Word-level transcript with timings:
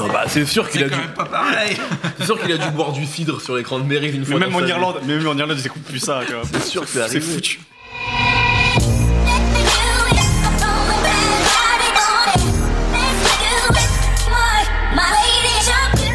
Non, 0.00 0.08
bah, 0.12 0.24
c'est 0.26 0.44
sûr 0.46 0.68
qu'il 0.68 0.80
C'est 0.80 0.86
a 0.86 0.88
quand 0.90 0.96
dû. 0.96 1.02
même 1.02 1.14
pas 1.14 1.24
pareil. 1.26 1.76
C'est 2.18 2.24
sûr 2.24 2.40
qu'il 2.40 2.50
a 2.52 2.56
dû 2.58 2.70
boire 2.70 2.92
du 2.92 3.04
cidre 3.06 3.40
sur 3.40 3.56
l'écran 3.56 3.78
de 3.78 3.84
Mérive 3.84 4.14
une 4.14 4.24
fois. 4.24 4.38
Même 4.38 4.50
dans 4.50 4.56
en 4.56 4.58
sa 4.60 4.64
vie. 4.64 4.70
Irlande, 4.70 5.00
même 5.06 5.26
en 5.28 5.36
Irlande, 5.36 5.56
ils 5.60 5.66
écoutent 5.66 5.82
plus 5.84 5.98
ça. 6.00 6.20
tu 6.26 6.32
vois. 6.32 6.42
C'est 6.50 6.62
sûr 6.64 6.82
que 6.82 6.88
c'est 6.88 6.94
C'est 6.94 7.02
arrivé. 7.04 7.20
foutu. 7.20 7.60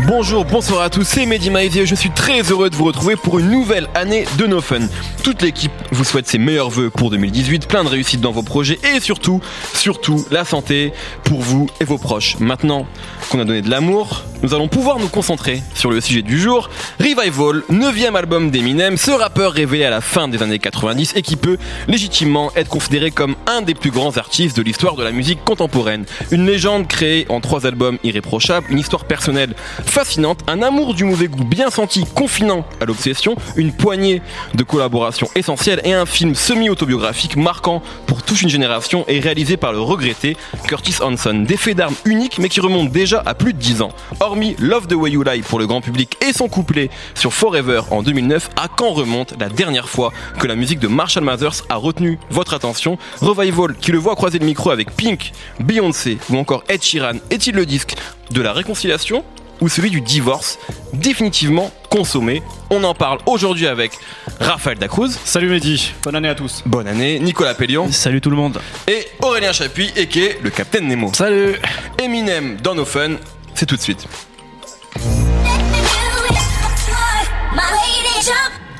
Bonjour, 0.07 0.45
bonsoir 0.45 0.83
à 0.83 0.91
tous, 0.91 1.03
c'est 1.03 1.25
Mehdi 1.25 1.49
Maizy 1.49 1.79
et 1.79 1.85
je 1.87 1.95
suis 1.95 2.11
très 2.11 2.41
heureux 2.43 2.69
de 2.69 2.75
vous 2.75 2.83
retrouver 2.83 3.15
pour 3.15 3.39
une 3.39 3.49
nouvelle 3.49 3.87
année 3.95 4.25
de 4.37 4.45
No 4.45 4.61
Fun. 4.61 4.81
Toute 5.23 5.41
l'équipe 5.41 5.71
vous 5.91 6.03
souhaite 6.03 6.27
ses 6.27 6.37
meilleurs 6.37 6.69
voeux 6.69 6.91
pour 6.91 7.09
2018, 7.09 7.67
plein 7.67 7.83
de 7.83 7.89
réussite 7.89 8.21
dans 8.21 8.31
vos 8.31 8.43
projets 8.43 8.77
et 8.83 8.99
surtout, 8.99 9.41
surtout 9.73 10.23
la 10.29 10.45
santé 10.45 10.93
pour 11.23 11.41
vous 11.41 11.67
et 11.79 11.85
vos 11.85 11.97
proches. 11.97 12.37
Maintenant 12.39 12.85
qu'on 13.29 13.39
a 13.39 13.45
donné 13.45 13.63
de 13.63 13.69
l'amour, 13.69 14.23
nous 14.45 14.53
allons 14.53 14.67
pouvoir 14.67 14.99
nous 14.99 15.07
concentrer 15.07 15.63
sur 15.73 15.89
le 15.89 15.99
sujet 15.99 16.21
du 16.21 16.39
jour, 16.39 16.69
Revival, 16.99 17.63
9 17.67 18.15
album 18.15 18.51
d'Eminem, 18.51 18.95
ce 18.95 19.09
rappeur 19.09 19.53
révélé 19.53 19.85
à 19.85 19.89
la 19.89 20.01
fin 20.01 20.27
des 20.27 20.43
années 20.43 20.59
90 20.59 21.13
et 21.15 21.23
qui 21.23 21.35
peut 21.35 21.57
légitimement 21.87 22.51
être 22.55 22.69
considéré 22.69 23.09
comme 23.09 23.35
un 23.47 23.63
des 23.63 23.73
plus 23.73 23.89
grands 23.89 24.17
artistes 24.17 24.55
de 24.55 24.61
l'histoire 24.61 24.97
de 24.97 25.03
la 25.03 25.11
musique 25.11 25.43
contemporaine. 25.43 26.05
Une 26.29 26.45
légende 26.45 26.87
créée 26.87 27.25
en 27.29 27.41
trois 27.41 27.65
albums 27.65 27.97
irréprochables, 28.03 28.67
une 28.69 28.77
histoire 28.77 29.05
personnelle 29.05 29.55
fascinante, 29.83 30.41
un 30.45 30.61
amour 30.61 30.93
du 30.93 31.05
mauvais 31.05 31.27
goût 31.27 31.43
bien 31.43 31.71
senti, 31.71 32.05
confinant 32.13 32.67
à 32.79 32.85
l'obsession, 32.85 33.35
une 33.55 33.71
poignée 33.71 34.21
de 34.53 34.61
collaborations 34.61 35.27
essentielles 35.33 35.81
et 35.85 35.93
un 35.93 36.05
film 36.05 36.35
semi-autobiographique 36.35 37.35
marquant 37.35 37.81
pour 38.05 38.21
toute 38.21 38.43
une 38.43 38.49
génération 38.49 39.05
et 39.07 39.19
réalisé 39.19 39.57
par 39.57 39.71
le 39.71 39.79
regretté 39.79 40.37
Curtis 40.67 40.97
Hanson. 41.01 41.45
Des 41.47 41.57
faits 41.57 41.77
d'armes 41.77 41.95
uniques 42.05 42.37
mais 42.37 42.49
qui 42.49 42.59
remontent 42.59 42.91
déjà 42.91 43.23
à 43.25 43.33
plus 43.33 43.53
de 43.53 43.57
10 43.57 43.81
ans. 43.81 43.91
Hormis 44.35 44.57
Love 44.59 44.87
the 44.87 44.95
Way 44.95 45.11
You 45.11 45.23
Lie 45.23 45.43
pour 45.43 45.59
le 45.59 45.65
grand 45.65 45.79
public 45.79 46.17
et 46.21 46.33
son 46.33 46.49
couplet 46.49 46.89
sur 47.13 47.31
Forever 47.33 47.83
en 47.89 48.03
2009, 48.03 48.49
à 48.57 48.67
quand 48.67 48.91
remonte 48.91 49.33
la 49.39 49.47
dernière 49.47 49.87
fois 49.87 50.11
que 50.39 50.45
la 50.45 50.55
musique 50.57 50.79
de 50.79 50.89
Marshall 50.89 51.23
Mathers 51.23 51.63
a 51.69 51.77
retenu 51.77 52.19
votre 52.31 52.53
attention? 52.53 52.97
Revival 53.21 53.75
qui 53.77 53.93
le 53.93 53.97
voit 53.97 54.17
croiser 54.17 54.39
le 54.39 54.45
micro 54.45 54.71
avec 54.71 54.91
Pink, 54.91 55.31
Beyoncé 55.61 56.17
ou 56.29 56.35
encore 56.37 56.65
Ed 56.67 56.83
Sheeran 56.83 57.13
est-il 57.29 57.55
le 57.55 57.65
disque 57.65 57.95
de 58.31 58.41
la 58.41 58.51
réconciliation 58.51 59.23
ou 59.61 59.69
celui 59.69 59.89
du 59.89 60.01
divorce 60.01 60.59
définitivement 60.91 61.71
consommé? 61.89 62.43
On 62.71 62.83
en 62.83 62.93
parle 62.93 63.19
aujourd'hui 63.25 63.67
avec 63.67 63.93
Raphaël 64.41 64.77
Dacruz. 64.77 65.11
Salut 65.23 65.47
Mehdi, 65.47 65.93
bonne 66.03 66.15
année 66.15 66.27
à 66.27 66.35
tous. 66.35 66.61
Bonne 66.65 66.87
année, 66.89 67.19
Nicolas 67.19 67.53
Pellion 67.53 67.89
Salut 67.89 68.19
tout 68.19 68.31
le 68.31 68.35
monde. 68.35 68.59
et 68.89 69.07
Aurélien 69.21 69.53
Chapuis, 69.53 69.93
et 69.95 70.07
qui 70.07 70.23
est 70.25 70.39
le 70.43 70.49
Capitaine 70.49 70.89
Nemo. 70.89 71.09
Salut. 71.13 71.55
Eminem 72.03 72.57
dans 72.61 72.75
nos 72.75 72.83
fun, 72.83 73.11
c'est 73.55 73.65
tout 73.65 73.75
de 73.75 73.81
suite. 73.81 74.07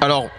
Alors, 0.02 0.30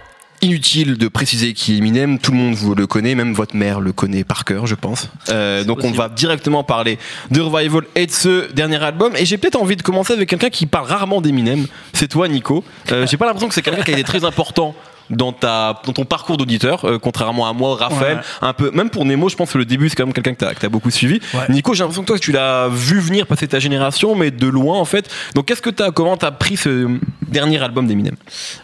inutile 0.43 0.97
de 0.97 1.09
préciser 1.09 1.55
qui 1.55 1.75
est 1.75 1.79
Eminem, 1.79 2.19
tout 2.19 2.31
le 2.31 2.37
monde 2.37 2.55
vous 2.55 2.75
le 2.75 2.87
connaît, 2.87 3.15
même 3.15 3.33
votre 3.33 3.57
mère 3.57 3.81
le 3.81 3.93
connaît 3.93 4.25
par 4.25 4.45
cœur, 4.45 4.67
je 4.67 4.75
pense. 4.75 5.09
Euh, 5.29 5.65
donc 5.65 5.83
on 5.83 5.91
va 5.91 6.09
directement 6.09 6.63
parler 6.63 6.99
de 7.31 7.41
Revival 7.41 7.83
et 7.95 8.07
de 8.07 8.13
ce 8.13 8.53
dernier 8.53 8.83
album. 8.83 9.17
Et 9.17 9.25
j'ai 9.25 9.39
peut-être 9.39 9.61
envie 9.61 9.77
de 9.77 9.83
commencer 9.83 10.13
avec 10.13 10.29
quelqu'un 10.29 10.51
qui 10.51 10.67
parle 10.67 10.87
rarement 10.87 11.21
d'Eminem. 11.21 11.67
C'est 11.93 12.09
toi, 12.09 12.29
Nico. 12.29 12.65
Euh, 12.93 13.07
j'ai 13.07 13.17
pas 13.17 13.27
l'impression 13.27 13.49
que 13.49 13.55
c'est 13.55 13.63
quelqu'un 13.63 13.83
qui 13.83 13.91
a 13.91 13.95
été 13.95 14.05
très 14.05 14.25
important. 14.25 14.75
Dans, 15.09 15.33
ta, 15.33 15.81
dans 15.85 15.93
ton 15.93 16.05
parcours 16.05 16.37
d'auditeur, 16.37 16.85
euh, 16.85 16.99
contrairement 16.99 17.49
à 17.49 17.53
moi, 17.53 17.77
Raphaël, 17.77 18.17
Ouais. 18.19 18.23
un 18.49 18.53
peu, 18.53 18.71
même 18.73 18.91
pour 18.91 19.05
Nemo, 19.05 19.29
je 19.29 19.37
pense 19.37 19.53
que 19.53 19.59
le 19.59 19.65
début 19.65 19.89
c'est 19.89 19.95
quand 19.95 20.05
même 20.05 20.13
quelqu'un 20.13 20.35
que 20.35 20.39
t'as 20.41 20.53
que 20.55 20.59
t'as 20.61 20.69
beaucoup 20.69 20.91
suivi. 20.91 21.21
Ouais. 21.33 21.41
Nico, 21.49 21.75
j'ai 21.75 21.85
l'impression 21.85 22.03
que 22.03 22.09
toi 22.09 22.19
tu 22.19 22.33
l'as 22.33 22.67
vu 22.69 22.99
venir 22.99 23.27
passer 23.27 23.47
ta 23.47 23.61
génération, 23.61 24.17
mais 24.17 24.33
de 24.33 24.47
loin 24.49 24.77
en 24.79 24.85
fait. 24.85 25.09
Donc 25.37 25.47
qu'est-ce 25.47 25.63
que 25.63 25.71
t'as, 25.71 25.93
comment 25.93 26.17
t'as 26.17 26.33
pris 26.33 26.57
ce 26.57 26.89
dernier 27.29 27.63
album 27.63 27.87
d'Eminem? 27.87 28.17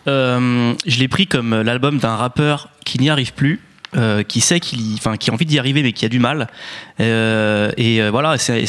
Euh, 0.08 0.72
je 0.86 0.98
l'ai 0.98 1.08
pris 1.08 1.26
comme 1.28 1.62
l'album 1.62 1.98
d'un 1.98 2.16
rappeur 2.16 2.68
qui 2.84 2.98
n'y 2.98 3.08
arrive 3.10 3.32
plus. 3.34 3.60
euh, 3.94 4.22
qui 4.22 4.40
sait 4.40 4.58
qu'il, 4.58 4.80
y- 4.80 4.94
enfin, 4.94 5.18
qui 5.18 5.28
a 5.30 5.34
envie 5.34 5.44
d'y 5.44 5.58
arriver 5.58 5.82
mais 5.82 5.92
qui 5.92 6.06
a 6.06 6.08
du 6.08 6.18
mal. 6.18 6.48
Euh, 7.00 7.70
et 7.76 8.00
euh, 8.02 8.10
voilà, 8.10 8.38
c'est, 8.38 8.62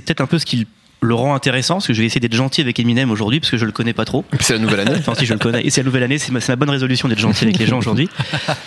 peut-être 0.00 0.22
un 0.22 0.26
peu 0.26 0.38
ce 0.38 0.46
qui 0.46 0.66
le 1.02 1.14
rend 1.14 1.34
intéressant, 1.34 1.74
parce 1.76 1.86
que 1.86 1.92
je 1.94 2.00
vais 2.00 2.06
essayer 2.06 2.20
d'être 2.20 2.34
gentil 2.34 2.60
avec 2.60 2.78
Eminem 2.78 3.10
aujourd'hui, 3.10 3.40
parce 3.40 3.50
que 3.50 3.56
je 3.56 3.64
le 3.64 3.72
connais 3.72 3.92
pas 3.94 4.04
trop. 4.04 4.24
C'est 4.40 4.52
la 4.52 4.58
nouvelle 4.58 4.80
année. 4.80 4.96
Enfin, 4.98 5.14
si 5.14 5.24
je 5.26 5.32
le 5.32 5.38
connais. 5.38 5.62
Et 5.64 5.70
c'est 5.70 5.80
la 5.80 5.86
nouvelle 5.86 6.02
année, 6.02 6.18
c'est 6.18 6.30
ma, 6.48 6.56
bonne 6.56 6.68
résolution 6.70 7.08
d'être 7.08 7.18
gentil 7.18 7.44
avec 7.44 7.58
les 7.58 7.66
gens 7.66 7.78
aujourd'hui. 7.78 8.08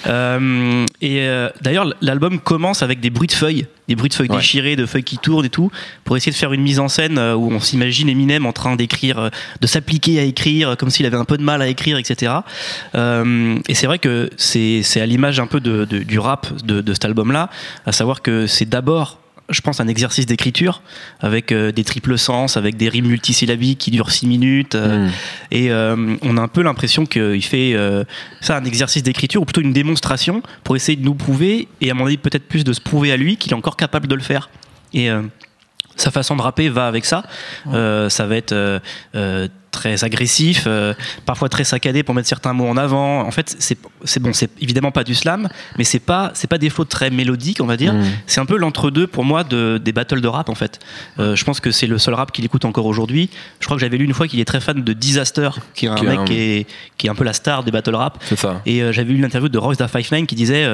Euh, 0.07 0.85
et 1.01 1.21
euh, 1.21 1.49
d'ailleurs, 1.61 1.93
l'album 2.01 2.39
commence 2.39 2.81
avec 2.83 2.99
des 2.99 3.09
bruits 3.09 3.27
de 3.27 3.33
feuilles, 3.33 3.67
des 3.87 3.95
bruits 3.95 4.09
de 4.09 4.13
feuilles 4.15 4.29
Ouais. 4.29 4.37
déchirées, 4.37 4.75
de 4.75 4.85
feuilles 4.85 5.03
qui 5.03 5.17
tournent 5.17 5.45
et 5.45 5.49
tout, 5.49 5.69
pour 6.05 6.17
essayer 6.17 6.31
de 6.31 6.37
faire 6.37 6.53
une 6.53 6.61
mise 6.61 6.79
en 6.79 6.87
scène 6.87 7.17
euh, 7.17 7.35
où 7.35 7.51
on 7.51 7.59
s'imagine 7.59 8.09
Eminem 8.09 8.45
en 8.45 8.53
train 8.53 8.75
d'écrire, 8.75 9.19
euh, 9.19 9.29
de 9.61 9.67
s'appliquer 9.67 10.19
à 10.19 10.23
écrire, 10.23 10.69
euh, 10.69 10.75
comme 10.75 10.89
s'il 10.89 11.05
avait 11.05 11.17
un 11.17 11.25
peu 11.25 11.37
de 11.37 11.43
mal 11.43 11.61
à 11.61 11.67
écrire, 11.67 11.97
etc. 11.97 12.31
Euh, 12.95 13.57
et 13.67 13.75
c'est 13.75 13.85
vrai 13.87 13.99
que 13.99 14.29
c'est 14.37 14.81
c'est 14.83 15.01
à 15.01 15.05
l'image 15.05 15.39
un 15.39 15.47
peu 15.47 15.59
de, 15.59 15.85
de- 15.85 15.99
du 15.99 16.19
rap 16.19 16.47
de, 16.65 16.81
de 16.81 16.93
cet 16.93 17.05
album-là, 17.05 17.49
à 17.85 17.91
savoir 17.91 18.21
que 18.21 18.47
c'est 18.47 18.67
d'abord 18.67 19.19
je 19.49 19.61
pense 19.61 19.79
un 19.79 19.87
exercice 19.87 20.25
d'écriture 20.25 20.81
avec 21.19 21.51
euh, 21.51 21.71
des 21.71 21.83
triples 21.83 22.17
sens, 22.17 22.55
avec 22.57 22.77
des 22.77 22.89
rimes 22.89 23.07
multisyllabiques 23.07 23.79
qui 23.79 23.91
durent 23.91 24.11
6 24.11 24.27
minutes. 24.27 24.75
euh, 24.75 25.07
Mm. 25.07 25.11
et 25.51 25.71
euh, 25.71 26.15
on 26.21 26.37
a 26.37 26.41
un 26.41 26.47
peu 26.47 26.61
l'impression 26.61 27.05
qu'il 27.05 27.43
fait 27.43 27.75
ça 28.41 28.57
un 28.57 28.63
exercice 28.65 29.03
d'écriture 29.03 29.41
ou 29.41 29.45
plutôt 29.45 29.61
une 29.61 29.73
démonstration 29.73 30.41
pour 30.63 30.75
essayer 30.75 30.95
de 30.95 31.03
nous 31.03 31.15
prouver 31.15 31.67
et 31.81 31.91
à 31.91 31.93
mon 31.93 32.05
avis 32.05 32.17
peut-être 32.17 32.47
plus 32.47 32.63
de 32.63 32.73
se 32.73 32.81
prouver 32.81 33.11
à 33.11 33.17
lui 33.17 33.37
qu'il 33.37 33.51
est 33.51 33.55
encore 33.55 33.77
capable 33.77 34.07
de 34.07 34.15
le 34.15 34.21
faire. 34.21 34.49
Et 34.93 35.09
sa 35.95 36.11
façon 36.11 36.35
de 36.35 36.41
rapper 36.41 36.69
va 36.69 36.87
avec 36.87 37.05
ça. 37.05 37.23
Ça 37.65 38.25
va 38.27 38.35
être 38.35 38.79
très 39.73 40.05
agressif, 40.05 40.63
euh, 40.67 40.93
parfois 41.25 41.49
très 41.49 41.65
saccadé 41.65 42.03
pour 42.03 42.15
mettre 42.15 42.29
certains 42.29 42.53
mots 42.53 42.67
en 42.69 42.77
avant. 42.77 43.21
En 43.27 43.31
fait, 43.31 43.55
c'est 43.59 44.19
bon, 44.21 44.31
c'est 44.31 44.49
évidemment 44.61 44.91
pas 44.91 45.03
du 45.03 45.15
slam, 45.15 45.49
mais 45.77 45.83
c'est 45.83 45.99
pas 45.99 46.31
c'est 46.35 46.47
pas 46.49 46.57
des 46.57 46.69
flots 46.69 46.85
très 46.85 47.09
mélodiques, 47.09 47.59
on 47.61 47.65
va 47.65 47.75
dire. 47.75 47.93
Mm. 47.93 48.03
C'est 48.27 48.39
un 48.39 48.45
peu 48.45 48.55
l'entre-deux 48.57 49.07
pour 49.07 49.25
moi 49.25 49.43
de, 49.43 49.77
des 49.83 49.91
battles 49.91 50.21
de 50.21 50.27
rap 50.27 50.47
en 50.49 50.55
fait. 50.55 50.79
Euh, 51.19 51.35
je 51.35 51.43
pense 51.43 51.59
que 51.59 51.71
c'est 51.71 51.87
le 51.87 51.97
seul 51.97 52.13
rap 52.13 52.31
qu'il 52.31 52.45
écoute 52.45 52.63
encore 52.63 52.85
aujourd'hui. 52.85 53.29
Je 53.59 53.65
crois 53.65 53.75
que 53.75 53.81
j'avais 53.81 53.97
lu 53.97 54.05
une 54.05 54.13
fois 54.13 54.27
qu'il 54.27 54.39
est 54.39 54.45
très 54.45 54.61
fan 54.61 54.81
de 54.83 54.93
Disaster, 54.93 55.49
qui 55.73 55.87
est 55.87 55.89
un 55.89 55.95
Qui 55.95 56.05
mec 56.05 56.19
un- 56.19 56.25
qui 56.25 56.33
est 56.39 56.67
qui 56.97 57.07
est 57.07 57.09
un 57.09 57.15
peu 57.15 57.23
la 57.25 57.33
star 57.33 57.63
des 57.63 57.71
battle 57.71 57.95
rap. 57.95 58.23
Ça. 58.37 58.61
Et 58.65 58.81
euh, 58.83 58.91
j'avais 58.93 59.11
lu 59.11 59.19
l'interview 59.19 59.49
de 59.49 59.57
Royce 59.57 59.77
da 59.77 59.87
Five 59.87 60.07
Nine 60.13 60.27
qui 60.27 60.35
disait, 60.35 60.65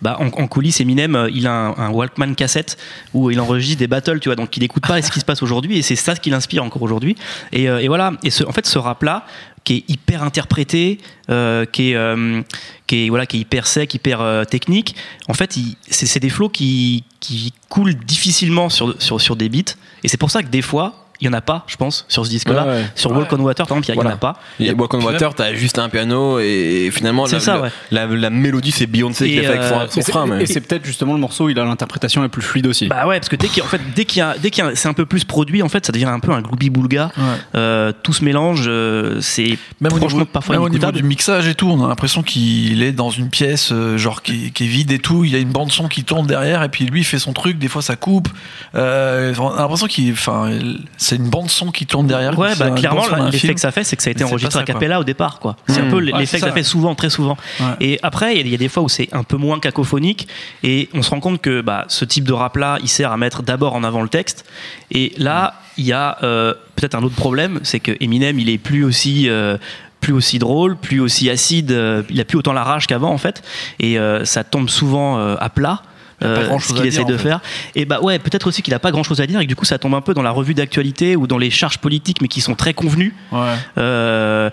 bah, 0.00 0.16
en, 0.20 0.26
en 0.26 0.46
coulisses, 0.46 0.80
Eminem, 0.80 1.28
il 1.34 1.46
a 1.46 1.52
un, 1.52 1.76
un 1.76 1.90
Walkman 1.90 2.34
cassette 2.34 2.78
où 3.12 3.30
il 3.30 3.40
enregistre 3.40 3.78
des 3.80 3.86
battles, 3.88 4.20
tu 4.20 4.28
vois, 4.28 4.36
donc 4.36 4.56
il 4.56 4.60
n'écoute 4.60 4.86
pas 4.86 5.02
ce 5.02 5.10
qui 5.10 5.18
se 5.20 5.24
passe 5.24 5.42
aujourd'hui, 5.42 5.78
et 5.78 5.82
c'est 5.82 5.96
ça 5.96 6.14
ce 6.14 6.20
qui 6.20 6.30
l'inspire 6.30 6.62
encore 6.62 6.82
aujourd'hui. 6.82 7.16
Et, 7.52 7.64
et 7.64 7.88
voilà. 7.88 8.12
Et 8.22 8.30
ce, 8.30 8.43
en 8.46 8.52
fait, 8.52 8.66
ce 8.66 8.78
rap-là, 8.78 9.26
qui 9.64 9.76
est 9.76 9.90
hyper 9.90 10.22
interprété, 10.22 10.98
euh, 11.30 11.64
qui 11.64 11.90
est 11.90 11.96
euh, 11.96 12.42
qui 12.86 13.06
est 13.06 13.08
voilà, 13.08 13.26
qui 13.26 13.38
est 13.38 13.40
hyper 13.40 13.66
sec, 13.66 13.92
hyper 13.94 14.20
euh, 14.20 14.44
technique. 14.44 14.94
En 15.28 15.34
fait, 15.34 15.58
c'est 15.88 16.20
des 16.20 16.30
flots 16.30 16.50
qui 16.50 17.04
qui 17.20 17.52
coulent 17.68 17.94
difficilement 17.94 18.68
sur 18.68 19.00
sur 19.02 19.20
sur 19.20 19.36
des 19.36 19.48
beats, 19.48 19.74
et 20.02 20.08
c'est 20.08 20.18
pour 20.18 20.30
ça 20.30 20.42
que 20.42 20.48
des 20.48 20.62
fois. 20.62 21.00
Il 21.24 21.28
y 21.28 21.30
en 21.30 21.32
a 21.32 21.40
pas, 21.40 21.64
je 21.68 21.76
pense, 21.76 22.04
sur 22.10 22.26
ce 22.26 22.30
disque-là. 22.30 22.64
Ouais, 22.66 22.70
ouais. 22.72 22.84
Sur 22.94 23.10
Walk 23.12 23.32
on 23.32 23.40
Water, 23.40 23.66
par 23.66 23.78
exemple, 23.78 23.88
il 23.88 23.92
il 23.92 23.96
y 23.96 23.98
en 23.98 24.02
Voilà. 24.02 24.16
a 24.16 24.18
pas. 24.18 24.34
Il 24.60 24.66
y 24.66 24.68
a 24.68 24.74
Walk 24.74 24.92
on 24.92 25.00
Water, 25.00 25.34
t'as 25.34 25.54
juste 25.54 25.78
un 25.78 25.88
piano 25.88 26.38
et 26.38 26.90
finalement 26.92 27.24
C'est 27.24 27.36
la, 27.36 27.40
ça, 27.40 27.54
la- 27.54 27.60
ouais. 27.62 27.68
la, 27.90 28.06
la 28.06 28.28
mélodie 28.28 28.72
c'est 28.72 28.86
Beyoncé 28.86 29.26
qui 29.26 29.36
Et, 29.38 29.42
l'a 29.42 29.48
fait 29.52 29.56
avec 29.58 29.68
son, 29.92 29.98
euh, 29.98 30.00
Et 30.00 30.02
frein. 30.10 30.26
mais- 30.26 30.42
Et 30.42 30.46
c'est 30.46 30.60
peut-être 30.60 30.84
justement 30.84 31.14
le 31.14 31.18
morceau, 31.20 31.46
où 31.46 31.48
il 31.48 31.58
a 31.58 31.64
l'interprétation 31.64 32.20
la 32.20 32.28
plus 32.28 32.42
fluide 32.42 32.66
aussi. 32.66 32.88
Bah 32.88 33.06
ouais, 33.06 33.18
parce 33.18 33.30
que 33.30 33.36
dès 33.36 33.48
qu'il 33.48 33.58
y 33.58 33.60
a- 33.62 33.64
en 33.64 33.68
fait, 33.68 33.80
dès 33.96 34.04
qu'il 34.04 34.18
y 34.18 34.22
a, 34.22 34.34
dès 34.38 34.60
a- 34.60 34.74
c'est 34.76 34.88
un 34.88 34.92
peu 34.92 35.06
plus 35.06 35.24
produit, 35.24 35.62
en 35.62 35.70
fait, 35.70 35.86
ça 35.86 35.92
devient 35.92 36.04
un 36.04 36.20
peu 36.20 36.32
un 36.32 36.42
gloubi 36.42 36.68
boulga. 36.68 37.10
Ouais. 37.16 37.22
Euh, 37.54 37.92
tout 38.02 38.12
se 38.12 38.22
mélange, 38.22 38.64
euh, 38.66 39.18
c'est 39.22 39.56
franchement 39.82 40.08
niveau, 40.08 40.24
parfois 40.26 40.56
même 40.56 40.62
au 40.64 40.68
niveau 40.68 40.92
du 40.92 41.02
mixage 41.02 41.48
et 41.48 41.54
tout, 41.54 41.68
on 41.70 41.82
a 41.82 41.88
l'impression 41.88 42.22
qu'il 42.22 42.82
est 42.82 42.92
dans 42.92 43.08
une 43.10 43.30
pièce 43.30 43.70
euh, 43.72 43.96
genre 43.96 44.20
qui, 44.22 44.52
qui 44.52 44.64
est 44.64 44.68
vide 44.68 44.92
et 44.92 44.98
tout. 44.98 45.24
Il 45.24 45.30
y 45.32 45.36
a 45.36 45.38
une 45.38 45.52
bande 45.52 45.72
son 45.72 45.88
qui 45.88 46.04
tourne 46.04 46.26
derrière 46.26 46.62
et 46.62 46.68
puis 46.68 46.84
lui 46.84 47.00
il 47.00 47.04
fait 47.04 47.18
son 47.18 47.32
truc. 47.32 47.56
Des 47.58 47.68
fois 47.68 47.80
ça 47.80 47.96
coupe. 47.96 48.28
Euh, 48.74 49.32
on 49.38 49.48
a 49.50 49.60
l'impression 49.60 49.86
qu'il, 49.86 50.12
enfin, 50.12 50.50
c'est 50.96 51.13
une 51.16 51.28
bande 51.28 51.50
son 51.50 51.70
qui 51.70 51.86
tourne 51.86 52.06
derrière. 52.06 52.38
Ouais, 52.38 52.54
bah, 52.58 52.70
clairement, 52.70 53.04
l'effet 53.30 53.54
que 53.54 53.60
ça 53.60 53.70
fait, 53.72 53.84
c'est 53.84 53.96
que 53.96 54.02
ça 54.02 54.10
a 54.10 54.12
été 54.12 54.24
c'est 54.24 54.30
enregistré 54.30 54.60
à 54.60 54.64
cappella 54.64 55.00
au 55.00 55.04
départ, 55.04 55.38
quoi. 55.40 55.56
C'est 55.66 55.82
Mmh. 55.82 55.86
un 55.86 55.90
peu 55.90 55.96
Ouais, 55.96 56.02
l'effet 56.04 56.26
c'est 56.26 56.40
que 56.40 56.46
ça 56.46 56.52
fait 56.52 56.62
souvent, 56.62 56.94
très 56.94 57.10
souvent. 57.10 57.36
Ouais. 57.60 57.66
Et 57.80 58.00
après, 58.02 58.34
il 58.34 58.36
y 58.38 58.40
a- 58.40 58.44
il 58.44 58.48
y, 58.50 58.54
a 58.54 58.58
des 58.58 58.68
fois 58.68 58.82
où 58.82 58.88
c'est 58.88 59.08
un 59.12 59.22
peu 59.24 59.36
moins 59.36 59.58
cacophonique, 59.60 60.28
et 60.62 60.88
on 60.94 61.02
se 61.02 61.10
rend 61.10 61.20
compte 61.20 61.40
que 61.40 61.60
bah, 61.60 61.84
ce 61.88 62.04
type 62.04 62.24
de 62.24 62.32
rap-là, 62.32 62.78
il 62.82 62.88
sert 62.88 63.12
à 63.12 63.16
mettre 63.16 63.42
d'abord 63.42 63.74
en 63.74 63.84
avant 63.84 64.02
le 64.02 64.08
texte. 64.08 64.44
Et 64.90 65.12
là, 65.18 65.54
il 65.76 65.84
y 65.84 65.92
a 65.92 66.18
euh, 66.22 66.54
peut-être 66.76 66.94
un 66.94 67.02
autre 67.02 67.14
problème, 67.16 67.60
c'est 67.62 67.80
que 67.80 67.92
Eminem, 68.00 68.38
il 68.38 68.48
est 68.48 68.58
plus 68.58 68.84
aussi. 68.84 69.28
euh, 69.28 69.56
plus 70.00 70.12
aussi 70.12 70.38
drôle, 70.38 70.76
plus 70.76 71.00
aussi 71.00 71.30
acide, 71.30 71.72
euh, 71.72 72.02
il 72.10 72.20
a 72.20 72.26
plus 72.26 72.36
autant 72.36 72.52
la 72.52 72.62
rage 72.62 72.86
qu'avant 72.86 73.10
en 73.10 73.16
fait, 73.16 73.42
et 73.80 73.96
ça 74.24 74.44
tombe 74.44 74.68
souvent 74.68 75.16
à 75.18 75.48
plat. 75.48 75.80
Euh, 76.24 76.58
ce 76.58 76.72
qu'il 76.72 76.86
essaie 76.86 77.04
de 77.04 77.14
en 77.14 77.18
fait. 77.18 77.22
faire. 77.22 77.40
Et 77.74 77.84
bah 77.84 78.00
ouais, 78.00 78.18
peut-être 78.18 78.46
aussi 78.46 78.62
qu'il 78.62 78.74
a 78.74 78.78
pas 78.78 78.90
grand 78.90 79.02
chose 79.02 79.20
à 79.20 79.26
dire 79.26 79.40
et 79.40 79.44
que 79.44 79.48
du 79.48 79.56
coup 79.56 79.64
ça 79.64 79.78
tombe 79.78 79.94
un 79.94 80.00
peu 80.00 80.14
dans 80.14 80.22
la 80.22 80.30
revue 80.30 80.54
d'actualité 80.54 81.16
ou 81.16 81.26
dans 81.26 81.38
les 81.38 81.50
charges 81.50 81.78
politiques 81.78 82.20
mais 82.20 82.28
qui 82.28 82.40
sont 82.40 82.54
très 82.54 82.74
convenues. 82.74 83.14
Ouais. 83.32 83.54
Euh, 83.78 84.50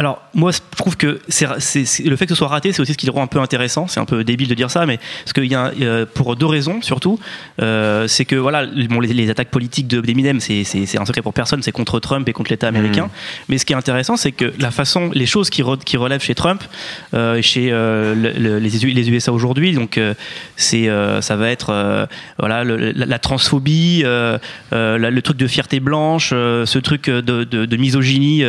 Alors, 0.00 0.22
moi, 0.32 0.50
je 0.50 0.60
trouve 0.78 0.96
que 0.96 1.20
le 1.28 2.16
fait 2.16 2.24
que 2.24 2.30
ce 2.30 2.34
soit 2.34 2.48
raté, 2.48 2.72
c'est 2.72 2.80
aussi 2.80 2.94
ce 2.94 2.96
qui 2.96 3.04
le 3.04 3.12
rend 3.12 3.22
un 3.22 3.26
peu 3.26 3.38
intéressant. 3.38 3.86
C'est 3.86 4.00
un 4.00 4.06
peu 4.06 4.24
débile 4.24 4.48
de 4.48 4.54
dire 4.54 4.70
ça, 4.70 4.86
mais 4.86 4.96
parce 4.96 5.34
qu'il 5.34 5.44
y 5.44 5.54
a, 5.54 5.72
euh, 5.82 6.06
pour 6.06 6.36
deux 6.36 6.46
raisons 6.46 6.80
surtout, 6.80 7.20
euh, 7.60 8.08
c'est 8.08 8.24
que 8.24 8.34
voilà, 8.34 8.64
bon, 8.88 9.00
les, 9.00 9.12
les 9.12 9.28
attaques 9.28 9.50
politiques 9.50 9.88
de 9.88 10.00
d'Eminem, 10.00 10.40
c'est, 10.40 10.62
un 10.98 11.04
secret 11.04 11.20
pour 11.20 11.34
personne, 11.34 11.62
c'est 11.62 11.70
contre 11.70 12.00
Trump 12.00 12.26
et 12.26 12.32
contre 12.32 12.50
l'État 12.50 12.68
américain. 12.68 13.10
Mais 13.50 13.58
ce 13.58 13.66
qui 13.66 13.74
est 13.74 13.76
intéressant, 13.76 14.16
c'est 14.16 14.32
que 14.32 14.54
la 14.58 14.70
façon, 14.70 15.10
les 15.12 15.26
choses 15.26 15.50
qui, 15.50 15.62
re- 15.62 15.76
qui 15.84 15.98
relèvent 15.98 16.22
chez 16.22 16.34
Trump, 16.34 16.64
euh, 17.12 17.42
chez 17.42 17.68
euh, 17.70 18.14
le- 18.14 18.32
le- 18.32 18.58
les, 18.58 18.70
les 18.70 19.10
USA 19.10 19.34
aujourd'hui, 19.34 19.74
donc 19.74 20.00
c'est, 20.56 20.88
ça 21.20 21.36
va 21.36 21.50
être 21.50 22.08
voilà 22.38 22.64
le- 22.64 22.92
la, 22.92 23.04
la 23.04 23.18
transphobie, 23.18 24.02
la- 24.02 24.38
le 24.72 25.20
truc 25.20 25.36
de 25.36 25.46
fierté 25.46 25.78
blanche, 25.78 26.30
ce 26.30 26.78
truc 26.78 27.10
de, 27.10 27.44
de, 27.44 27.66
de 27.66 27.76
misogynie 27.76 28.44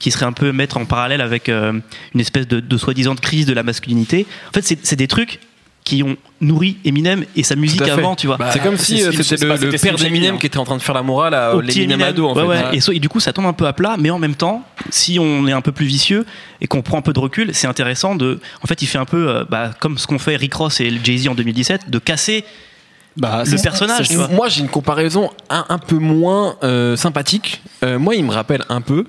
qui 0.00 0.10
serait 0.10 0.26
un 0.26 0.32
peu 0.32 0.50
mettre 0.50 0.78
en 0.78 0.84
parallèle 0.96 1.20
avec 1.20 1.48
euh, 1.50 1.72
une 2.14 2.20
espèce 2.20 2.48
de, 2.48 2.58
de 2.60 2.76
soi-disant 2.78 3.14
crise 3.16 3.44
de 3.46 3.52
la 3.52 3.62
masculinité. 3.62 4.26
En 4.48 4.52
fait, 4.52 4.76
c'est 4.82 4.96
des 4.96 5.06
trucs 5.08 5.40
qui 5.84 6.02
ont 6.02 6.16
nourri 6.40 6.78
Eminem 6.84 7.24
et 7.36 7.42
sa 7.44 7.54
musique 7.54 7.82
avant, 7.82 8.16
tu 8.16 8.26
vois. 8.26 8.38
c'est 8.50 8.58
comme 8.60 8.76
si 8.78 8.98
c'est 8.98 9.06
euh, 9.08 9.22
c'était 9.22 9.44
le, 9.46 9.70
le 9.70 9.78
père 9.78 9.94
d'Eminem 9.96 10.36
qui 10.38 10.46
était 10.46 10.58
en 10.58 10.64
train 10.64 10.76
de 10.78 10.82
faire 10.82 10.94
la 10.96 11.02
morale 11.02 11.34
à 11.34 11.54
l'Eminem 11.62 12.02
ado 12.02 12.26
en 12.28 12.34
Ouais, 12.34 12.42
fait. 12.42 12.48
ouais. 12.70 12.76
Et, 12.76 12.80
so- 12.80 12.92
et 12.92 12.98
du 12.98 13.08
coup, 13.08 13.20
ça 13.20 13.32
tombe 13.32 13.46
un 13.46 13.52
peu 13.52 13.66
à 13.66 13.72
plat, 13.72 13.96
mais 13.98 14.10
en 14.10 14.18
même 14.18 14.34
temps, 14.34 14.64
si 14.90 15.18
on 15.20 15.46
est 15.46 15.52
un 15.52 15.60
peu 15.60 15.70
plus 15.72 15.86
vicieux 15.86 16.24
et 16.60 16.66
qu'on 16.66 16.82
prend 16.82 16.98
un 16.98 17.02
peu 17.02 17.12
de 17.12 17.20
recul, 17.20 17.50
c'est 17.54 17.68
intéressant 17.68 18.16
de. 18.16 18.40
En 18.64 18.66
fait, 18.66 18.80
il 18.82 18.86
fait 18.86 18.98
un 18.98 19.04
peu 19.04 19.28
euh, 19.28 19.44
bah, 19.48 19.70
comme 19.78 19.96
ce 19.98 20.06
qu'ont 20.08 20.18
fait 20.18 20.34
Rick 20.34 20.54
Ross 20.54 20.80
et 20.80 20.90
Jay-Z 21.04 21.28
en 21.28 21.34
2017, 21.36 21.88
de 21.88 21.98
casser 22.00 22.44
Bah, 23.16 23.44
le 23.46 23.62
personnage, 23.62 24.06
c'est- 24.08 24.14
tu 24.14 24.18
vois. 24.18 24.26
Moi, 24.28 24.48
j'ai 24.48 24.62
une 24.62 24.68
comparaison 24.68 25.30
un, 25.50 25.66
un 25.68 25.78
peu 25.78 25.98
moins 25.98 26.56
euh, 26.64 26.96
sympathique. 26.96 27.62
Euh, 27.84 27.96
moi, 28.00 28.16
il 28.16 28.24
me 28.24 28.32
rappelle 28.32 28.64
un 28.68 28.80
peu 28.80 29.06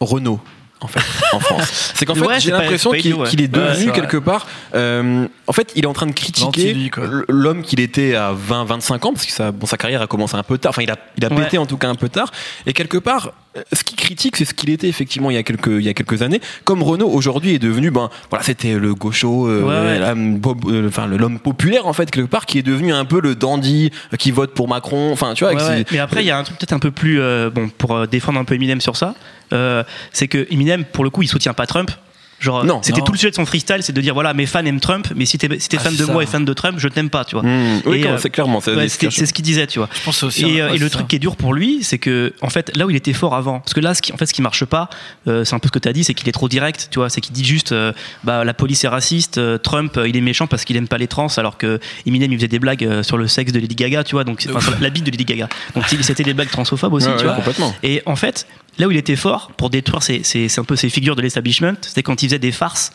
Renault. 0.00 0.38
En 0.80 0.86
fait, 0.86 1.00
en 1.32 1.40
France. 1.40 1.92
C'est 1.94 2.06
qu'en 2.06 2.14
fait, 2.14 2.24
Ouais, 2.24 2.38
j'ai 2.40 2.52
l'impression 2.52 2.92
qu'il 2.92 3.14
ouais. 3.14 3.28
est 3.32 3.48
devenu 3.48 3.90
quelque 3.92 4.16
part. 4.16 4.46
euh, 4.74 5.26
en 5.46 5.52
fait, 5.52 5.72
il 5.74 5.84
est 5.84 5.86
en 5.88 5.92
train 5.92 6.06
de 6.06 6.12
critiquer 6.12 6.90
l'homme 7.28 7.62
qu'il 7.62 7.80
était 7.80 8.14
à 8.14 8.32
20, 8.32 8.64
25 8.64 9.04
ans, 9.06 9.12
parce 9.12 9.26
que 9.26 9.32
sa, 9.32 9.50
bon, 9.50 9.66
sa 9.66 9.76
carrière 9.76 10.02
a 10.02 10.06
commencé 10.06 10.36
un 10.36 10.42
peu 10.42 10.56
tard. 10.58 10.70
Enfin, 10.70 10.82
il 10.82 10.90
a, 10.90 10.96
il 11.16 11.24
a 11.24 11.30
pété 11.30 11.58
en 11.58 11.66
tout 11.66 11.78
cas 11.78 11.88
un 11.88 11.94
peu 11.96 12.08
tard. 12.08 12.30
Et 12.66 12.72
quelque 12.72 12.98
part, 12.98 13.32
ce 13.72 13.82
qu'il 13.82 13.96
critique, 13.96 14.36
c'est 14.36 14.44
ce 14.44 14.54
qu'il 14.54 14.70
était 14.70 14.88
effectivement 14.88 15.30
il 15.30 15.34
y 15.34 15.38
a 15.38 15.42
quelques, 15.42 15.66
il 15.66 15.82
y 15.82 15.88
a 15.88 15.94
quelques 15.94 16.22
années. 16.22 16.40
Comme 16.64 16.82
Renault 16.82 17.08
aujourd'hui 17.08 17.54
est 17.54 17.58
devenu, 17.58 17.90
ben, 17.90 18.10
voilà, 18.30 18.44
c'était 18.44 18.74
le 18.74 18.94
gaucho, 18.94 19.48
euh, 19.48 19.62
Ouais, 19.62 20.00
ouais. 20.00 20.70
euh, 20.72 20.88
enfin, 20.88 21.06
l'homme 21.06 21.38
populaire 21.40 21.86
en 21.86 21.92
fait 21.92 22.10
quelque 22.10 22.28
part, 22.28 22.46
qui 22.46 22.58
est 22.58 22.62
devenu 22.62 22.92
un 22.92 23.04
peu 23.04 23.20
le 23.20 23.34
dandy 23.34 23.90
euh, 24.12 24.16
qui 24.16 24.30
vote 24.30 24.54
pour 24.54 24.68
Macron. 24.68 25.10
Enfin, 25.12 25.34
tu 25.34 25.44
vois. 25.44 25.54
Ouais, 25.54 25.84
qui-. 25.84 25.92
Mais 25.94 25.98
après, 25.98 26.22
il 26.22 26.26
y 26.26 26.30
a 26.30 26.38
un 26.38 26.44
truc 26.44 26.58
peut-être 26.58 26.72
un 26.72 26.78
peu 26.78 26.90
plus 26.90 27.20
euh, 27.20 27.50
bon 27.50 27.68
pour 27.68 27.96
euh, 27.96 28.06
défendre 28.06 28.38
un 28.38 28.44
peu 28.44 28.54
Eminem 28.54 28.80
sur 28.80 28.96
ça. 28.96 29.14
euh, 29.52 29.82
c'est 30.12 30.28
que 30.28 30.46
Eminem, 30.50 30.84
pour 30.84 31.04
le 31.04 31.10
coup, 31.10 31.22
il 31.22 31.28
soutient 31.28 31.54
pas 31.54 31.66
Trump. 31.66 31.90
Genre, 32.40 32.64
Non. 32.64 32.80
c'était 32.82 33.00
Non. 33.00 33.04
tout 33.06 33.12
le 33.12 33.18
sujet 33.18 33.30
de 33.30 33.34
son 33.34 33.44
freestyle, 33.46 33.78
c'est 33.82 33.92
de 33.92 34.00
dire 34.00 34.14
voilà, 34.14 34.32
mes 34.32 34.46
fans 34.46 34.64
aiment 34.64 34.78
Trump, 34.80 35.08
mais 35.16 35.24
si 35.26 35.38
t'es 35.38 35.48
si 35.58 35.68
t'es 35.68 35.76
Ah, 35.80 35.84
fan 35.84 35.96
de 35.96 36.04
ça. 36.04 36.12
moi 36.12 36.22
et 36.22 36.26
fan 36.26 36.44
de 36.44 36.52
Trump, 36.52 36.76
je 36.78 36.86
t'aime 36.88 37.10
pas, 37.10 37.24
tu 37.24 37.34
vois. 37.34 37.42
Mmh. 37.42 37.82
Oui, 37.86 38.04
euh, 38.06 38.16
c'est 38.18 38.30
clairement. 38.30 38.60
c'est- 38.60 38.70
Ouais, 38.74 38.82
c'est- 38.88 39.00
c'était- 39.00 39.10
c'est 39.10 39.26
ce 39.26 39.32
qu'il 39.32 39.44
disait, 39.44 39.66
tu 39.66 39.78
vois. 39.80 39.88
Je 39.92 40.04
pense 40.04 40.22
aussi. 40.22 40.44
Et, 40.44 40.60
hein, 40.60 40.66
euh, 40.66 40.70
ouais, 40.70 40.76
et 40.76 40.78
le 40.78 40.88
truc 40.88 41.02
ça. 41.02 41.06
qui 41.08 41.16
est 41.16 41.18
dur 41.18 41.34
pour 41.36 41.52
lui, 41.52 41.82
c'est 41.82 41.98
que 41.98 42.32
en 42.42 42.48
fait, 42.50 42.76
là 42.76 42.86
où 42.86 42.90
il 42.90 42.96
était 42.96 43.12
fort 43.12 43.34
avant, 43.34 43.58
parce 43.60 43.74
que 43.74 43.80
là, 43.80 43.92
ce 43.94 44.02
qui, 44.02 44.12
en 44.12 44.16
fait, 44.16 44.26
ce 44.26 44.32
qui 44.34 44.42
marche 44.42 44.64
pas, 44.64 44.88
euh, 45.26 45.44
c'est 45.44 45.54
un 45.54 45.58
peu 45.58 45.66
ce 45.68 45.72
que 45.72 45.78
tu 45.80 45.88
as 45.88 45.92
dit, 45.92 46.04
c'est 46.04 46.14
qu'il 46.14 46.28
est 46.28 46.32
trop 46.32 46.48
direct, 46.48 46.88
tu 46.92 46.98
vois, 47.00 47.10
c'est 47.10 47.20
qu'il 47.20 47.32
dit 47.32 47.44
juste, 47.44 47.72
euh, 47.72 47.92
bah, 48.22 48.44
la 48.44 48.54
police 48.54 48.84
est 48.84 48.88
raciste, 48.88 49.38
euh, 49.38 49.58
Trump, 49.58 49.96
euh, 49.96 50.08
il 50.08 50.16
est 50.16 50.20
méchant 50.20 50.46
parce 50.46 50.64
qu'il 50.64 50.76
aime 50.76 50.86
pas 50.88 50.98
les 50.98 51.08
trans, 51.08 51.26
alors 51.38 51.58
que 51.58 51.80
Eminem, 52.06 52.30
il 52.32 52.36
faisait 52.38 52.46
des 52.48 52.58
blagues 52.60 52.84
euh, 52.84 53.02
sur 53.02 53.18
le 53.18 53.26
sexe 53.26 53.50
de 53.52 53.58
Lady 53.58 53.74
Gaga, 53.74 54.04
tu 54.04 54.12
vois, 54.14 54.22
donc 54.24 54.46
enfin, 54.48 54.60
sur 54.60 54.80
la 54.80 54.90
bite 54.90 55.04
de 55.04 55.10
Lady 55.10 55.24
Gaga. 55.24 55.48
Donc 55.74 55.84
c'était 55.88 56.22
des 56.22 56.34
blagues 56.34 56.50
transphobes 56.50 56.92
aussi, 56.92 57.06
Ouais, 57.08 57.12
tu 57.14 57.18
ouais, 57.20 57.24
vois. 57.24 57.34
complètement. 57.34 57.74
Et 57.82 58.02
en 58.06 58.14
fait, 58.16 58.46
là 58.78 58.86
où 58.86 58.90
il 58.92 58.96
était 58.96 59.16
fort 59.16 59.50
pour 59.56 59.70
détruire 59.70 60.02
c'est 60.02 60.58
un 60.58 60.64
peu 60.64 60.76
ces 60.76 60.88
figures 60.88 61.16
de 61.16 61.22
l'establishment, 61.22 61.74
c'était 61.82 62.02
quand 62.04 62.22
il 62.22 62.27
faisait 62.28 62.38
des 62.38 62.52
farces. 62.52 62.92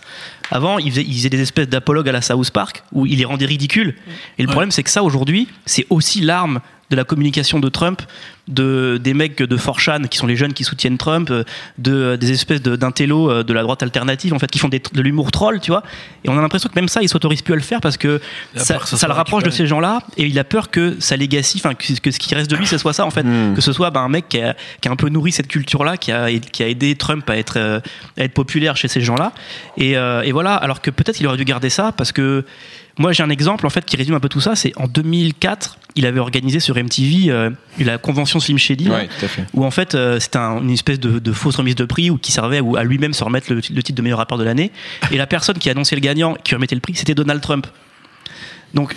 Avant, 0.52 0.80
il 0.80 0.92
faisait, 0.92 1.04
il 1.04 1.14
faisait 1.14 1.30
des 1.30 1.42
espèces 1.42 1.68
d'apologues 1.68 2.10
à 2.10 2.12
la 2.12 2.22
South 2.22 2.52
Park 2.52 2.84
où 2.92 3.06
il 3.06 3.18
les 3.18 3.26
rendait 3.26 3.46
ridicules. 3.46 3.96
Et 4.38 4.44
le 4.44 4.48
problème, 4.48 4.72
c'est 4.72 4.84
que 4.84 4.90
ça 4.90 5.04
aujourd'hui, 5.04 5.48
c'est 5.66 5.86
aussi 5.90 6.22
l'arme 6.22 6.60
de 6.94 6.98
la 6.98 7.04
communication 7.04 7.60
de 7.60 7.70
Trump, 7.70 8.02
de 8.48 9.00
des 9.02 9.14
mecs 9.14 9.38
de 9.42 9.58
Forchan 9.58 10.02
qui 10.10 10.18
sont 10.18 10.28
les 10.28 10.36
jeunes 10.36 10.54
qui 10.54 10.64
soutiennent 10.64 10.98
Trump, 10.98 11.30
euh, 11.32 11.44
de 11.78 12.16
des 12.18 12.32
espèces 12.32 12.62
de- 12.62 12.76
d'intellos 12.76 13.32
euh, 13.32 13.44
de 13.44 13.54
la 13.54 13.62
droite 13.64 13.82
alternative 13.84 14.34
en 14.34 14.40
fait 14.40 14.52
qui 14.52 14.60
font 14.60 14.68
des- 14.70 14.82
de 14.94 15.02
l'humour 15.02 15.32
troll, 15.32 15.60
tu 15.60 15.72
vois. 15.72 15.82
Et 16.24 16.30
on 16.30 16.38
a 16.38 16.42
l'impression 16.42 16.70
que 16.70 16.76
même 16.76 16.88
ça, 16.90 17.02
il 17.02 17.10
s'autorise 17.10 17.42
plus 17.42 17.54
à 17.54 17.56
le 17.56 17.62
faire 17.62 17.82
parce 17.82 17.98
que 17.98 18.22
ça, 18.56 18.76
peur 18.76 18.84
que 18.84 18.90
ça 18.90 18.98
ça 18.98 19.08
le 19.08 19.14
rapproche 19.14 19.44
de 19.44 19.50
ces 19.50 19.66
gens-là 19.66 20.00
et 20.18 20.26
il 20.26 20.38
a 20.38 20.44
peur 20.44 20.70
que 20.70 20.96
sa 21.00 21.16
legacy, 21.18 21.58
enfin 21.64 21.74
que, 21.74 22.00
que 22.00 22.12
ce 22.12 22.20
qui 22.20 22.36
reste 22.36 22.52
de 22.52 22.56
lui, 22.56 22.68
ce 22.68 22.78
soit 22.78 22.94
ça 22.94 23.06
en 23.06 23.12
fait, 23.12 23.24
Mm. 23.24 23.54
que 23.56 23.62
ce 23.62 23.72
soit 23.74 23.90
bah, 23.90 24.02
un 24.02 24.10
mec 24.10 24.28
qui 24.30 24.40
a, 24.42 24.56
qui 24.82 24.88
a 24.90 24.92
un 24.92 24.96
peu 24.98 25.10
nourri 25.10 25.32
cette 25.32 25.48
culture-là, 25.48 25.98
qui 25.98 26.12
a, 26.12 26.28
qui 26.40 26.62
a 26.64 26.68
aidé 26.68 26.96
Trump 26.96 27.28
à 27.30 27.38
être, 27.38 27.58
euh, 27.58 27.80
à 28.18 28.24
être 28.26 28.34
populaire 28.34 28.76
chez 28.78 28.88
ces 28.90 29.02
gens-là. 29.02 29.32
Et, 29.78 29.98
euh, 29.98 30.22
et 30.22 30.32
voilà, 30.34 30.56
alors 30.56 30.82
que 30.82 30.92
peut-être 30.92 31.20
il 31.22 31.28
aurait 31.28 31.38
dû 31.38 31.46
garder 31.46 31.70
ça 31.70 31.92
parce 31.96 32.12
que 32.12 32.46
moi 32.98 33.12
j'ai 33.12 33.24
un 33.24 33.30
exemple 33.30 33.66
en 33.66 33.70
fait 33.70 33.84
qui 33.86 33.96
résume 33.98 34.16
un 34.16 34.20
peu 34.20 34.30
tout 34.30 34.42
ça. 34.42 34.56
C'est 34.56 34.72
en 34.78 34.88
2004, 34.88 35.78
il 35.96 36.06
avait 36.06 36.20
organisé 36.20 36.60
sur 36.60 36.76
MTV 36.76 37.32
euh, 37.32 37.50
la 37.80 37.98
convention 37.98 38.40
Slim 38.40 38.58
Shady. 38.58 38.90
Ouais, 38.90 39.10
où 39.54 39.66
en 39.66 39.72
fait 39.72 39.96
euh, 39.96 40.20
c'était 40.20 40.38
un- 40.38 40.62
une 40.62 40.70
espèce 40.72 41.00
de, 41.00 41.20
de 41.20 41.32
fausse 41.32 41.56
remise 41.56 41.76
de 41.76 41.86
prix 41.86 42.10
ou 42.10 42.18
qui 42.18 42.32
servait 42.32 42.62
à 42.78 42.84
lui-même 42.84 43.14
se 43.14 43.24
remettre 43.24 43.48
le, 43.52 43.56
le 43.58 43.62
titre 43.84 43.94
de 43.96 44.02
meilleur 44.02 44.20
rappeur 44.20 44.38
de 44.38 44.44
l'année 44.44 44.72
et 45.12 45.18
la 45.18 45.28
personne 45.28 45.58
qui 45.58 45.70
annonçait 45.70 45.96
le 45.96 46.02
gagnant 46.02 46.36
qui 46.44 46.54
remettait 46.56 46.76
le 46.76 46.82
prix 46.82 46.96
c'était 46.96 47.16
Donald 47.16 47.42
Trump 47.42 47.68
donc 48.74 48.94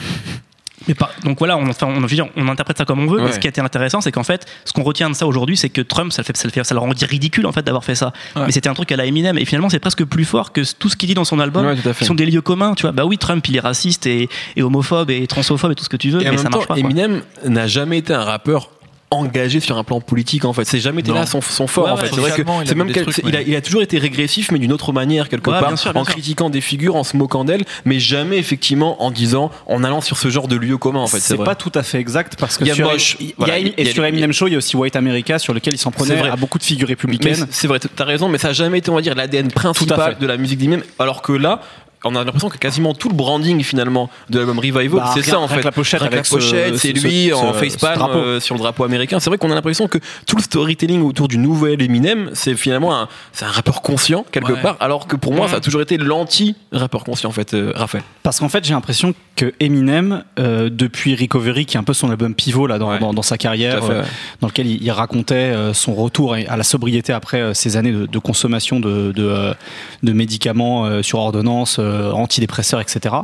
mais 0.88 0.94
pas, 0.94 1.10
donc 1.24 1.38
voilà, 1.38 1.56
on, 1.56 1.68
enfin, 1.68 1.88
on, 1.88 2.48
interprète 2.48 2.78
ça 2.78 2.84
comme 2.84 3.00
on 3.00 3.06
veut. 3.06 3.20
Mais 3.20 3.32
ce 3.32 3.38
qui 3.38 3.46
a 3.46 3.50
été 3.50 3.60
intéressant, 3.60 4.00
c'est 4.00 4.12
qu'en 4.12 4.22
fait, 4.22 4.46
ce 4.64 4.72
qu'on 4.72 4.82
retient 4.82 5.10
de 5.10 5.14
ça 5.14 5.26
aujourd'hui, 5.26 5.56
c'est 5.56 5.70
que 5.70 5.80
Trump, 5.80 6.12
ça 6.12 6.22
le 6.22 6.26
fait, 6.26 6.36
ça 6.36 6.48
le 6.48 6.52
fait, 6.52 6.64
ça 6.64 6.74
le 6.74 6.80
rend 6.80 6.90
ridicule 7.08 7.46
en 7.46 7.52
fait 7.52 7.62
d'avoir 7.62 7.84
fait 7.84 7.94
ça. 7.94 8.12
Ouais. 8.34 8.42
Mais 8.46 8.52
c'était 8.52 8.68
un 8.68 8.74
truc 8.74 8.92
à 8.92 8.96
la 8.96 9.06
Eminem, 9.06 9.38
et 9.38 9.44
finalement, 9.44 9.68
c'est 9.68 9.78
presque 9.78 10.04
plus 10.04 10.24
fort 10.24 10.52
que 10.52 10.60
tout 10.78 10.88
ce 10.88 10.96
qu'il 10.96 11.08
dit 11.08 11.14
dans 11.14 11.24
son 11.24 11.40
album. 11.40 11.66
Ouais, 11.66 11.94
qui 11.98 12.04
sont 12.04 12.14
des 12.14 12.26
lieux 12.26 12.42
communs, 12.42 12.74
tu 12.74 12.82
vois. 12.82 12.92
Bah 12.92 13.04
oui, 13.04 13.18
Trump, 13.18 13.46
il 13.48 13.56
est 13.56 13.60
raciste 13.60 14.06
et, 14.06 14.28
et 14.56 14.62
homophobe 14.62 15.10
et 15.10 15.26
transphobe 15.26 15.72
et 15.72 15.74
tout 15.74 15.84
ce 15.84 15.88
que 15.88 15.96
tu 15.96 16.10
veux, 16.10 16.22
Et 16.22 16.30
mais 16.30 16.36
ça 16.36 16.48
marche 16.48 16.66
pas. 16.66 16.76
Eminem 16.76 17.22
n'a 17.44 17.66
jamais 17.66 17.98
été 17.98 18.14
un 18.14 18.24
rappeur 18.24 18.70
engagé 19.16 19.60
sur 19.60 19.78
un 19.78 19.84
plan 19.84 20.00
politique 20.00 20.44
en 20.44 20.52
fait. 20.52 20.64
C'est 20.64 20.80
jamais 20.80 21.00
été 21.00 21.12
là 21.12 21.26
son, 21.26 21.40
son 21.40 21.66
fort 21.66 21.84
Ouais, 21.86 21.90
en 21.90 21.96
fait. 21.96 22.06
C'est 22.12 22.20
vrai 22.20 22.30
que 22.30 22.42
c'est 22.64 22.74
même 22.74 22.90
trucs, 22.90 23.20
il, 23.24 23.36
a, 23.36 23.42
il 23.42 23.54
a 23.56 23.60
toujours 23.60 23.82
été 23.82 23.98
régressif 23.98 24.50
mais 24.52 24.58
d'une 24.58 24.72
autre 24.72 24.92
manière 24.92 25.28
quelque 25.28 25.50
Ouais, 25.50 25.58
part 25.58 25.68
bien 25.68 25.76
sûr, 25.76 25.92
bien 25.92 26.02
en 26.02 26.04
sûr. 26.04 26.12
critiquant 26.14 26.50
des 26.50 26.60
figures 26.60 26.96
en 26.96 27.04
se 27.04 27.16
moquant 27.16 27.44
d'elles 27.44 27.64
mais 27.84 27.98
jamais 27.98 28.36
effectivement 28.38 29.02
en 29.02 29.10
disant 29.10 29.50
en 29.66 29.82
allant 29.84 30.00
sur 30.00 30.16
ce 30.18 30.28
genre 30.30 30.48
de 30.48 30.56
lieu 30.56 30.76
commun 30.78 31.00
en 31.00 31.06
fait. 31.06 31.20
C'est 31.20 31.36
pas 31.36 31.54
tout 31.54 31.72
à 31.74 31.82
fait 31.82 31.98
exact 31.98 32.36
parce 32.38 32.56
que 32.58 32.64
Il 32.64 32.68
y 32.68 32.70
a 32.70 32.74
sur, 32.74 32.90
Mosh, 32.90 33.16
il 33.20 33.26
y 33.26 33.30
a- 33.30 33.34
voilà, 33.38 33.58
et 33.58 33.74
il 33.76 33.86
y 33.86 33.88
a- 33.88 33.92
sur 33.92 34.04
Eminem 34.04 34.32
Show 34.32 34.46
il 34.48 34.52
y 34.52 34.54
a 34.54 34.58
aussi 34.58 34.76
White 34.76 34.96
America 34.96 35.38
sur 35.38 35.54
lequel 35.54 35.74
il 35.74 35.78
s'en 35.78 35.90
prenait 35.90 36.16
vrai. 36.16 36.30
à 36.30 36.36
beaucoup 36.36 36.58
de 36.58 36.64
figures 36.64 36.88
républicaines. 36.88 37.46
c'est- 37.50 37.66
vrai, 37.66 37.78
t'as 37.80 38.04
raison, 38.04 38.28
mais 38.28 38.38
ça 38.38 38.48
a 38.48 38.52
jamais 38.52 38.78
été, 38.78 38.90
on 38.90 38.94
va 38.94 39.00
dire, 39.02 39.14
l'ADN 39.14 39.48
principal 39.50 40.16
de 40.20 40.26
la 40.26 40.36
musique 40.36 40.58
d'Eminem. 40.58 40.82
Alors 40.98 41.22
que 41.22 41.32
là, 41.32 41.60
on 42.08 42.14
a 42.16 42.24
l'impression 42.24 42.48
que 42.48 42.58
quasiment 42.58 42.94
tout 42.94 43.08
le 43.08 43.14
branding 43.14 43.62
finalement 43.62 44.10
de 44.30 44.38
l'album 44.38 44.58
Revival, 44.58 44.88
Bah, 44.90 45.10
c'est 45.14 45.22
ça 45.22 45.38
en 45.38 45.48
fait. 45.48 45.62
la 45.62 45.72
pochette 45.72 46.02
avec 46.02 46.14
la 46.14 46.22
pochette, 46.22 46.74
ce- 46.74 46.78
c'est 46.78 46.96
ce- 46.96 47.04
lui 47.06 47.28
ce- 47.28 47.34
en 47.34 47.52
ce 47.52 47.58
facepalm 47.58 48.02
euh, 48.14 48.40
sur 48.40 48.54
le 48.54 48.60
drapeau 48.60 48.84
américain. 48.84 49.20
C'est 49.20 49.30
vrai 49.30 49.38
qu'on 49.38 49.50
a 49.50 49.54
l'impression 49.54 49.88
que 49.88 49.98
tout 50.26 50.36
le 50.36 50.42
storytelling 50.42 51.02
autour 51.02 51.28
du 51.28 51.38
nouvel 51.38 51.82
Eminem, 51.82 52.30
c'est 52.34 52.54
finalement 52.54 52.94
un, 52.98 53.08
rappeur 53.40 53.82
conscient 53.82 54.24
quelque 54.32 54.52
Ouais. 54.52 54.60
part, 54.62 54.76
alors 54.80 55.06
que 55.06 55.16
pour 55.16 55.32
moi, 55.34 55.48
ça 55.48 55.56
a 55.56 55.60
toujours 55.60 55.80
été 55.82 55.96
l'anti-rappeur 55.98 57.04
conscient 57.04 57.28
en 57.30 57.32
fait, 57.32 57.54
euh, 57.54 57.72
Raphaël. 57.74 58.04
Parce 58.22 58.40
qu'en 58.40 58.48
fait, 58.48 58.64
j'ai 58.64 58.72
l'impression 58.74 59.14
que 59.36 59.52
Eminem, 59.60 60.24
euh, 60.38 60.68
depuis 60.72 61.14
Recovery, 61.14 61.66
qui 61.66 61.76
est 61.76 61.80
un 61.80 61.84
peu 61.84 61.92
son 61.94 62.10
album 62.10 62.34
pivot 62.34 62.66
là 62.66 62.78
dans, 62.78 62.90
Ouais. 62.90 62.98
dans, 62.98 63.12
dans 63.12 63.22
sa 63.22 63.36
carrière, 63.38 63.84
fait, 63.84 63.92
euh, 63.92 64.02
dans 64.40 64.48
lequel 64.48 64.66
il, 64.66 64.82
il 64.82 64.90
racontait 64.90 65.34
euh, 65.34 65.74
son 65.74 65.94
retour 65.94 66.34
à 66.34 66.56
la 66.56 66.62
sobriété 66.62 67.12
après 67.12 67.40
euh, 67.40 67.54
ces 67.54 67.76
années 67.76 67.92
de, 67.92 68.06
de 68.06 68.18
consommation 68.18 68.80
de, 68.80 69.12
de, 69.12 69.22
euh, 69.24 69.54
de 70.02 70.12
médicaments 70.12 70.86
euh, 70.86 71.02
sur 71.02 71.18
ordonnance, 71.18 71.76
euh, 71.78 71.95
antidépresseurs, 72.12 72.80
etc. 72.80 73.14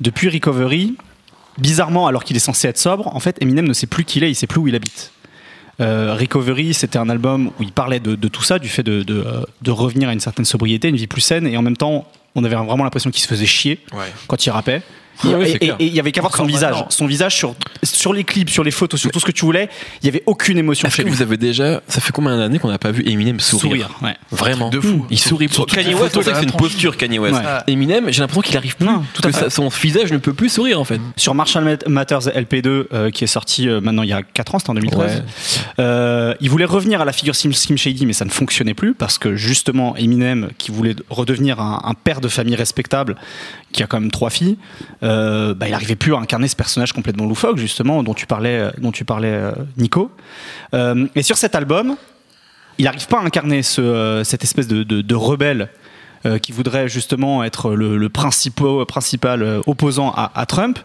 Depuis 0.00 0.28
Recovery, 0.28 0.96
bizarrement, 1.58 2.06
alors 2.06 2.24
qu'il 2.24 2.36
est 2.36 2.40
censé 2.40 2.68
être 2.68 2.78
sobre, 2.78 3.14
en 3.14 3.20
fait, 3.20 3.40
Eminem 3.40 3.66
ne 3.66 3.72
sait 3.72 3.86
plus 3.86 4.04
qui 4.04 4.18
il 4.18 4.24
est, 4.24 4.30
il 4.30 4.34
sait 4.34 4.46
plus 4.46 4.60
où 4.60 4.68
il 4.68 4.74
habite. 4.74 5.12
Euh, 5.80 6.14
Recovery, 6.18 6.74
c'était 6.74 6.98
un 6.98 7.08
album 7.08 7.48
où 7.58 7.62
il 7.62 7.72
parlait 7.72 8.00
de, 8.00 8.14
de 8.14 8.28
tout 8.28 8.42
ça, 8.42 8.58
du 8.58 8.68
fait 8.68 8.82
de, 8.82 9.02
de, 9.02 9.24
euh, 9.26 9.44
de 9.62 9.70
revenir 9.70 10.08
à 10.08 10.12
une 10.12 10.20
certaine 10.20 10.44
sobriété, 10.44 10.88
une 10.88 10.96
vie 10.96 11.06
plus 11.06 11.22
saine, 11.22 11.46
et 11.46 11.56
en 11.56 11.62
même 11.62 11.76
temps, 11.76 12.06
on 12.34 12.44
avait 12.44 12.56
vraiment 12.56 12.84
l'impression 12.84 13.10
qu'il 13.10 13.22
se 13.22 13.28
faisait 13.28 13.46
chier 13.46 13.80
quand 14.26 14.46
il 14.46 14.50
rappait. 14.50 14.82
Ah 15.24 15.28
oui, 15.38 15.56
et, 15.60 15.72
il 15.86 15.94
y 15.94 16.00
avait 16.00 16.10
qu'à 16.12 16.20
voir 16.20 16.34
son 16.36 16.44
visage. 16.44 16.72
maintenant. 16.72 16.86
Son 16.90 17.06
visage 17.06 17.36
sur, 17.36 17.54
sur 17.82 18.12
les 18.12 18.24
clips, 18.24 18.50
sur 18.50 18.64
les 18.64 18.70
photos, 18.70 19.00
sur 19.00 19.10
tout 19.10 19.20
ce 19.20 19.24
que 19.26 19.30
tu 19.32 19.44
voulais, 19.44 19.68
il 20.02 20.06
y 20.06 20.08
avait 20.08 20.22
aucune 20.26 20.58
émotion 20.58 20.88
chez 20.90 21.02
que 21.02 21.08
lui. 21.08 21.14
vous 21.14 21.22
avez 21.22 21.36
déjà, 21.36 21.82
ça 21.88 22.00
fait 22.00 22.12
combien 22.12 22.36
d'années 22.36 22.58
qu'on 22.58 22.68
n'a 22.68 22.78
pas 22.78 22.90
vu 22.90 23.02
Eminem 23.08 23.38
sourire, 23.40 23.90
ouais. 24.02 24.16
Vraiment. 24.30 24.68
De 24.70 24.80
fou. 24.80 25.06
Il 25.10 25.18
sourit. 25.18 25.48
Surtout 25.48 25.74
Kanye 25.76 25.94
West, 25.94 25.98
on 26.16 26.20
photos 26.20 26.24
sait 26.24 26.32
que 26.32 26.36
c'est 26.38 26.44
une 26.44 26.52
posture, 26.52 26.96
Kanye 26.96 27.18
West. 27.18 27.36
Ouais. 27.36 27.42
Eminem, 27.72 28.06
j'ai 28.10 28.20
l'impression 28.20 28.42
qu'il 28.42 28.56
arrive 28.56 28.76
plus. 28.76 28.86
Non, 28.86 29.04
tout 29.14 29.22
à 29.24 29.30
que 29.30 29.32
fait. 29.36 29.44
ça- 29.44 29.50
son 29.50 29.68
visage 29.68 30.12
ne 30.12 30.18
peut 30.18 30.32
plus 30.34 30.48
sourire 30.48 30.80
en 30.80 30.84
fait. 30.84 31.00
Sur 31.16 31.34
Marshall 31.34 31.64
Mat- 31.64 31.86
Matters 31.88 32.28
LP2, 32.34 32.86
euh, 32.92 33.10
qui 33.10 33.24
est 33.24 33.28
sorti 33.28 33.68
euh, 33.68 33.80
maintenant 33.80 34.02
il 34.02 34.08
y 34.08 34.12
a 34.12 34.22
4 34.22 34.54
ans, 34.54 34.58
c'était 34.58 34.70
en 34.70 34.74
2013. 34.74 35.16
Ouais. 35.16 35.22
Euh, 35.78 36.34
il 36.40 36.50
voulait 36.50 36.64
revenir 36.64 37.00
à 37.00 37.04
la 37.04 37.12
figure 37.12 37.34
Slim, 37.36 37.52
Slim 37.52 37.76
Shady, 37.78 38.06
mais 38.06 38.12
ça 38.12 38.24
ne 38.24 38.30
fonctionnait 38.30 38.74
plus 38.74 38.94
parce 38.94 39.18
que 39.18 39.36
justement 39.36 39.96
Eminem, 39.96 40.50
qui 40.58 40.70
voulait 40.70 40.96
redevenir 41.10 41.60
un, 41.60 41.80
un 41.84 41.94
père 41.94 42.20
de 42.20 42.28
famille 42.28 42.56
respectable, 42.56 43.16
qui 43.72 43.82
a 43.82 43.86
quand 43.86 44.00
même 44.00 44.10
trois 44.10 44.30
filles, 44.30 44.56
euh, 45.02 45.54
bah, 45.54 45.66
il 45.68 45.72
n'arrivait 45.72 45.96
plus 45.96 46.14
à 46.14 46.18
incarner 46.18 46.48
ce 46.48 46.56
personnage 46.56 46.92
complètement 46.92 47.26
loufoque, 47.26 47.58
justement, 47.58 48.02
dont 48.02 48.14
tu 48.14 48.26
parlais, 48.26 48.68
dont 48.78 48.92
tu 48.92 49.04
parlais 49.04 49.32
euh, 49.32 49.52
Nico. 49.76 50.10
Euh, 50.74 51.06
et 51.14 51.22
sur 51.22 51.36
cet 51.36 51.54
album, 51.54 51.96
il 52.78 52.84
n'arrive 52.84 53.06
pas 53.06 53.18
à 53.20 53.24
incarner 53.24 53.62
ce, 53.62 53.80
euh, 53.80 54.24
cette 54.24 54.44
espèce 54.44 54.68
de, 54.68 54.82
de, 54.82 55.00
de 55.02 55.14
rebelle 55.14 55.68
euh, 56.24 56.38
qui 56.38 56.52
voudrait 56.52 56.88
justement 56.88 57.42
être 57.44 57.74
le, 57.74 57.96
le 57.96 58.08
principal, 58.08 58.86
principal 58.86 59.42
euh, 59.42 59.60
opposant 59.66 60.12
à, 60.16 60.30
à 60.34 60.46
Trump. 60.46 60.78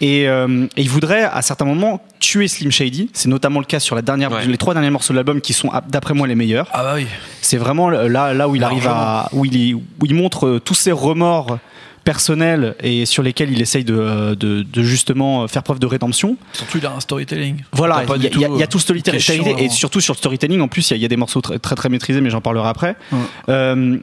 Et, 0.00 0.28
euh, 0.28 0.66
et 0.76 0.82
il 0.82 0.90
voudrait 0.90 1.22
à 1.22 1.40
certains 1.40 1.64
moments 1.64 2.04
tuer 2.18 2.48
Slim 2.48 2.72
Shady. 2.72 3.10
C'est 3.12 3.28
notamment 3.28 3.60
le 3.60 3.64
cas 3.64 3.78
sur 3.78 3.94
la 3.94 4.02
dernière, 4.02 4.32
Ouais. 4.32 4.44
les 4.44 4.58
trois 4.58 4.74
derniers 4.74 4.90
morceaux 4.90 5.12
de 5.12 5.16
l'album 5.16 5.40
qui 5.40 5.52
sont 5.52 5.70
d'après 5.88 6.12
moi 6.14 6.26
les 6.26 6.34
meilleurs. 6.34 6.68
Ah 6.72 6.82
bah 6.82 6.92
oui. 6.96 7.06
C'est 7.40 7.56
vraiment 7.56 7.88
là, 7.88 8.34
là 8.34 8.48
où 8.48 8.56
il 8.56 8.64
arrive 8.64 8.88
à, 8.88 9.28
où 9.32 9.44
il, 9.44 9.56
y- 9.56 9.72
où 9.74 9.82
il 10.02 10.14
montre 10.16 10.46
euh, 10.48 10.58
tous 10.60 10.74
ses 10.74 10.90
remords 10.90 11.58
personnels 12.04 12.74
et 12.80 13.06
sur 13.06 13.22
lesquels 13.22 13.50
il 13.50 13.60
essaye 13.60 13.84
de, 13.84 13.96
euh, 13.98 14.34
de, 14.34 14.62
de 14.62 14.82
justement 14.82 15.48
faire 15.48 15.62
preuve 15.62 15.78
de 15.78 15.86
rédemption. 15.86 16.36
Surtout, 16.52 16.78
il 16.78 16.86
a 16.86 16.92
un 16.92 17.00
storytelling. 17.00 17.62
Voilà, 17.72 18.04
il 18.16 18.22
y, 18.22 18.26
a- 18.26 18.48
y 18.58 18.62
y 18.62 18.68
tout, 18.68 18.76
euh, 18.76 18.80
storytelling 18.80 19.20
chiant, 19.20 19.56
et 19.58 19.68
surtout 19.70 20.00
sur 20.00 20.14
le 20.14 20.18
storytelling. 20.18 20.60
En 20.60 20.68
plus, 20.68 20.90
il 20.90 20.92
y 20.92 20.94
a, 20.94 20.96
il 20.98 21.02
y 21.02 21.04
a 21.06 21.08
des 21.08 21.16
morceaux 21.16 21.40
très, 21.40 21.58
très 21.58 21.74
très 21.74 21.88
maîtrisés, 21.88 22.20
mais 22.20 22.30
j'en 22.30 22.40
parlerai 22.40 22.68
après. 22.68 22.96
Ouais. 23.12 23.18
Euh, 23.48 23.98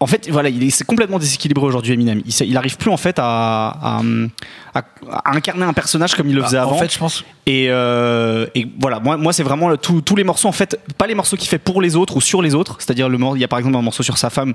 en 0.00 0.06
fait, 0.06 0.28
voilà, 0.30 0.48
il 0.48 0.62
est 0.62 0.84
complètement 0.84 1.18
déséquilibré 1.18 1.66
aujourd'hui, 1.66 1.92
Eminem. 1.92 2.22
Il, 2.24 2.30
sait- 2.32 2.46
il 2.46 2.56
arrive 2.56 2.76
plus 2.76 2.90
en 2.90 2.96
fait 2.96 3.18
à, 3.18 3.24
à, 3.82 4.00
à- 4.74 4.82
à 5.24 5.36
incarner 5.36 5.64
un 5.64 5.72
personnage 5.72 6.14
comme 6.14 6.28
il 6.28 6.34
le 6.36 6.40
Bah, 6.40 6.46
faisait 6.46 6.58
avant. 6.58 6.76
En 6.76 6.78
fait, 6.78 6.92
je 6.92 6.98
pense. 6.98 7.24
Et, 7.46 7.66
euh, 7.68 8.46
et 8.54 8.66
voilà, 8.80 9.00
moi, 9.00 9.16
moi 9.16 9.32
c'est 9.32 9.42
vraiment 9.42 9.76
tous 9.76 10.14
les 10.16 10.22
morceaux, 10.24 10.46
en 10.48 10.52
fait, 10.52 10.78
pas 10.98 11.08
les 11.08 11.16
morceaux 11.16 11.36
qu'il 11.36 11.48
fait 11.48 11.58
pour 11.58 11.82
les 11.82 11.96
autres 11.96 12.16
ou 12.16 12.20
sur 12.20 12.42
les 12.42 12.54
autres. 12.54 12.76
C'est-à-dire, 12.78 13.08
le 13.08 13.18
il 13.34 13.40
y 13.40 13.44
a 13.44 13.48
par 13.48 13.58
exemple 13.58 13.76
un 13.76 13.82
morceau 13.82 14.04
sur 14.04 14.18
sa 14.18 14.30
femme, 14.30 14.54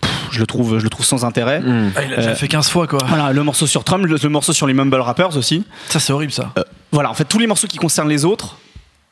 pff, 0.00 0.10
je 0.30 0.40
le 0.40 0.46
trouve, 0.46 0.78
je 0.78 0.84
le 0.84 0.90
trouve 0.90 1.04
sans 1.06 1.24
intérêt. 1.24 1.62
Ah, 1.96 2.02
il 2.04 2.12
a 2.12 2.16
déjà 2.16 2.30
Euh, 2.30 2.34
fait 2.34 2.48
15 2.48 2.68
fois, 2.68 2.86
quoi. 2.86 2.98
Voilà, 3.08 3.32
le 3.32 3.42
morceau 3.42 3.66
sur 3.66 3.84
Trump, 3.84 4.04
le, 4.06 4.16
le 4.22 4.28
morceau 4.28 4.52
sur 4.52 4.66
les 4.66 4.74
mumble 4.74 4.96
rappers 5.00 5.36
aussi. 5.36 5.64
Ça, 5.88 5.98
c'est 6.00 6.12
horrible, 6.12 6.32
ça. 6.32 6.52
Euh, 6.58 6.62
voilà, 6.92 7.10
en 7.10 7.14
fait, 7.14 7.24
tous 7.24 7.38
les 7.38 7.46
morceaux 7.46 7.66
qui 7.66 7.78
concernent 7.78 8.08
les 8.08 8.24
autres, 8.24 8.56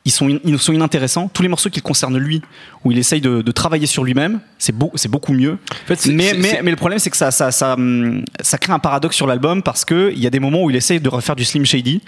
ils 0.05 0.11
sont, 0.11 0.29
in- 0.29 0.37
ils 0.43 0.59
sont 0.59 0.71
inintéressants. 0.73 1.29
Tous 1.33 1.41
les 1.43 1.49
morceaux 1.49 1.69
qui 1.69 1.79
le 1.79 1.83
concernent 1.83 2.17
lui, 2.17 2.41
où 2.83 2.91
il 2.91 2.97
essaye 2.99 3.21
de, 3.21 3.41
de 3.41 3.51
travailler 3.51 3.87
sur 3.87 4.03
lui-même, 4.03 4.39
c'est 4.59 4.71
beau, 4.75 4.91
c'est 4.95 5.09
beaucoup 5.09 5.33
mieux. 5.33 5.53
En 5.53 5.87
fait, 5.87 5.99
c'est- 5.99 6.11
Mais, 6.11 6.33
mais, 6.63 6.69
le 6.69 6.75
problème, 6.75 6.99
c'est 6.99 7.09
que 7.09 7.17
ça, 7.17 7.31
ça, 7.31 7.51
ça, 7.51 7.73
hum, 7.73 8.23
ça 8.41 8.57
crée 8.57 8.71
un 8.73 8.79
paradoxe 8.79 9.15
sur 9.15 9.25
l'album 9.27 9.63
parce 9.63 9.83
qu'il 9.83 10.17
y 10.19 10.27
a 10.27 10.29
des 10.29 10.39
moments 10.39 10.63
où 10.63 10.69
il 10.69 10.75
essaye 10.75 10.99
de 10.99 11.09
refaire 11.09 11.35
du 11.35 11.43
Slim 11.43 11.65
Shady. 11.65 12.01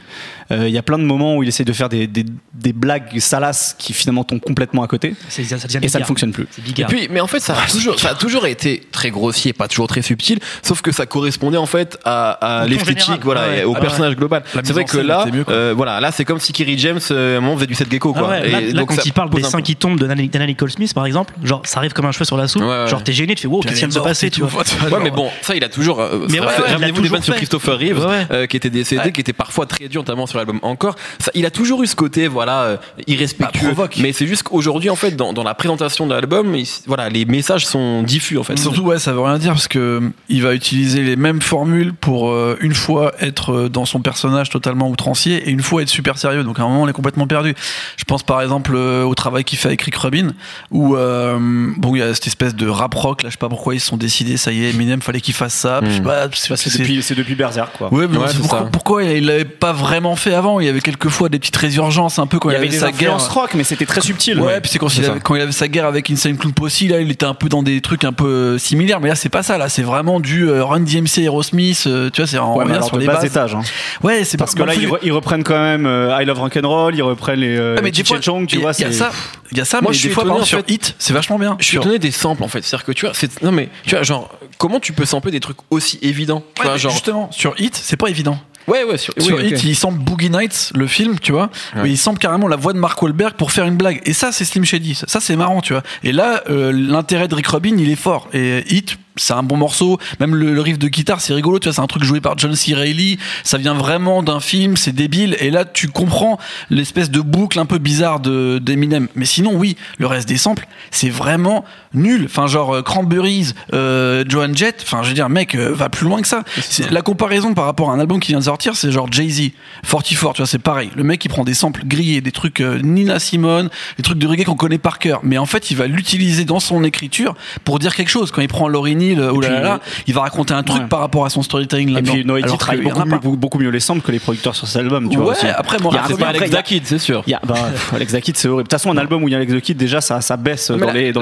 Euh, 0.51 0.67
Il 0.67 0.73
y 0.73 0.77
a 0.77 0.83
plein 0.83 0.97
de 0.99 1.03
moments 1.03 1.35
où 1.35 1.43
il 1.43 1.49
essaye 1.49 1.65
de 1.65 1.73
faire 1.73 1.89
des, 1.89 2.07
des, 2.07 2.25
des 2.53 2.73
blagues 2.73 3.19
salaces 3.19 3.75
qui 3.77 3.93
finalement 3.93 4.23
tombent 4.23 4.39
complètement 4.41 4.83
à 4.83 4.87
côté. 4.87 5.15
Ça 5.29 5.41
Et 5.81 5.87
ça 5.89 5.99
ne 5.99 6.03
fonctionne 6.05 6.31
plus. 6.31 6.47
Et 6.77 6.85
puis, 6.85 7.07
mais 7.11 7.19
en 7.19 7.27
fait, 7.27 7.39
ça 7.39 7.53
a, 7.59 7.65
toujours, 7.69 7.99
ça 7.99 8.09
a 8.11 8.15
toujours 8.15 8.45
été 8.47 8.83
très 8.91 9.09
grossier, 9.09 9.53
pas 9.53 9.67
toujours 9.67 9.87
très 9.87 10.01
subtil, 10.01 10.39
sauf 10.61 10.81
que 10.81 10.91
ça 10.91 11.05
correspondait 11.05 11.57
en 11.57 11.65
fait 11.65 11.97
à, 12.05 12.61
à 12.61 12.65
l'esthétique, 12.67 13.21
voilà, 13.23 13.47
Ouais, 13.47 13.59
et 13.59 13.63
au 13.63 13.73
ouais. 13.73 13.79
personnage 13.79 14.15
global. 14.15 14.43
C'est 14.63 14.71
vrai 14.73 14.85
que 14.85 14.97
là, 14.97 15.25
mieux, 15.31 15.43
euh, 15.49 15.73
voilà, 15.75 15.99
là, 15.99 16.11
c'est 16.11 16.25
comme 16.25 16.39
si 16.39 16.53
Kerry 16.53 16.77
James, 16.77 16.99
euh, 17.11 17.35
à 17.35 17.37
un 17.37 17.41
moment, 17.41 17.55
faisait 17.55 17.65
du 17.67 17.75
gecko, 17.89 18.13
Ah 18.15 18.19
quoi. 18.19 18.29
ouais, 18.29 18.47
Et 18.47 18.51
là, 18.51 18.61
là, 18.61 18.71
donc, 18.73 18.89
quand 18.89 18.95
ça 18.95 19.01
il 19.05 19.13
parle 19.13 19.29
des 19.29 19.43
seins 19.43 19.61
qui 19.61 19.75
tombent 19.75 19.99
de 19.99 20.05
Nana 20.07 20.45
Nicole 20.45 20.71
Smith, 20.71 20.93
par 20.93 21.05
exemple, 21.05 21.33
genre 21.43 21.61
ça 21.65 21.79
arrive 21.79 21.93
comme 21.93 22.05
un 22.05 22.11
cheveu 22.11 22.25
sur 22.25 22.37
la 22.37 22.47
soupe. 22.47 22.61
Ouais, 22.61 22.67
ouais. 22.67 22.87
Genre 22.87 23.03
t'es 23.03 23.13
gêné, 23.13 23.35
tu 23.35 23.41
fais 23.43 23.47
wow, 23.47 23.59
Puis 23.61 23.69
qu'est-ce 23.69 23.75
qui 23.75 23.79
vient 23.81 23.87
de 23.89 23.93
se 23.93 23.99
passer, 23.99 24.29
tu 24.29 24.41
vois. 24.41 24.63
Ouais, 24.91 24.99
mais 25.03 25.11
bon, 25.11 25.29
ça, 25.41 25.55
il 25.55 25.63
a 25.63 25.69
toujours. 25.69 25.99
euh, 25.99 26.27
Ramenez-vous 26.27 26.97
toujours 26.97 27.11
vannes 27.13 27.21
sur. 27.23 27.35
Christopher 27.35 27.77
Reeves, 27.77 27.99
Ouais, 27.99 28.05
ouais. 28.05 28.27
euh, 28.31 28.45
qui 28.47 28.57
était 28.57 28.69
décédé, 28.69 29.01
Ouais. 29.05 29.11
qui 29.11 29.21
était 29.21 29.33
parfois 29.33 29.65
très 29.65 29.87
dur, 29.87 30.01
notamment 30.01 30.25
sur 30.27 30.37
l'album 30.37 30.59
Encore. 30.61 30.95
Ça, 31.19 31.31
il 31.35 31.45
a 31.45 31.51
toujours 31.51 31.83
eu 31.83 31.87
ce 31.87 31.95
côté, 31.95 32.27
voilà, 32.27 32.61
euh, 32.63 32.77
irrespectueux. 33.07 33.73
Bah, 33.75 33.87
mais 33.99 34.13
c'est 34.13 34.27
juste 34.27 34.43
qu'aujourd'hui, 34.43 34.89
en 34.89 34.95
fait, 34.95 35.11
dans, 35.15 35.33
dans 35.33 35.43
la 35.43 35.53
présentation 35.55 36.07
de 36.07 36.13
l'album, 36.13 36.55
il- 36.55 36.67
voilà, 36.85 37.09
les 37.09 37.25
messages 37.25 37.65
sont 37.65 38.03
diffus, 38.03 38.37
en 38.37 38.43
fait. 38.43 38.57
Surtout, 38.57 38.81
ouais, 38.81 38.99
ça 38.99 39.13
veut 39.13 39.21
rien 39.21 39.37
dire 39.37 39.51
parce 39.53 39.67
que 39.67 39.77
euh, 39.79 39.99
il 40.29 40.41
va 40.43 40.53
utiliser 40.53 41.01
les 41.03 41.15
mêmes 41.15 41.41
formules 41.41 41.93
pour 41.93 42.29
euh, 42.29 42.57
une 42.61 42.73
fois 42.73 43.13
être 43.19 43.51
euh, 43.53 43.69
dans 43.69 43.85
son 43.85 44.01
personnage 44.01 44.49
totalement 44.49 44.89
outrancier 44.89 45.47
et 45.47 45.49
une 45.51 45.61
fois 45.61 45.81
être 45.81 45.89
super 45.89 46.17
sérieux. 46.17 46.43
Donc 46.43 46.59
à 46.59 46.63
un 46.63 46.67
moment, 46.67 46.81
on 46.83 46.87
est 46.87 46.93
complètement 46.93 47.27
perdu. 47.27 47.55
Je 47.97 48.03
pense 48.03 48.23
par 48.23 48.41
exemple 48.41 48.73
euh, 48.75 49.03
au 49.03 49.15
travail 49.15 49.43
qu'il 49.43 49.57
fait 49.57 49.67
avec 49.69 49.81
Rick 49.81 49.95
Rubin, 49.95 50.29
où 50.71 50.95
euh, 50.95 51.37
bon, 51.77 51.95
il 51.95 51.99
y 51.99 52.01
a 52.01 52.13
cette 52.13 52.27
espèce 52.27 52.55
de 52.55 52.67
rap 52.67 52.93
rock. 52.93 53.23
Là, 53.23 53.29
je 53.29 53.33
sais 53.33 53.37
pas 53.39 53.49
pourquoi 53.49 53.75
ils 53.75 53.79
se 53.79 53.87
sont 53.87 53.97
décidés. 53.97 54.37
Ça 54.37 54.51
y 54.51 54.65
est, 54.65 54.69
Eminem, 54.69 55.01
fallait 55.01 55.21
qu'il 55.21 55.33
fasse 55.33 55.53
ça. 55.53 55.79
Je 55.83 55.89
sais 55.91 55.99
Mm. 55.99 56.03
pas, 56.03 56.27
c'est 56.33 56.77
depuis, 56.79 57.01
c'est 57.03 57.15
depuis 57.15 57.35
Berserk, 57.35 57.77
quoi. 57.77 57.93
Ouais, 57.93 58.07
mais 58.09 58.17
Ouais, 58.17 58.23
c'est 58.27 58.33
c'est 58.33 58.39
pourquoi, 58.39 58.65
pourquoi 58.71 59.03
il 59.03 59.25
l'avait 59.25 59.45
pas 59.45 59.73
vraiment 59.73 60.15
fait 60.15 60.33
avant? 60.33 60.59
Il 60.59 60.65
y 60.65 60.69
avait 60.69 60.81
quelquefois 60.81 61.29
des 61.29 61.39
petites 61.39 61.55
résurgences 61.57 62.19
un 62.19 62.27
peu 62.27 62.39
quand 62.39 62.49
il 62.49 62.53
il, 62.53 62.55
y 62.55 62.57
avait 62.57 62.67
avait 62.67 62.75
des 62.75 62.79
sa 62.79 62.91
guerre. 62.91 63.17
rock, 63.33 63.51
mais 63.55 63.63
c'était 63.63 63.85
très 63.85 64.01
subtil. 64.01 64.39
Ouais, 64.39 64.59
puis 64.61 64.69
c'est 64.71 64.79
quand, 64.79 64.93
il 64.95 65.05
avait, 65.05 65.19
quand 65.19 65.35
il 65.35 65.41
avait 65.41 65.51
sa 65.51 65.67
guerre 65.67 65.85
avec 65.85 66.09
Insane 66.09 66.37
Clown 66.37 66.53
Posse, 66.53 66.81
là, 66.81 66.99
il 66.99 67.11
était 67.11 67.25
un 67.25 67.33
peu 67.33 67.49
dans 67.49 67.63
des 67.63 67.81
trucs 67.81 68.03
un 68.03 68.13
peu 68.13 68.25
euh, 68.27 68.57
similaires, 68.57 68.99
mais 68.99 69.09
là, 69.09 69.15
c'est 69.15 69.29
pas 69.29 69.43
ça, 69.43 69.57
là, 69.57 69.69
c'est 69.69 69.81
vraiment 69.83 70.19
du 70.19 70.47
euh, 70.49 70.63
Run 70.63 70.81
DMC, 70.81 71.19
Aerosmith, 71.23 71.83
euh, 71.87 72.09
tu 72.11 72.21
vois, 72.21 72.27
c'est 72.27 72.37
en 72.37 72.55
Ouais, 72.57 72.81
sur 72.83 72.97
les 72.97 73.05
bas 73.07 73.13
bases. 73.15 73.25
étage. 73.25 73.55
hein. 73.55 73.61
Ouais, 74.03 74.23
c'est 74.23 74.37
Parce 74.37 74.53
pas 74.55 74.63
que 74.63 74.67
là, 74.67 74.73
ils, 74.75 74.79
plus- 74.81 74.87
re- 74.91 74.99
ils 75.03 75.11
reprennent 75.11 75.43
quand 75.43 75.61
même 75.61 75.85
euh, 75.85 76.17
I 76.21 76.25
Love 76.25 76.39
Rock'n'Roll, 76.39 76.95
ils 76.95 77.01
reprennent 77.03 77.39
les 77.39 77.57
euh, 77.67 77.75
Ouais, 77.75 77.81
mais 77.83 77.91
des 77.91 78.03
fois, 78.03 78.19
Chong, 78.21 78.47
tu 78.47 78.55
il 78.55 78.59
y 78.59 78.61
a- 78.61 78.65
vois. 78.65 78.73
c'est- 78.73 78.91
ça, 78.91 79.11
il 79.51 79.57
y 79.57 79.61
a 79.61 79.65
ça, 79.65 79.81
Moi, 79.81 79.91
mais 79.91 79.93
je 79.95 79.99
suis 79.99 80.09
des 80.09 80.13
fois, 80.13 80.23
étonné, 80.23 80.33
par 80.33 80.41
en 80.41 80.45
exemple, 80.45 80.63
sur 80.63 80.67
fait. 80.67 80.73
Hit, 80.89 80.95
c'est 80.99 81.13
vachement 81.13 81.37
bien. 81.39 81.55
Je 81.59 81.65
suis 81.65 81.71
Sur- 81.73 81.81
étonné 81.83 81.99
des 81.99 82.11
samples 82.11 82.43
en 82.43 82.47
fait, 82.47 82.63
c'est-à-dire 82.63 82.85
que 82.85 82.91
tu 82.91 83.05
vois, 83.05 83.13
c'est 83.13 83.41
non 83.41 83.51
mais 83.51 83.69
tu 83.85 83.91
vois 83.91 84.03
genre 84.03 84.29
comment 84.57 84.79
tu 84.79 84.93
peux 84.93 85.05
sampler 85.05 85.31
des 85.31 85.39
trucs 85.39 85.57
aussi 85.69 85.99
évidents, 86.01 86.43
tu 86.55 86.61
Ouais, 86.61 86.65
vois 86.67 86.73
mais 86.73 86.79
genre 86.79 86.91
justement, 86.91 87.31
sur 87.31 87.53
Hit, 87.59 87.75
c'est 87.75 87.97
pas 87.97 88.09
évident. 88.09 88.39
ouais 88.67 88.83
ouais 88.83 88.97
sur, 88.97 89.13
sur 89.17 89.37
oui, 89.37 89.47
Hit, 89.49 89.63
il 89.63 89.75
semble 89.75 89.99
Boogie 89.99 90.29
Nights, 90.29 90.71
le 90.75 90.87
film, 90.87 91.19
tu 91.19 91.31
vois, 91.31 91.49
Ouais. 91.75 91.83
mais 91.83 91.89
il 91.91 91.97
semble 91.97 92.19
carrément 92.19 92.47
la 92.47 92.55
voix 92.57 92.73
de 92.73 92.79
Mark 92.79 93.01
Wahlberg 93.01 93.33
pour 93.35 93.51
faire 93.51 93.65
une 93.65 93.77
blague. 93.77 94.01
Et 94.05 94.13
ça, 94.13 94.31
c'est 94.31 94.45
Slim 94.45 94.65
Shady. 94.65 94.95
Ça, 94.95 95.05
ça, 95.07 95.19
c'est 95.19 95.35
marrant, 95.35 95.61
tu 95.61 95.73
vois. 95.73 95.83
Et 96.03 96.11
là, 96.11 96.43
euh, 96.49 96.71
l'intérêt 96.73 97.27
de 97.27 97.35
Rick 97.35 97.47
Rubin, 97.47 97.75
il 97.77 97.89
est 97.89 97.95
fort. 97.95 98.27
Et 98.33 98.63
Hit, 98.73 98.97
c'est 99.17 99.33
un 99.33 99.43
bon 99.43 99.57
morceau. 99.57 99.99
Même 100.19 100.35
le, 100.35 100.59
riff 100.61 100.79
de 100.79 100.87
guitare, 100.87 101.21
c'est 101.21 101.33
rigolo. 101.33 101.59
Tu 101.59 101.65
vois, 101.65 101.73
c'est 101.73 101.81
un 101.81 101.87
truc 101.87 102.03
joué 102.03 102.21
par 102.21 102.37
John 102.37 102.55
C. 102.55 102.73
Reilly. 102.73 103.17
Ça 103.43 103.57
vient 103.57 103.73
vraiment 103.73 104.23
d'un 104.23 104.39
film. 104.39 104.77
C'est 104.77 104.93
débile. 104.93 105.35
Et 105.39 105.49
là, 105.49 105.65
tu 105.65 105.87
comprends 105.87 106.37
l'espèce 106.69 107.09
de 107.09 107.21
boucle 107.21 107.59
un 107.59 107.65
peu 107.65 107.77
bizarre 107.77 108.19
de 108.19 108.59
d'Eminem. 108.59 109.07
Mais 109.15 109.25
sinon, 109.25 109.53
oui, 109.55 109.77
le 109.97 110.07
reste 110.07 110.27
des 110.27 110.37
samples, 110.37 110.67
c'est 110.91 111.09
vraiment 111.09 111.65
nul. 111.93 112.25
Enfin, 112.25 112.47
genre 112.47 112.75
euh, 112.75 112.81
Cranberries, 112.81 113.53
euh, 113.73 114.23
Joan 114.27 114.55
Jett. 114.55 114.81
Enfin, 114.83 115.03
je 115.03 115.09
veux 115.09 115.13
dire, 115.13 115.29
mec, 115.29 115.55
euh, 115.55 115.73
va 115.73 115.89
plus 115.89 116.05
loin 116.05 116.21
que 116.21 116.27
ça. 116.27 116.43
La 116.91 117.01
comparaison 117.01 117.53
par 117.53 117.65
rapport 117.65 117.91
à 117.91 117.93
un 117.93 117.99
album 117.99 118.19
qui 118.19 118.31
vient 118.31 118.39
de 118.39 118.43
sortir, 118.45 118.75
c'est 118.75 118.91
genre 118.91 119.11
Jay 119.11 119.29
Z, 119.29 119.51
44. 119.83 120.33
Tu 120.33 120.41
vois, 120.41 120.47
c'est 120.47 120.59
pareil. 120.59 120.91
Le 120.95 121.03
mec, 121.03 121.23
il 121.25 121.29
prend 121.29 121.43
des 121.43 121.53
samples 121.53 121.83
grillés, 121.85 122.21
des 122.21 122.31
trucs 122.31 122.61
euh, 122.61 122.79
Nina 122.79 123.19
Simone, 123.19 123.69
des 123.97 124.03
trucs 124.03 124.17
de 124.17 124.27
reggae 124.27 124.43
qu'on 124.43 124.55
connaît 124.55 124.77
par 124.77 124.99
cœur. 124.99 125.21
Mais 125.23 125.37
en 125.37 125.45
fait, 125.45 125.71
il 125.71 125.77
va 125.77 125.87
l'utiliser 125.87 126.45
dans 126.45 126.59
son 126.59 126.83
écriture 126.83 127.35
pour 127.63 127.79
dire 127.79 127.95
quelque 127.95 128.09
chose. 128.09 128.31
Quand 128.31 128.41
il 128.41 128.47
prend 128.47 128.67
Lorini 128.67 129.06
Oh 129.17 129.41
euh, 129.43 129.77
il 130.07 130.13
va 130.13 130.21
raconter 130.21 130.53
un 130.53 130.63
truc 130.63 130.87
par 130.89 130.99
rapport 130.99 131.25
à 131.25 131.29
son 131.29 131.41
storytelling 131.41 131.93
là. 131.93 131.99
Et 131.99 132.03
puis 132.03 132.25
Noéti 132.25 132.57
travaille 132.57 132.81
beaucoup, 132.81 133.37
beaucoup, 133.37 133.59
mieux 133.59 133.69
les 133.69 133.79
samples 133.79 134.01
que 134.01 134.11
les 134.11 134.19
producteurs 134.19 134.55
sur 134.55 134.67
cet 134.67 134.81
album, 134.81 135.09
tu 135.09 135.17
vois. 135.17 135.35
Après, 135.55 135.77
moi, 135.79 135.93
c'est 136.07 136.17
pas 136.17 136.27
Alex 136.27 136.49
Dakid, 136.49 136.83
c'est 136.85 136.99
sûr. 136.99 137.23
Ben, 137.27 137.55
Alex 137.93 138.11
Dakid, 138.11 138.37
c'est 138.37 138.47
horrible. 138.47 138.63
De 138.63 138.69
toute 138.69 138.79
façon, 138.79 138.91
un 138.91 138.97
album 138.97 139.23
où 139.23 139.27
il 139.27 139.31
y 139.31 139.35
a 139.35 139.37
Alex 139.37 139.53
Dakid, 139.53 139.77
déjà, 139.77 140.01
ça, 140.01 140.21
ça 140.21 140.37
baisse 140.37 140.71
dans, 140.71 140.91
les, 140.91 141.11
dans. 141.11 141.21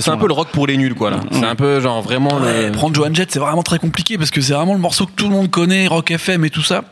C'est 0.00 0.10
un 0.10 0.16
peu 0.16 0.26
le 0.26 0.34
rock 0.34 0.48
pour 0.52 0.66
les 0.66 0.76
nuls, 0.76 0.94
quoi, 0.94 1.10
là. 1.10 1.20
C'est 1.30 1.44
un 1.44 1.56
peu, 1.56 1.80
genre, 1.80 2.02
vraiment. 2.02 2.40
Prendre 2.72 2.94
Joan 2.94 3.14
Jett, 3.14 3.30
c'est 3.30 3.38
vraiment 3.38 3.62
très 3.62 3.78
compliqué 3.78 4.18
parce 4.18 4.30
que 4.30 4.40
c'est 4.40 4.52
vraiment 4.52 4.74
le 4.74 4.80
morceau 4.80 5.06
que 5.06 5.12
tout 5.12 5.28
le 5.28 5.34
monde 5.34 5.50
connaît, 5.50 5.86
Rock 5.86 6.10
FM 6.10 6.44
et 6.44 6.50
tout 6.50 6.62
ça. 6.62 6.82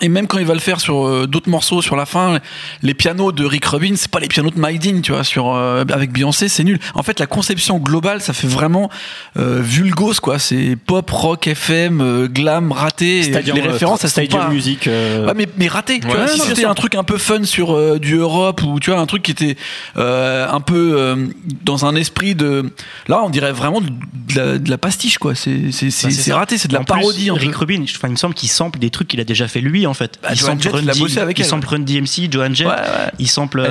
Et 0.00 0.08
même 0.08 0.26
quand 0.26 0.38
il 0.38 0.44
va 0.44 0.54
le 0.54 0.60
faire 0.60 0.80
sur 0.80 1.06
euh, 1.06 1.26
d'autres 1.28 1.48
morceaux 1.48 1.80
sur 1.80 1.94
la 1.94 2.04
fin, 2.04 2.40
les 2.82 2.94
pianos 2.94 3.30
de 3.30 3.44
Rick 3.44 3.64
Rubin, 3.66 3.94
c'est 3.94 4.10
pas 4.10 4.18
les 4.18 4.26
pianos 4.26 4.50
de 4.50 4.58
Maïdine, 4.58 5.02
tu 5.02 5.12
vois, 5.12 5.22
sur 5.22 5.54
euh, 5.54 5.84
avec 5.92 6.10
Beyoncé, 6.12 6.48
c'est 6.48 6.64
nul. 6.64 6.80
En 6.94 7.04
fait, 7.04 7.20
la 7.20 7.26
conception 7.28 7.78
globale, 7.78 8.20
ça 8.20 8.32
fait 8.32 8.48
vraiment 8.48 8.90
euh, 9.38 9.60
vulgose 9.62 10.18
quoi. 10.18 10.40
C'est 10.40 10.76
pop, 10.84 11.08
rock, 11.10 11.46
FM, 11.46 12.00
euh, 12.00 12.26
glam, 12.26 12.72
raté. 12.72 13.22
Stadium, 13.22 13.56
les 13.56 13.62
références, 13.62 14.00
sont 14.00 14.08
Stadium 14.08 14.42
pas. 14.42 14.48
Music. 14.48 14.88
euh, 14.88 15.26
Ouais, 15.26 15.32
mais, 15.36 15.46
mais 15.58 15.68
raté. 15.68 16.00
Tu 16.00 16.08
Ouais, 16.08 16.14
vois, 16.14 16.26
si 16.26 16.40
c'était 16.40 16.64
un 16.64 16.74
truc 16.74 16.96
un 16.96 17.04
peu 17.04 17.16
fun 17.16 17.44
sur 17.44 18.00
du 18.00 18.16
Europe 18.16 18.62
ou 18.64 18.80
tu 18.80 18.90
vois 18.90 18.98
un 18.98 19.06
truc 19.06 19.22
qui 19.22 19.30
était 19.30 19.56
un 19.94 20.60
peu 20.60 21.16
dans 21.62 21.86
un 21.86 21.94
esprit 21.94 22.34
de, 22.34 22.68
là, 23.06 23.22
on 23.24 23.30
dirait 23.30 23.52
vraiment 23.52 23.80
de 23.80 23.88
la, 24.34 24.58
de 24.58 24.68
la 24.70 24.78
pastiche 24.78 25.18
quoi. 25.18 25.36
C'est 25.36 25.54
Bah, 25.70 26.10
ça. 26.10 26.36
raté, 26.36 26.58
c'est 26.58 26.68
de 26.68 26.74
la 26.74 26.80
En 26.80 26.84
parodie. 26.84 27.30
Rick 27.30 27.54
Rubin, 27.54 27.82
enfin, 27.84 28.08
il 28.08 28.12
me 28.12 28.16
semble 28.16 28.34
qu'il 28.34 28.48
sample 28.48 28.80
des 28.80 28.90
trucs 28.90 29.06
qu'il 29.08 29.20
a 29.20 29.24
déjà 29.24 29.46
fait 29.46 29.60
lui 29.60 29.83
en 29.86 29.94
fait. 29.94 30.18
Bah, 30.22 30.30
il 30.32 30.38
Joan 30.38 30.50
sample 30.52 30.62
Jett, 30.62 30.72
Run 30.72 30.80
il 30.82 30.90
a 30.90 30.94
D- 30.94 31.00
bossé 31.00 31.18
avec 31.20 31.38
il 31.38 31.42
elle. 31.42 31.48
sample 31.48 31.66
Run 31.68 31.78
DMC, 31.80 32.28
Joan 32.30 32.54
Jett, 32.54 32.66
Ouais, 32.66 32.72
ouais. 32.74 33.10
il 33.18 33.28
sample 33.28 33.62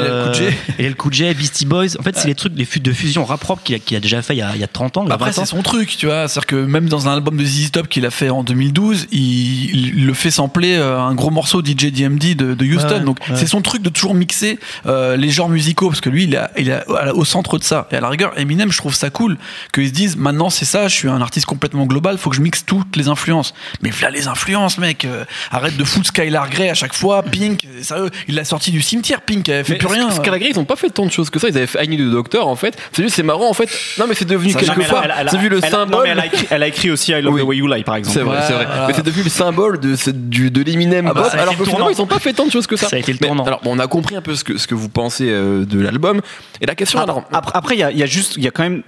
LL 0.80 0.96
Cool 0.96 1.14
J. 1.14 1.34
Beastie 1.34 1.66
Boys. 1.66 1.98
En 2.00 2.04
fait, 2.04 2.18
c'est 2.18 2.28
les 2.28 2.36
trucs 2.36 2.54
fu- 2.66 2.80
de 2.80 2.92
fusion 2.92 3.26
rap 3.26 3.40
propre 3.40 3.64
qu'il 3.64 3.76
a, 3.96 4.00
déjà 4.00 4.22
fait 4.22 4.34
il 4.36 4.40
y 4.40 4.42
a, 4.42 4.52
il 4.56 4.62
y 4.62 4.64
a 4.64 4.68
30 4.68 4.98
ans. 4.98 5.06
Après, 5.10 5.32
20 5.32 5.38
ans. 5.42 5.46
c'est 5.46 5.50
son 5.52 5.62
truc, 5.62 5.96
tu 5.98 6.06
vois. 6.06 6.28
C'est-à-dire 6.28 6.48
que 6.48 6.56
même 6.56 6.90
dans 6.90 7.08
un 7.08 7.14
album 7.14 7.38
de 7.38 7.46
ZZ 7.46 7.72
Top 7.72 7.88
qu'il 7.88 8.06
a 8.06 8.12
fait 8.12 8.30
en 8.30 8.44
2012, 8.44 9.08
il, 9.12 9.98
il 9.98 10.06
le 10.06 10.14
fait 10.14 10.32
sampler 10.32 10.76
euh, 10.76 11.00
un 11.00 11.14
gros 11.16 11.30
morceau 11.32 11.62
DJ 11.64 11.92
DMD 11.92 12.36
de, 12.36 12.54
de 12.54 12.66
Houston. 12.66 12.90
Ouais, 12.90 13.00
Donc, 13.02 13.18
c'est 13.36 13.48
son 13.48 13.62
truc 13.62 13.82
de 13.82 13.90
toujours 13.90 14.14
mixer 14.16 14.60
euh, 14.86 15.16
les 15.18 15.30
genres 15.30 15.50
musicaux 15.50 15.90
parce 15.90 16.02
que 16.02 16.10
lui, 16.10 16.24
il 16.26 16.36
est, 16.36 16.40
il 16.58 16.70
est 16.70 16.84
au 17.14 17.26
centre 17.26 17.58
de 17.58 17.64
ça. 17.64 17.88
Et 17.92 17.96
à 17.96 18.02
la 18.02 18.10
rigueur, 18.10 18.38
Eminem, 18.38 18.72
je 18.72 18.78
trouve 18.78 18.94
ça 18.96 19.10
cool 19.10 19.38
qu'ils 19.74 19.88
se 19.88 19.94
disent 19.94 20.18
maintenant, 20.18 20.50
c'est 20.50 20.66
ça, 20.66 20.88
je 20.88 20.96
suis 20.96 21.08
un 21.10 21.22
artiste 21.22 21.46
complètement 21.46 21.86
global, 21.86 22.18
faut 22.18 22.30
que 22.30 22.36
je 22.36 22.42
mixe 22.42 22.66
toutes 22.66 22.96
les 22.96 23.08
influences. 23.08 23.54
Mais 23.82 23.90
voilà 23.90 24.10
les 24.16 24.28
influences, 24.28 24.78
mec. 24.78 25.06
euh, 25.06 25.26
arrête 25.52 25.78
de 25.78 25.84
foutre 25.84 26.03
fout 26.04 26.08
Skylar 26.18 26.50
Grey 26.50 26.70
à 26.70 26.74
chaque 26.74 26.94
fois. 26.94 27.24
Pink, 27.24 27.68
sérieux, 27.82 28.10
il 28.28 28.36
l'a 28.36 28.46
sorti 28.46 28.72
du 28.72 28.82
cimetière. 28.82 29.22
Pink, 29.22 29.48
elle 29.50 29.64
fait 29.66 29.74
Mais 29.74 29.78
plus 29.80 29.88
rien. 29.88 30.10
Skylar 30.12 30.40
Grey, 30.40 30.50
ils 30.52 30.60
ont 30.60 30.66
pas 30.66 30.76
fait 30.76 30.90
tant 30.90 31.06
de 31.06 31.12
choses 31.12 31.30
que 31.30 31.40
ça. 31.40 31.48
Ils 31.50 31.58
avaient 31.58 31.68
fait 31.68 31.84
I 31.84 31.88
Need 31.90 32.02
a 32.02 32.12
Doctor 32.12 32.48
en 32.48 32.56
fait. 32.56 32.78
C'est 32.92 33.04
juste, 33.04 33.16
c'est 33.16 33.24
marrant 33.24 33.50
en 33.50 33.54
fait. 33.54 33.70
Non, 33.98 34.06
mais 34.08 34.16
c'est 34.16 34.26
devenu 34.26 34.54
quelquefois. 34.54 35.04
C'est 35.30 35.38
vu 35.38 35.50
le 35.50 35.58
elle 35.58 35.66
a- 35.66 35.70
non, 35.70 35.78
symbole. 35.78 36.04
mais 36.04 36.10
elle, 36.12 36.20
a 36.20 36.26
écrit, 36.26 36.48
elle 36.50 36.64
a 36.64 36.68
écrit 36.68 36.92
aussi 36.92 37.12
I 37.12 37.22
Love 37.22 37.34
Oui. 37.34 37.42
the 37.42 37.46
Way 37.46 37.56
You 37.58 37.68
Lie, 37.68 37.84
par 37.84 37.96
exemple. 37.96 38.18
C'est 38.18 38.24
vrai, 38.26 38.40
c'est 38.48 38.54
vrai. 38.54 38.68
Mais 38.88 38.94
c'est 38.94 39.06
devenu 39.06 39.24
le 39.24 39.30
symbole 39.30 39.80
de, 39.80 39.96
du, 40.12 40.52
de 40.52 40.62
l'Eminem 40.62 41.08
Ah 41.10 41.14
bah, 41.14 41.30
alors 41.34 41.54
que 41.56 41.60
le 41.60 41.66
finalement 41.66 41.90
ils 41.90 42.02
ont 42.02 42.08
pas 42.08 42.20
fait 42.20 42.34
tant 42.34 42.46
de 42.46 42.52
choses 42.52 42.68
que 42.68 42.76
ça. 42.76 42.88
Ça 42.90 42.96
a 42.96 43.00
été 43.00 43.12
le 43.14 43.18
Mais, 43.22 43.28
tournant. 43.28 43.46
alors, 43.46 43.62
bon, 43.64 43.76
on 43.76 43.80
a 43.80 43.88
compris 43.88 44.16
un 44.16 44.22
peu 44.22 44.36
ce 44.36 44.44
que, 44.44 44.58
ce 44.58 44.68
que 44.68 44.76
vous 44.76 44.90
pensez 44.90 45.28
euh, 45.30 45.66
de 45.66 45.80
l'album. 45.80 46.22
Et 46.62 46.66
la 46.66 46.76
question, 46.76 47.00
alors. 47.00 47.24
Après, 47.32 47.52
après, 47.56 47.76
il 47.76 47.80
y 47.80 47.84
a, 47.84 47.92
il 47.92 47.98
y 47.98 48.04
a 48.04 48.06
juste, 48.06 48.36
il 48.38 48.44
y 48.44 48.48
a 48.48 48.52
quand 48.52 48.64
même. 48.64 48.84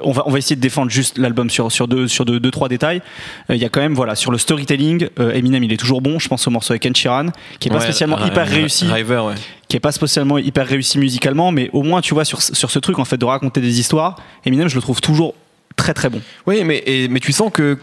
On 0.00 0.12
va, 0.12 0.22
on 0.26 0.30
va 0.30 0.38
essayer 0.38 0.56
de 0.56 0.60
défendre 0.60 0.90
juste 0.90 1.18
l'album 1.18 1.50
sur, 1.50 1.70
sur, 1.70 1.86
deux, 1.88 2.08
sur 2.08 2.24
deux, 2.24 2.40
deux, 2.40 2.50
trois 2.50 2.68
détails. 2.68 3.02
Euh, 3.50 3.54
Il 3.56 3.60
y 3.62 3.64
a 3.64 3.68
quand 3.68 3.80
même, 3.80 3.94
voilà, 3.94 4.14
sur 4.14 4.30
le 4.32 4.38
storytelling, 4.38 5.08
euh, 5.20 5.32
Eminem, 5.32 5.62
il 5.64 5.72
est 5.72 5.76
toujours 5.76 6.00
bon. 6.00 6.18
Je 6.18 6.28
pense 6.28 6.46
au 6.46 6.50
morceau 6.50 6.72
avec 6.72 6.96
Sheeran, 6.96 7.26
qui 7.60 7.68
est 7.68 7.70
pas 7.70 7.78
Ouais, 7.78 7.82
spécialement 7.84 8.24
hyper 8.24 8.48
réussi, 8.48 8.86
River, 8.86 9.22
ouais. 9.28 9.34
qui 9.68 9.76
est 9.76 9.80
pas 9.80 9.92
spécialement 9.92 10.38
hyper 10.38 10.66
réussi 10.66 10.98
musicalement, 10.98 11.52
mais 11.52 11.70
au 11.72 11.82
moins, 11.82 12.00
tu 12.00 12.14
vois, 12.14 12.24
sur, 12.24 12.40
sur 12.42 12.70
ce 12.70 12.78
truc, 12.78 12.98
en 12.98 13.04
fait, 13.04 13.16
de 13.18 13.24
raconter 13.24 13.60
des 13.60 13.78
histoires, 13.80 14.16
Eminem, 14.44 14.68
je 14.68 14.74
le 14.76 14.82
trouve 14.82 15.00
toujours 15.00 15.34
très 15.76 15.94
très 15.94 16.08
bon. 16.10 16.20
Oui, 16.46 16.62
mais, 16.64 16.82
et- 16.86 17.08
mais 17.08 17.20
tu 17.20 17.32
sens 17.32 17.50
que. 17.52 17.78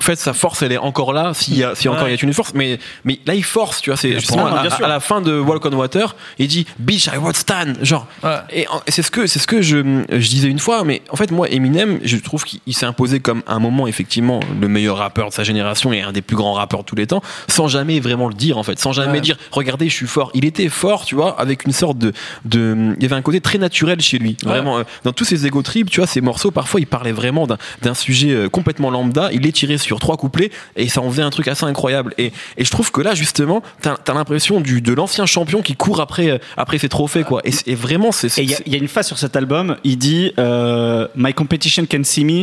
En 0.00 0.02
fait, 0.02 0.16
sa 0.16 0.32
force, 0.32 0.60
elle 0.62 0.72
est 0.72 0.76
encore 0.78 1.12
là, 1.12 1.32
s'il 1.34 1.56
y 1.56 1.62
a, 1.62 1.76
si 1.76 1.88
encore 1.88 2.08
il 2.08 2.14
y 2.14 2.18
a 2.18 2.20
une 2.20 2.32
force. 2.34 2.52
Mais, 2.54 2.80
mais 3.04 3.20
là, 3.26 3.34
il 3.34 3.44
force, 3.44 3.80
tu 3.80 3.90
vois. 3.90 3.96
C'est 3.96 4.12
justement 4.14 4.46
à, 4.46 4.88
la 4.88 4.98
fin 5.00 5.20
de 5.20 5.38
Walk 5.38 5.64
on 5.66 5.72
Water, 5.72 6.16
il 6.40 6.48
dit 6.48 6.66
Bitch, 6.80 7.06
I 7.06 7.16
want 7.16 7.34
Stan. 7.34 7.72
Genre. 7.80 8.04
Ouais. 8.24 8.38
Et 8.52 8.66
c'est 8.88 9.02
ce 9.02 9.10
que, 9.12 9.28
c'est 9.28 9.38
ce 9.38 9.46
que 9.46 9.62
je, 9.62 10.02
je 10.10 10.28
disais 10.28 10.48
une 10.48 10.58
fois. 10.58 10.82
Mais 10.82 11.00
en 11.10 11.16
fait, 11.16 11.30
moi, 11.30 11.48
Eminem, 11.48 12.00
je 12.02 12.16
trouve 12.16 12.42
qu'il 12.44 12.58
il 12.66 12.74
s'est 12.74 12.86
imposé 12.86 13.20
comme 13.20 13.42
un 13.46 13.60
moment, 13.60 13.86
effectivement, 13.86 14.40
le 14.60 14.66
meilleur 14.66 14.96
rappeur 14.98 15.28
de 15.28 15.32
sa 15.32 15.44
génération 15.44 15.92
et 15.92 16.02
un 16.02 16.10
des 16.12 16.22
plus 16.22 16.36
grands 16.36 16.54
rappeurs 16.54 16.80
de 16.80 16.86
tous 16.86 16.96
les 16.96 17.06
temps, 17.06 17.22
sans 17.48 17.68
jamais 17.68 18.00
vraiment 18.00 18.26
le 18.28 18.34
dire, 18.34 18.58
en 18.58 18.64
fait. 18.64 18.78
Sans 18.80 18.92
jamais 18.92 19.12
Ouais. 19.14 19.20
dire 19.20 19.36
Regardez, 19.52 19.88
je 19.88 19.94
suis 19.94 20.06
fort. 20.08 20.32
Il 20.34 20.44
était 20.44 20.68
fort, 20.68 21.04
tu 21.04 21.14
vois, 21.14 21.40
avec 21.40 21.66
une 21.66 21.72
sorte 21.72 21.98
de. 21.98 22.12
de 22.44 22.94
il 22.96 23.02
y 23.02 23.06
avait 23.06 23.14
un 23.14 23.22
côté 23.22 23.40
très 23.40 23.58
naturel 23.58 24.00
chez 24.00 24.18
lui. 24.18 24.36
Vraiment. 24.42 24.78
euh, 24.78 24.82
Dans 25.04 25.12
tous 25.12 25.24
ses 25.24 25.46
ego 25.46 25.62
trips, 25.62 25.88
tu 25.88 26.00
vois, 26.00 26.08
ces 26.08 26.20
morceaux, 26.20 26.50
parfois, 26.50 26.80
il 26.80 26.86
parlait 26.88 27.12
vraiment 27.12 27.46
d'un 27.46 27.94
sujet 27.94 28.30
euh, 28.32 28.48
complètement 28.48 28.90
lambda. 28.90 29.30
Il 29.32 29.42
les 29.42 29.52
tirait 29.52 29.78
sur 29.84 30.00
trois 30.00 30.16
couplets 30.16 30.50
et 30.76 30.88
ça 30.88 31.00
en 31.00 31.10
faisait 31.10 31.22
un 31.22 31.30
truc 31.30 31.46
assez 31.48 31.64
incroyable. 31.64 32.14
Et, 32.18 32.32
et 32.56 32.64
je 32.64 32.70
trouve 32.70 32.90
que 32.90 33.00
là, 33.00 33.14
justement, 33.14 33.62
t'as 33.80 33.96
as, 34.06 34.14
l'impression 34.14 34.60
du 34.60 34.80
de 34.80 34.92
l'ancien 34.92 35.26
champion 35.26 35.62
qui 35.62 35.76
court 35.76 36.00
après, 36.00 36.30
euh, 36.30 36.38
après 36.56 36.78
ses 36.78 36.88
trophées, 36.88 37.22
quoi. 37.24 37.40
Et, 37.44 37.74
vraiment, 37.74 38.10
c'est. 38.12 38.36
Et 38.38 38.42
il 38.42 38.50
y, 38.50 38.54
a- 38.54 38.58
y 38.66 38.76
une 38.78 38.88
phase 38.88 39.06
sur 39.06 39.18
cet 39.18 39.36
album, 39.36 39.76
il 39.84 39.96
dit 39.98 40.32
euh, 40.38 41.06
My 41.14 41.32
competition 41.34 41.84
can 41.90 42.02
see 42.04 42.24
me 42.24 42.42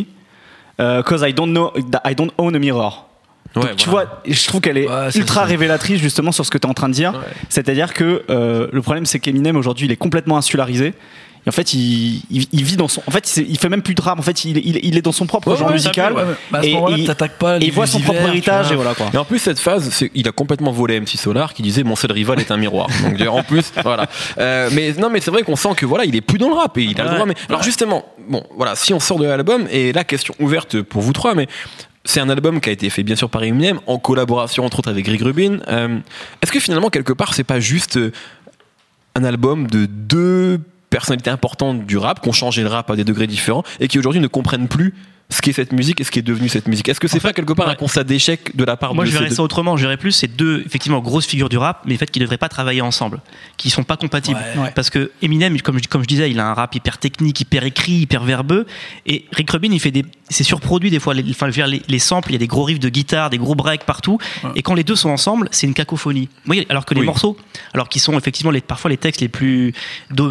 uh, 0.80 1.04
cause 1.04 1.24
I 1.28 1.34
don't 1.34 1.52
know 1.52 1.72
I 2.06 2.16
don't 2.16 2.32
own 2.38 2.56
a 2.56 2.60
mirror. 2.60 3.08
Donc, 3.54 3.66
Ouais, 3.66 3.76
tu 3.76 3.90
voilà. 3.90 4.06
vois, 4.08 4.22
je 4.34 4.48
trouve 4.48 4.62
qu'elle 4.62 4.78
est 4.78 4.88
Ouais, 4.88 5.10
ultra 5.16 5.44
révélatrice 5.44 6.00
justement 6.00 6.32
sur 6.32 6.46
ce 6.46 6.52
que 6.52 6.58
tu 6.58 6.66
es 6.66 6.70
en 6.70 6.74
train 6.74 6.88
de 6.88 6.94
dire. 6.94 7.12
Ouais. 7.14 7.20
C'est-à-dire 7.50 7.94
que 7.94 8.24
euh, 8.30 8.68
le 8.72 8.82
problème 8.82 9.06
c'est 9.06 9.20
qu'Eminem 9.20 9.58
aujourd'hui 9.58 9.88
il 9.88 9.92
est 9.92 9.98
complètement 9.98 10.38
insularisé. 10.38 10.94
Et 11.46 11.50
en 11.50 11.52
fait, 11.52 11.74
il, 11.74 12.22
il- 12.30 12.48
il 12.52 12.64
vit 12.64 12.78
dans 12.78 12.88
son. 12.88 13.02
En 13.08 13.12
fait, 13.12 13.38
il 13.38 13.58
fait 13.58 13.70
même 13.70 13.82
plus 13.82 13.96
de 13.96 14.02
rap. 14.02 14.20
En 14.20 14.22
fait, 14.22 14.46
il, 14.46 14.58
il- 14.58 14.80
il 14.84 14.98
est 14.98 15.02
dans 15.02 15.12
son 15.12 15.26
propre 15.26 15.50
Ouais, 15.52 15.58
genre 15.58 15.68
ouais, 15.68 15.74
musical. 15.74 16.14
ouais, 16.14 16.22
ouais. 16.24 16.36
Bah, 16.52 16.60
à 16.60 16.62
ce 16.64 17.00
Et 17.02 17.04
t'attaques 17.06 17.38
pas 17.40 17.58
Et 17.60 17.72
voit 17.72 17.88
son 17.88 18.00
propre 18.00 18.22
héritage 18.22 18.72
et 18.72 18.76
voilà 18.76 18.94
quoi. 18.94 19.10
Et 19.14 19.18
en 19.18 19.26
plus, 19.26 19.40
cette 19.40 19.60
phase, 19.60 20.04
il 20.14 20.28
a 20.28 20.32
complètement 20.32 20.72
volé 20.72 21.00
MC 21.00 21.18
Solar 21.18 21.54
qui 21.54 21.64
disait 21.64 21.84
mon 21.84 21.96
seul 21.96 22.12
rival 22.12 22.40
est 22.40 22.52
un 22.52 22.58
miroir. 22.58 22.88
Donc 23.04 23.20
en 23.28 23.42
plus, 23.44 23.72
voilà. 23.84 24.08
Euh, 24.38 24.70
mais 24.74 24.94
non, 24.94 25.10
mais 25.10 25.20
c'est 25.20 25.32
vrai 25.32 25.42
qu'on 25.44 25.56
sent 25.56 25.70
que 25.78 25.86
voilà, 25.86 26.06
il 26.06 26.16
est 26.16 26.22
plus 26.22 26.38
dans 26.38 26.50
le 26.50 26.56
rap 26.56 26.78
et 26.78 26.84
il 26.84 27.00
a 27.02 27.06
le 27.06 27.10
droit. 27.16 27.26
Mais 27.26 27.36
alors 27.50 27.64
justement, 27.64 28.06
bon, 28.30 28.44
voilà, 28.56 28.76
si 28.76 28.94
on 28.94 29.00
sort 29.00 29.18
de 29.18 29.26
l'album 29.26 29.68
et 29.72 29.94
la 29.94 30.04
question 30.04 30.36
ouverte 30.40 30.82
pour 30.82 31.02
vous 31.02 31.14
trois, 31.14 31.34
mais 31.34 31.48
c'est 32.06 32.20
un 32.20 32.30
album 32.30 32.62
qui 32.62 32.70
a 32.70 32.72
été 32.72 32.90
fait 32.92 33.04
bien 33.04 33.16
sûr 33.16 33.30
par 33.30 33.44
Eminem 33.44 33.80
en 33.88 33.98
collaboration 34.00 34.64
entre 34.66 34.80
autres 34.80 34.90
avec 34.90 35.06
Greg 35.06 35.22
Rubin. 35.22 35.58
Euh, 35.68 35.98
Est-ce 36.42 36.52
que 36.52 36.60
finalement 36.60 36.90
quelque 36.90 37.14
part 37.14 37.34
c'est 37.34 37.44
pas 37.44 37.60
juste 37.60 37.98
euh, 37.98 38.12
un 39.16 39.24
album 39.24 39.68
de 39.68 39.86
deux 39.88 40.60
personnalités 40.92 41.32
importantes 41.32 41.88
du 41.88 41.98
rap 41.98 42.22
qui 42.22 42.30
ont 42.30 42.34
changé 42.34 42.62
le 42.62 42.68
rap 42.68 42.92
à 42.92 42.96
des 42.96 43.04
degrés 43.04 43.26
différents 43.26 43.64
et 43.80 43.88
qui 43.88 43.98
aujourd'hui 43.98 44.22
ne 44.22 44.28
comprennent 44.28 44.68
plus 44.68 44.94
ce 45.32 45.42
qu'est 45.42 45.54
cette 45.54 45.72
musique 45.72 46.00
et 46.00 46.04
ce 46.04 46.12
qui 46.12 46.20
est 46.20 46.22
devenu 46.22 46.48
cette 46.50 46.68
musique. 46.68 46.88
Est-ce 46.90 47.00
que 47.00 47.08
c'est 47.08 47.18
En 47.18 47.20
fait, 47.22 47.30
pas 47.30 47.34
quelque 47.34 47.54
part 47.54 47.66
ouais. 47.66 47.72
un 47.72 47.76
constat 47.76 48.04
d'échec 48.04 48.56
de 48.56 48.64
la 48.64 48.78
part 48.78 48.94
Moi, 48.94 49.06
de 49.06 49.10
je 49.10 49.16
verrais 49.16 49.30
deux- 49.30 49.36
ça 49.36 49.42
autrement. 49.44 49.78
Je 49.78 49.82
verrais 49.84 49.98
plus 49.98 50.12
ces 50.12 50.28
deux, 50.28 50.62
effectivement, 50.66 51.00
grosses 51.00 51.26
figures 51.26 51.50
du 51.50 51.58
rap, 51.58 51.82
mais 51.86 51.94
le 51.94 51.98
fait 51.98 52.12
qu'ils 52.12 52.20
ne 52.22 52.26
devraient 52.26 52.38
pas 52.38 52.50
travailler 52.50 52.82
ensemble, 52.82 53.22
qui 53.58 53.70
sont 53.70 53.84
pas 53.84 53.98
compatibles. 53.98 54.40
Ouais. 54.56 54.62
Ouais. 54.64 54.72
Parce 54.76 54.90
que 54.90 55.10
Eminem, 55.24 55.60
comme 55.62 55.80
je, 55.82 55.88
comme 55.88 56.04
je 56.04 56.08
disais, 56.08 56.30
il 56.30 56.40
a 56.40 56.48
un 56.50 56.54
rap 56.54 56.76
hyper 56.76 56.98
technique, 57.00 57.40
hyper 57.42 57.64
écrit, 57.64 57.94
hyper 57.94 58.24
verbeux. 58.24 58.66
Et 59.08 59.26
Rick 59.32 59.50
Rubin, 59.52 59.72
il 59.72 59.80
fait 59.80 59.92
des, 59.92 60.06
c'est 60.30 60.44
surproduit 60.44 60.90
des 60.92 61.00
fois. 61.00 61.14
Les, 61.14 61.24
enfin, 61.30 61.46
je 61.48 61.52
veux 61.52 61.54
dire, 61.54 61.68
les, 61.68 61.82
les 61.88 62.00
samples, 62.00 62.30
il 62.30 62.34
y 62.34 62.36
a 62.36 62.40
des 62.40 62.48
gros 62.48 62.64
riffs 62.64 62.80
de 62.80 62.90
guitare, 62.90 63.30
des 63.30 63.38
gros 63.38 63.56
breaks 63.56 63.86
partout. 63.86 64.18
Et 64.56 64.62
quand 64.62 64.74
les 64.74 64.84
deux 64.84 64.96
sont 64.96 65.10
ensemble, 65.10 65.48
c'est 65.52 65.66
une 65.66 65.74
cacophonie. 65.74 66.28
Oui, 66.48 66.66
alors 66.70 66.86
que 66.86 66.94
les 66.94 67.00
Oui. 67.02 67.06
morceaux, 67.06 67.38
alors 67.74 67.88
qu'ils 67.90 68.02
sont 68.02 68.18
effectivement 68.18 68.52
les, 68.52 68.62
parfois 68.62 68.90
les 68.90 68.98
textes 68.98 69.22
les 69.22 69.30
plus, 69.30 69.74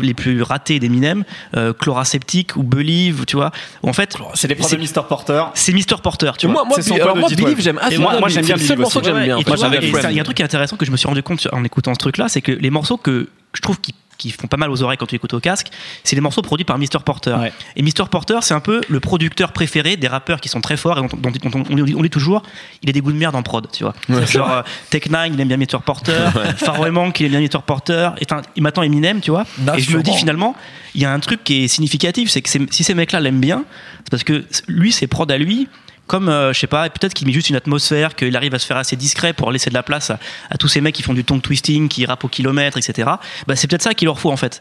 les 0.02 0.14
plus 0.14 0.42
ratés 0.42 0.78
d'Eminem, 0.78 1.24
euh, 1.56 1.72
Chloraseptique 1.72 2.56
ou 2.56 2.62
Believe, 2.62 3.24
tu 3.26 3.36
vois, 3.36 3.50
en 3.82 3.92
fait, 3.92 4.16
C'est 4.34 4.48
Mr. 4.94 5.06
Porter. 5.06 5.44
c'est 5.54 5.72
Mr. 5.72 6.00
Porter, 6.02 6.32
tu 6.38 6.46
vois. 6.46 6.64
moi, 6.64 6.64
moi, 6.64 7.28
Believe, 7.28 7.60
j'aime 7.60 7.78
moi- 7.98 8.18
moi, 8.20 8.28
j'aime 8.28 8.42
c'est 8.44 8.54
bien 8.54 8.56
le 8.56 8.60
seul 8.60 8.68
Believe 8.76 8.80
morceau 8.80 9.00
que 9.00 9.06
j'aime 9.06 9.22
bien. 9.24 9.38
Il 10.10 10.16
y 10.16 10.18
a 10.18 10.20
un 10.20 10.24
truc 10.24 10.36
qui 10.36 10.42
est 10.42 10.44
intéressant 10.44 10.76
que 10.76 10.84
je 10.86 10.90
me 10.90 10.96
suis 10.96 11.06
rendu 11.08 11.22
compte 11.22 11.46
en 11.52 11.64
écoutant 11.64 11.94
ce 11.94 11.98
truc-là, 11.98 12.28
c'est 12.28 12.40
que 12.42 12.52
les 12.52 12.70
morceaux 12.70 12.96
que 12.96 13.28
je 13.54 13.60
trouve 13.62 13.80
qui 13.80 13.94
qui 14.20 14.30
font 14.30 14.46
pas 14.46 14.56
mal 14.56 14.70
aux 14.70 14.82
oreilles 14.82 14.98
quand 14.98 15.06
tu 15.06 15.16
écoutes 15.16 15.34
au 15.34 15.40
casque, 15.40 15.68
c'est 16.04 16.14
les 16.14 16.20
morceaux 16.20 16.42
produits 16.42 16.64
par 16.64 16.78
Mr. 16.78 17.00
Porter. 17.04 17.32
Ouais. 17.40 17.52
Et 17.76 17.82
Mr. 17.82 18.08
Porter, 18.10 18.38
c'est 18.42 18.54
un 18.54 18.60
peu 18.60 18.80
le 18.88 19.00
producteur 19.00 19.52
préféré 19.52 19.96
des 19.96 20.06
rappeurs 20.08 20.40
qui 20.40 20.48
sont 20.48 20.60
très 20.60 20.76
forts 20.76 20.98
et 20.98 21.00
dont, 21.00 21.08
dont- 21.16 21.30
dont 21.30 21.50
on, 21.68 21.72
on 21.80 21.82
dit- 21.84 21.94
on 21.96 22.02
dit 22.02 22.10
toujours, 22.10 22.42
il 22.82 22.88
a 22.90 22.92
des 22.92 23.00
goûts 23.00 23.12
de 23.12 23.16
merde 23.18 23.34
en 23.34 23.42
prod, 23.42 23.66
tu 23.72 23.82
vois. 23.84 23.94
Genre 24.26 24.50
euh, 24.50 24.62
Tech 24.90 25.06
Nine, 25.06 25.34
il 25.34 25.40
aime 25.40 25.48
bien 25.48 25.56
Mr. 25.56 25.80
Porter, 25.84 26.28
Pharoah 26.58 26.90
Monk, 26.90 27.18
il 27.20 27.26
aime 27.26 27.30
bien 27.32 27.40
Mr. 27.40 27.62
Porter, 27.64 28.10
et, 28.20 28.26
enfin, 28.30 28.42
et 28.54 28.60
maintenant 28.60 28.82
Eminem, 28.82 29.20
tu 29.20 29.30
vois. 29.30 29.44
Et 29.76 29.80
je 29.80 29.96
me 29.96 30.02
dis 30.02 30.10
finalement, 30.18 30.54
il 30.94 31.00
y 31.00 31.04
a 31.04 31.12
un 31.12 31.20
truc 31.20 31.42
qui 31.42 31.64
est 31.64 31.68
significatif, 31.68 32.28
c'est 32.30 32.42
que 32.42 32.50
si 32.70 32.84
ces 32.84 32.94
mecs-là 32.94 33.20
l'aiment 33.20 33.40
bien, 33.40 33.64
c'est 34.04 34.10
parce 34.10 34.24
que 34.24 34.44
lui, 34.68 34.92
ses 34.92 35.06
prods 35.06 35.26
à 35.30 35.38
lui, 35.38 35.68
comme 36.10 36.28
euh, 36.28 36.52
je 36.52 36.58
sais 36.58 36.66
pas, 36.66 36.90
peut-être 36.90 37.14
qu'il 37.14 37.24
met 37.28 37.32
juste 37.32 37.50
une 37.50 37.54
atmosphère, 37.56 38.16
qu'il 38.16 38.34
arrive 38.36 38.52
à 38.52 38.58
se 38.58 38.66
faire 38.66 38.76
assez 38.76 38.96
discret 38.96 39.32
pour 39.32 39.52
laisser 39.52 39.70
de 39.70 39.74
la 39.74 39.84
place 39.84 40.10
à, 40.10 40.18
à 40.50 40.56
tous 40.58 40.66
ces 40.66 40.80
mecs 40.80 40.94
qui 40.96 41.02
font 41.04 41.14
du 41.14 41.22
tongue 41.22 41.40
twisting, 41.40 41.88
qui 41.88 42.04
rappent 42.04 42.24
au 42.24 42.28
kilomètre, 42.28 42.76
etc. 42.78 43.08
Bah, 43.46 43.54
c'est 43.54 43.68
peut-être 43.68 43.82
ça 43.82 43.94
qu'il 43.94 44.06
leur 44.06 44.18
faut 44.18 44.32
en 44.32 44.36
fait, 44.36 44.60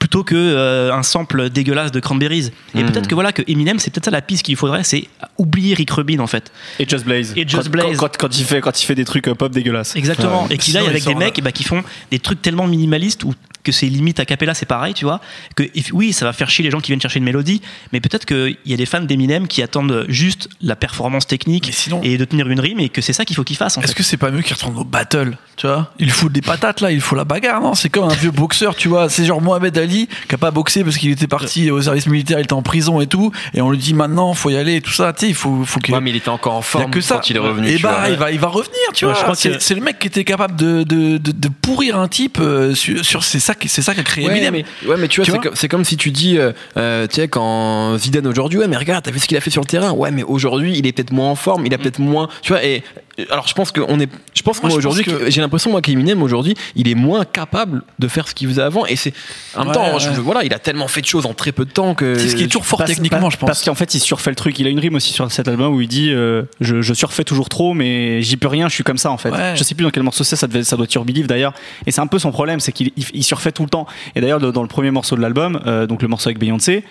plutôt 0.00 0.24
que 0.24 0.34
euh, 0.34 0.92
un 0.92 1.04
sample 1.04 1.50
dégueulasse 1.50 1.92
de 1.92 2.00
Cranberries. 2.00 2.50
Et 2.74 2.82
Mhm. 2.82 2.90
peut-être 2.90 3.06
que 3.06 3.14
voilà 3.14 3.30
que 3.32 3.42
Eminem, 3.46 3.78
c'est 3.78 3.92
peut-être 3.92 4.06
ça 4.06 4.10
la 4.10 4.22
piste 4.22 4.42
qu'il 4.42 4.56
faudrait, 4.56 4.82
c'est 4.82 5.06
oublier 5.38 5.74
Rick 5.74 5.92
Rubin 5.92 6.18
en 6.18 6.26
fait. 6.26 6.50
Et 6.80 6.88
Just 6.88 7.04
Blaze. 7.04 7.32
Et 7.36 7.46
Just 7.46 7.62
Quand- 7.64 7.70
Blaze. 7.70 7.96
Quand, 7.96 8.06
quand- 8.08 8.16
quand 8.28 8.38
il 8.40 8.44
fait, 8.44 8.60
quand 8.60 8.82
il 8.82 8.84
fait 8.84 8.96
des 8.96 9.04
trucs 9.04 9.28
euh, 9.28 9.34
pop 9.36 9.52
dégueulasses. 9.52 9.94
Exactement. 9.94 10.46
Ouais. 10.46 10.54
Et 10.56 10.58
qu'il 10.58 10.76
aille 10.76 10.88
avec 10.88 11.04
des 11.04 11.14
mecs 11.14 11.40
bah, 11.42 11.52
qui 11.52 11.62
font 11.62 11.84
des 12.10 12.18
trucs 12.18 12.42
tellement 12.42 12.66
minimalistes 12.66 13.22
ou 13.22 13.34
que 13.68 13.72
c'est 13.72 13.86
limite 13.86 14.20
à 14.20 14.24
capella, 14.24 14.54
c'est 14.54 14.66
pareil, 14.66 14.94
tu 14.94 15.04
vois. 15.04 15.20
Que 15.56 15.62
if- 15.74 15.90
oui, 15.92 16.12
ça 16.12 16.24
va 16.24 16.32
faire 16.32 16.48
chier 16.50 16.64
les 16.64 16.70
gens 16.70 16.80
qui 16.80 16.88
viennent 16.90 17.00
chercher 17.00 17.18
une 17.18 17.24
mélodie, 17.24 17.60
mais 17.92 18.00
peut-être 18.00 18.24
qu'il 18.24 18.56
y 18.66 18.72
a 18.72 18.76
des 18.76 18.86
fans 18.86 19.00
d'Eminem 19.00 19.46
qui 19.46 19.62
attendent 19.62 20.06
juste 20.08 20.48
la 20.62 20.76
performance 20.76 21.26
technique 21.26 21.68
sinon- 21.72 22.00
et 22.02 22.16
de 22.18 22.24
tenir 22.24 22.48
une 22.48 22.60
rime 22.60 22.80
et 22.80 22.88
que 22.88 23.00
c'est 23.02 23.12
ça 23.12 23.24
qu'il 23.24 23.36
faut 23.36 23.44
qu'il 23.44 23.56
fasse 23.56 23.76
en 23.78 23.82
Est-ce 23.82 23.94
que 23.94 24.02
c'est 24.02 24.16
pas 24.16 24.30
mieux 24.30 24.42
qu'il 24.42 24.54
retourne 24.54 24.76
au 24.78 24.84
battle 24.84 25.36
Tu 25.56 25.66
vois? 25.66 25.92
Il 25.98 26.10
fout 26.10 26.32
des 26.32 26.40
patates 26.40 26.80
là, 26.80 26.92
il 26.92 27.00
faut 27.00 27.16
la 27.16 27.24
bagarre, 27.24 27.60
non? 27.60 27.74
C'est 27.74 27.88
comme 27.88 28.04
un 28.04 28.14
vieux 28.14 28.30
boxeur, 28.30 28.76
tu 28.76 28.88
vois. 28.88 29.08
C'est 29.08 29.24
genre 29.24 29.40
Mohamed 29.42 29.76
Ali 29.76 30.08
qui 30.28 30.34
a 30.34 30.38
pas 30.38 30.50
boxé 30.50 30.84
parce 30.84 30.96
qu'il 30.96 31.10
était 31.10 31.26
parti 31.26 31.70
au 31.70 31.80
service 31.82 32.06
militaire, 32.06 32.38
il 32.38 32.44
était 32.44 32.52
en 32.52 32.62
prison 32.62 33.00
et 33.00 33.06
tout. 33.06 33.32
Et 33.54 33.60
on 33.60 33.70
lui 33.70 33.78
dit 33.78 33.92
maintenant, 33.94 34.32
faut 34.34 34.50
y 34.50 34.56
aller 34.56 34.76
et 34.76 34.80
tout 34.80 34.92
ça. 34.92 35.12
Tu 35.12 35.20
sais, 35.20 35.28
il 35.28 35.34
faut, 35.34 35.64
faut 35.64 35.80
que. 35.80 35.90
Ouais, 35.92 36.00
mais 36.00 36.10
il 36.10 36.16
était 36.16 36.28
encore 36.28 36.54
en 36.54 36.58
a 36.60 36.62
forme 36.62 36.90
que 36.92 37.00
ça. 37.00 37.16
quand 37.16 37.28
il 37.30 37.36
est 37.36 37.40
revenu. 37.40 37.68
Et 37.68 37.76
tu 37.76 37.82
bah, 37.82 37.96
vois. 38.00 38.08
il 38.08 38.16
va, 38.16 38.30
il 38.32 38.38
va 38.38 38.46
revenir, 38.48 38.76
tu 38.94 39.04
Ouais, 39.06 39.12
vois. 39.12 39.34
c'est, 39.34 39.50
que- 39.50 39.58
c'est 39.60 39.74
le 39.74 39.80
mec 39.80 39.98
qui 39.98 40.06
était 40.06 40.24
capable 40.24 40.54
de, 40.56 40.84
de, 40.84 41.18
de, 41.18 41.32
de 41.32 41.48
pourrir 41.48 41.98
un 41.98 42.06
type 42.06 42.38
euh, 42.40 42.74
sur, 42.76 43.04
sur- 43.04 43.24
ça, 43.24 43.54
qui- 43.56 43.57
c'est 43.66 43.82
ça 43.82 43.94
qui 43.94 44.00
a 44.00 44.02
créé 44.04 44.24
Ouais 44.26 44.32
Eminem. 44.32 44.52
mais, 44.52 44.88
ouais, 44.88 44.96
mais 44.98 45.08
tu 45.08 45.20
vois, 45.22 45.40
c'est, 45.54 45.68
comme, 45.68 45.84
si 45.84 45.96
tu 45.96 46.10
dis, 46.10 46.38
euh, 46.38 46.52
euh, 46.76 47.06
tu 47.06 47.16
sais, 47.16 47.28
quand 47.28 47.96
Zidane 47.98 48.26
aujourd'hui, 48.26 48.58
ouais, 48.58 48.68
mais 48.68 48.76
regarde, 48.76 49.04
t'as 49.04 49.10
vu 49.10 49.18
ce 49.18 49.26
qu'il 49.26 49.36
a 49.36 49.40
fait 49.40 49.50
sur 49.50 49.62
le 49.62 49.66
terrain. 49.66 49.92
Ouais, 49.92 50.10
mais 50.10 50.22
aujourd'hui, 50.22 50.76
il 50.76 50.86
est 50.86 50.92
peut-être 50.92 51.12
moins 51.12 51.30
en 51.30 51.34
forme, 51.34 51.66
il 51.66 51.74
a 51.74 51.78
peut-être 51.78 51.98
moins, 51.98 52.28
tu 52.42 52.52
vois. 52.52 52.64
Et 52.64 52.82
alors, 53.30 53.48
je 53.48 53.54
pense 53.54 53.72
qu'on 53.72 53.98
est, 54.00 54.08
je 54.34 54.42
pense 54.42 54.62
Moi, 54.62 54.70
moi 54.70 54.78
aujourd'hui, 54.78 55.04
que- 55.04 55.30
j'ai 55.30 55.40
l'impression 55.40 55.70
moi 55.70 55.80
qu'Eminem 55.82 56.22
aujourd'hui, 56.22 56.54
il 56.76 56.88
est 56.88 56.94
moins 56.94 57.24
capable 57.24 57.82
de 57.98 58.08
faire 58.08 58.28
ce 58.28 58.34
qu'il 58.34 58.48
faisait 58.48 58.62
avant. 58.62 58.86
Et 58.86 58.96
c'est, 58.96 59.12
en 59.54 59.60
même 59.60 59.68
Ouais, 59.68 59.74
temps, 59.74 59.92
ouais. 59.94 60.00
je- 60.00 60.20
voilà, 60.20 60.44
il 60.44 60.54
a 60.54 60.58
tellement 60.58 60.88
fait 60.88 61.00
de 61.00 61.06
choses 61.06 61.26
en 61.26 61.34
très 61.34 61.52
peu 61.52 61.64
de 61.64 61.70
temps 61.70 61.94
que. 61.94 62.14
C'est 62.16 62.28
ce 62.28 62.36
qui 62.36 62.44
est 62.44 62.46
toujours 62.46 62.66
fort 62.66 62.78
Parce- 62.78 62.90
techniquement, 62.90 63.18
parce- 63.20 63.32
je 63.34 63.38
pense. 63.38 63.46
Parce 63.48 63.64
qu'en 63.64 63.74
fait, 63.74 63.94
il 63.94 64.00
surfait 64.00 64.30
le 64.30 64.36
truc. 64.36 64.58
Il 64.58 64.66
a 64.66 64.70
une 64.70 64.78
rime 64.80 64.94
aussi 64.94 65.12
sur 65.12 65.30
cet 65.32 65.48
album 65.48 65.74
où 65.74 65.80
il 65.80 65.88
dit 65.88 66.10
euh, 66.10 66.42
je, 66.60 66.80
je 66.82 66.94
surfais 66.94 67.24
toujours 67.24 67.48
trop, 67.48 67.74
mais 67.74 68.22
j'y 68.22 68.36
peux 68.36 68.48
rien, 68.48 68.68
je 68.68 68.74
suis 68.74 68.84
comme 68.84 68.98
ça 68.98 69.10
en 69.10 69.18
fait. 69.18 69.30
Ouais. 69.30 69.54
Je 69.56 69.64
sais 69.64 69.74
plus 69.74 69.84
dans 69.84 69.90
quel 69.90 70.02
morceau 70.02 70.24
c'est, 70.24 70.36
ça, 70.36 70.46
devait- 70.46 70.64
ça 70.64 70.76
doit 70.76 70.84
être 70.84 70.94
Your 70.94 71.04
Believe 71.04 71.26
d'ailleurs. 71.26 71.54
Et 71.86 71.90
c'est 71.90 72.00
un 72.00 72.06
peu 72.06 72.18
son 72.18 72.30
problème, 72.30 72.60
c'est 72.60 72.72
qu'il 72.72 72.90
il, 72.96 73.04
il 73.14 73.24
surfait 73.24 73.52
tout 73.52 73.62
le 73.64 73.68
temps. 73.70 73.86
Et 74.14 74.20
d'ailleurs, 74.20 74.40
dans 74.40 74.62
le 74.62 74.68
premier 74.68 74.90
morceau 74.90 75.16
de 75.16 75.20
l'album, 75.20 75.60
euh, 75.66 75.86
donc 75.86 76.02
le 76.02 76.08
morceau 76.08 76.28
avec 76.28 76.38
Beyoncé, 76.38 76.84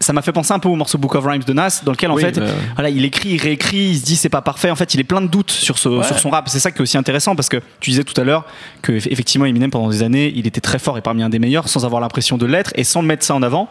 ça 0.00 0.12
m'a 0.12 0.22
fait 0.22 0.30
penser 0.32 0.52
un 0.52 0.58
peu 0.60 0.68
au 0.68 0.76
morceau 0.76 0.96
Book 0.96 1.14
of 1.16 1.24
Rhymes 1.26 1.42
de 1.44 1.52
Nas, 1.52 1.80
dans 1.84 1.90
lequel 1.92 2.10
en 2.10 2.14
Oui, 2.14 2.22
fait, 2.22 2.38
bah, 2.38 2.46
voilà, 2.76 2.88
il 2.88 3.04
écrit, 3.04 3.30
il 3.30 3.40
réécrit, 3.40 3.88
il 3.90 3.98
se 3.98 4.04
dit 4.04 4.14
c'est 4.16 4.28
pas 4.28 4.42
parfait. 4.42 4.70
En 4.70 4.76
fait, 4.76 4.94
il 4.94 5.00
est 5.00 5.04
plein 5.04 5.20
de 5.20 5.26
doutes 5.26 5.50
sur, 5.50 5.76
ce, 5.78 6.02
sur 6.02 6.18
son 6.18 6.30
rap. 6.30 6.48
C'est 6.48 6.60
ça 6.60 6.70
qui 6.70 6.78
est 6.78 6.82
aussi 6.82 6.96
intéressant 6.96 7.34
parce 7.34 7.48
que 7.48 7.56
tu 7.80 7.90
disais 7.90 8.04
tout 8.04 8.18
à 8.20 8.24
l'heure 8.24 8.44
que 8.80 8.92
eff- 8.92 9.08
effectivement 9.10 9.44
Eminem 9.46 9.70
pendant 9.70 9.88
des 9.90 10.02
années, 10.04 10.32
il 10.36 10.46
était 10.46 10.60
très 10.60 10.78
fort 10.78 10.96
et 10.98 11.00
parmi 11.00 11.22
un 11.24 11.28
des 11.28 11.38
meilleurs, 11.40 11.68
sans 11.68 11.84
avoir 11.84 12.00
l'impression 12.00 12.38
de 12.38 12.46
l'être 12.46 12.70
et 12.76 12.84
sans 12.84 13.02
mettre 13.02 13.24
ça 13.24 13.34
en 13.34 13.42
avant. 13.42 13.68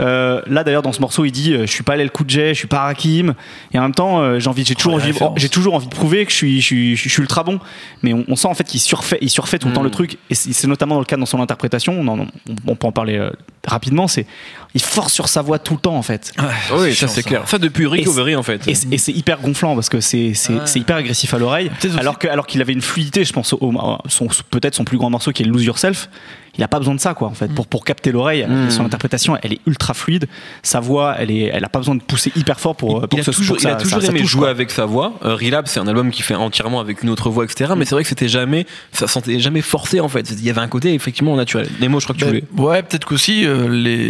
Euh, 0.00 0.42
là 0.48 0.64
d'ailleurs 0.64 0.82
dans 0.82 0.92
ce 0.92 1.00
morceau, 1.00 1.24
il 1.24 1.30
dit 1.30 1.52
euh, 1.54 1.66
je 1.66 1.70
suis 1.70 1.84
pas 1.84 1.94
Lel 1.94 2.10
J, 2.26 2.48
je 2.48 2.52
suis 2.54 2.66
pas 2.66 2.80
Rakim, 2.80 3.34
et 3.72 3.78
en 3.78 3.82
même 3.82 3.94
temps 3.94 4.20
euh, 4.20 4.40
j'ai 4.40 4.48
envie, 4.48 4.64
j'ai 4.64 4.74
toujours 4.74 4.94
envie, 4.94 5.12
référence. 5.12 5.38
j'ai 5.38 5.48
toujours 5.48 5.74
envie 5.74 5.86
de 5.86 5.94
prouver 5.94 6.24
que 6.26 6.32
je 6.32 6.36
suis, 6.36 6.60
je 6.60 6.66
suis, 6.66 6.96
je 6.96 7.08
suis 7.08 7.22
ultra 7.22 7.44
bon. 7.44 7.60
Mais 8.02 8.12
on, 8.12 8.24
on 8.26 8.34
sent 8.34 8.48
en 8.48 8.54
fait 8.54 8.64
qu'il 8.64 8.80
surfait, 8.80 9.18
il 9.20 9.30
surfait 9.30 9.58
tout 9.60 9.68
le 9.68 9.74
temps 9.74 9.82
le 9.84 9.90
truc, 9.90 10.18
et 10.30 10.34
c'est 10.34 10.66
notamment 10.66 10.94
dans 10.96 11.00
le 11.00 11.06
cas 11.06 11.16
dans 11.16 11.26
son 11.26 11.40
interprétation. 11.40 11.92
On, 12.00 12.08
en- 12.08 12.18
on- 12.20 12.26
on 12.66 12.74
peut 12.76 12.86
en 12.88 12.92
parler 12.92 13.16
euh, 13.18 13.30
rapidement. 13.66 14.08
C'est 14.08 14.26
il 14.74 14.82
force 14.82 15.12
sur 15.12 15.28
sa 15.28 15.42
voix 15.42 15.60
tout 15.60 15.74
le 15.74 15.80
temps 15.80 15.96
en 15.96 16.02
fait. 16.02 16.32
oui, 16.76 16.92
ça 16.94 17.06
c'est 17.06 17.22
clair. 17.22 17.46
Ça 17.46 17.58
depuis 17.58 17.86
Recovery 17.86 18.34
en 18.34 18.42
fait. 18.42 18.66
Et, 18.66 18.74
c'est- 18.74 19.12
hyper 19.12 19.40
gonflant 19.40 19.74
parce 19.76 19.88
que 19.88 20.00
c'est 20.00 20.34
c'est- 20.34 20.54
Ouais. 20.54 20.60
c'est 20.64 20.80
hyper 20.80 20.96
agressif 20.96 21.32
à 21.34 21.38
l'oreille. 21.38 21.70
Alors 21.98 22.18
que 22.18 22.26
alors 22.26 22.46
qu'il 22.48 22.60
avait 22.60 22.72
une 22.72 22.80
fluidité, 22.82 23.24
je 23.24 23.32
pense, 23.32 23.52
au, 23.52 23.58
au- 23.60 23.98
son 24.08 24.26
peut-être 24.50 24.74
son 24.74 24.84
plus 24.84 24.98
grand 24.98 25.10
morceau 25.10 25.30
qui 25.30 25.42
est 25.44 25.46
Lose 25.46 25.64
Yourself. 25.64 26.08
Il 26.56 26.64
a 26.64 26.68
pas 26.68 26.78
besoin 26.78 26.94
de 26.94 27.00
ça 27.00 27.14
quoi 27.14 27.28
en 27.28 27.34
fait 27.34 27.48
pour 27.52 27.66
pour 27.66 27.84
capter 27.84 28.12
l'oreille. 28.12 28.46
Mm. 28.46 28.70
Son 28.70 28.84
interprétation, 28.84 29.36
elle 29.42 29.54
est 29.54 29.60
ultra 29.66 29.92
fluide. 29.94 30.26
Sa 30.62 30.80
voix, 30.80 31.14
elle 31.18 31.30
est, 31.30 31.50
elle 31.52 31.64
a 31.64 31.68
pas 31.68 31.80
besoin 31.80 31.94
de 31.96 32.02
pousser 32.02 32.32
hyper 32.36 32.60
fort 32.60 32.76
pour. 32.76 33.00
pour 33.08 33.18
il 33.18 33.20
a 33.20 33.24
ce- 33.24 33.30
toujours, 33.32 33.56
pour 33.56 33.64
il 33.64 33.68
a 33.68 33.70
ça- 33.72 33.76
toujours 33.76 34.00
ça- 34.00 34.06
ça 34.06 34.12
aimé 34.12 34.20
touche, 34.20 34.30
jouer 34.30 34.40
quoi. 34.42 34.50
avec 34.50 34.70
sa 34.70 34.84
voix. 34.86 35.14
Euh, 35.24 35.34
Relapse, 35.34 35.72
c'est 35.72 35.80
un 35.80 35.86
album 35.88 36.10
qui 36.10 36.22
fait 36.22 36.34
entièrement 36.34 36.80
avec 36.80 37.02
une 37.02 37.10
autre 37.10 37.30
voix, 37.30 37.44
etc. 37.44 37.72
Mais 37.76 37.84
c'est 37.84 37.94
vrai 37.94 38.02
que 38.02 38.08
c'était 38.08 38.28
jamais, 38.28 38.66
ça 38.92 39.06
sentait 39.06 39.38
jamais 39.40 39.62
forcé 39.62 40.00
en 40.00 40.08
fait. 40.08 40.30
Il 40.30 40.44
y 40.44 40.50
avait 40.50 40.60
un 40.60 40.68
côté 40.68 40.94
effectivement 40.94 41.34
naturel. 41.36 41.68
Les 41.80 41.88
mots, 41.88 42.00
je 42.00 42.04
crois 42.06 42.14
que 42.14 42.20
tu 42.20 42.26
Ben, 42.30 42.42
voulais. 42.56 42.68
ouais, 42.68 42.82
peut-être 42.82 43.06
qu'aussi 43.06 43.44
euh, 43.46 43.68
les, 43.68 44.00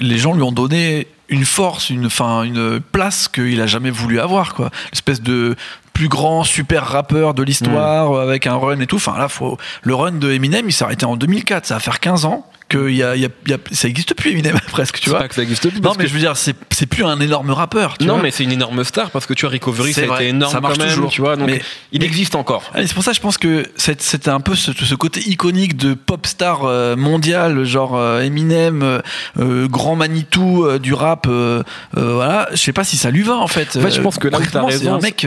les 0.00 0.18
gens 0.18 0.34
lui 0.34 0.42
ont 0.42 0.52
donné 0.52 1.06
une 1.28 1.44
force, 1.44 1.88
une, 1.90 2.10
fin, 2.10 2.42
une 2.42 2.80
place 2.80 3.28
qu'il 3.28 3.60
a 3.60 3.66
jamais 3.66 3.90
voulu 3.90 4.20
avoir, 4.20 4.54
quoi. 4.54 4.70
L'espèce 4.92 5.22
de 5.22 5.56
plus 5.94 6.08
grand 6.08 6.44
super 6.44 6.84
rappeur 6.84 7.32
de 7.32 7.42
l'histoire 7.42 8.10
Mm. 8.12 8.16
avec 8.28 8.46
un 8.46 8.56
run 8.56 8.80
et 8.80 8.86
tout. 8.86 8.96
Enfin 8.96 9.16
là, 9.16 9.28
faut 9.28 9.56
le 9.82 9.94
run 9.94 10.12
de 10.12 10.30
Eminem, 10.30 10.66
il 10.68 10.72
s'est 10.72 10.84
arrêté 10.84 11.06
en 11.06 11.16
2004. 11.16 11.64
Ça 11.66 11.74
va 11.74 11.80
faire 11.80 12.00
15 12.00 12.24
ans 12.26 12.44
que 12.68 12.90
y 12.90 13.02
a, 13.02 13.14
il 13.14 13.20
y 13.22 13.26
a- 13.26 13.28
y 13.46 13.52
a- 13.52 13.58
ça 13.72 13.88
existe 13.88 14.14
plus 14.14 14.32
Eminem 14.32 14.58
presque, 14.72 14.98
tu 14.98 15.10
vois. 15.10 15.18
pas 15.20 15.28
que 15.28 15.34
ça 15.34 15.42
existe 15.42 15.68
plus. 15.68 15.80
Non, 15.80 15.92
mais 15.96 16.04
que- 16.04 16.08
je 16.10 16.14
veux 16.14 16.20
dire, 16.20 16.36
c'est 16.36 16.56
c'est 16.72 16.86
plus 16.86 17.04
un 17.04 17.20
énorme 17.20 17.50
rappeur. 17.50 17.96
Tu 17.98 18.06
non, 18.06 18.14
vois. 18.14 18.22
mais 18.24 18.30
c'est 18.32 18.42
une 18.42 18.52
énorme 18.52 18.82
star 18.84 19.10
parce 19.10 19.26
que 19.26 19.34
tu 19.34 19.46
as 19.46 19.50
Recovery, 19.50 19.92
ça 19.92 20.00
C'est 20.02 20.10
a 20.10 20.14
été 20.16 20.28
énorme 20.28 20.52
ça 20.52 20.60
marche 20.60 20.78
quand 20.78 20.84
même, 20.84 20.94
toujours. 20.94 21.10
tu 21.10 21.20
vois. 21.20 21.36
Donc 21.36 21.46
Mais- 21.46 21.62
il 21.92 22.00
mais- 22.00 22.06
existe 22.06 22.34
encore. 22.34 22.64
Allez, 22.74 22.86
c'est 22.88 22.94
pour 22.94 23.04
ça 23.04 23.12
je 23.12 23.20
pense 23.20 23.38
que 23.38 23.64
c'est- 23.76 24.00
c'était 24.02 24.30
un 24.30 24.40
peu 24.40 24.54
ce, 24.56 24.72
ce 24.72 24.94
côté 24.96 25.20
iconique 25.28 25.76
de 25.76 25.94
pop 25.94 26.26
star 26.26 26.64
euh, 26.64 26.96
mondial, 26.96 27.64
genre 27.64 27.96
euh, 27.96 28.22
Eminem, 28.22 29.00
euh, 29.38 29.68
grand 29.68 29.94
Manitou 29.94 30.64
euh, 30.64 30.78
du 30.78 30.94
rap. 30.94 31.26
euh, 31.28 31.62
voilà, 31.92 32.48
je 32.52 32.56
sais 32.56 32.72
pas 32.72 32.82
si 32.84 32.96
ça 32.96 33.10
lui 33.10 33.22
va 33.22 33.36
en 33.36 33.46
fait. 33.46 33.76
En 33.76 33.80
fait, 33.80 33.90
je 33.92 34.00
pense 34.00 34.18
que 34.18 34.26
là 34.28 34.38
où 34.38 34.42
t'as 34.50 34.60
c'est 34.62 34.66
raison, 34.78 34.94
un 34.94 35.00
mec 35.00 35.26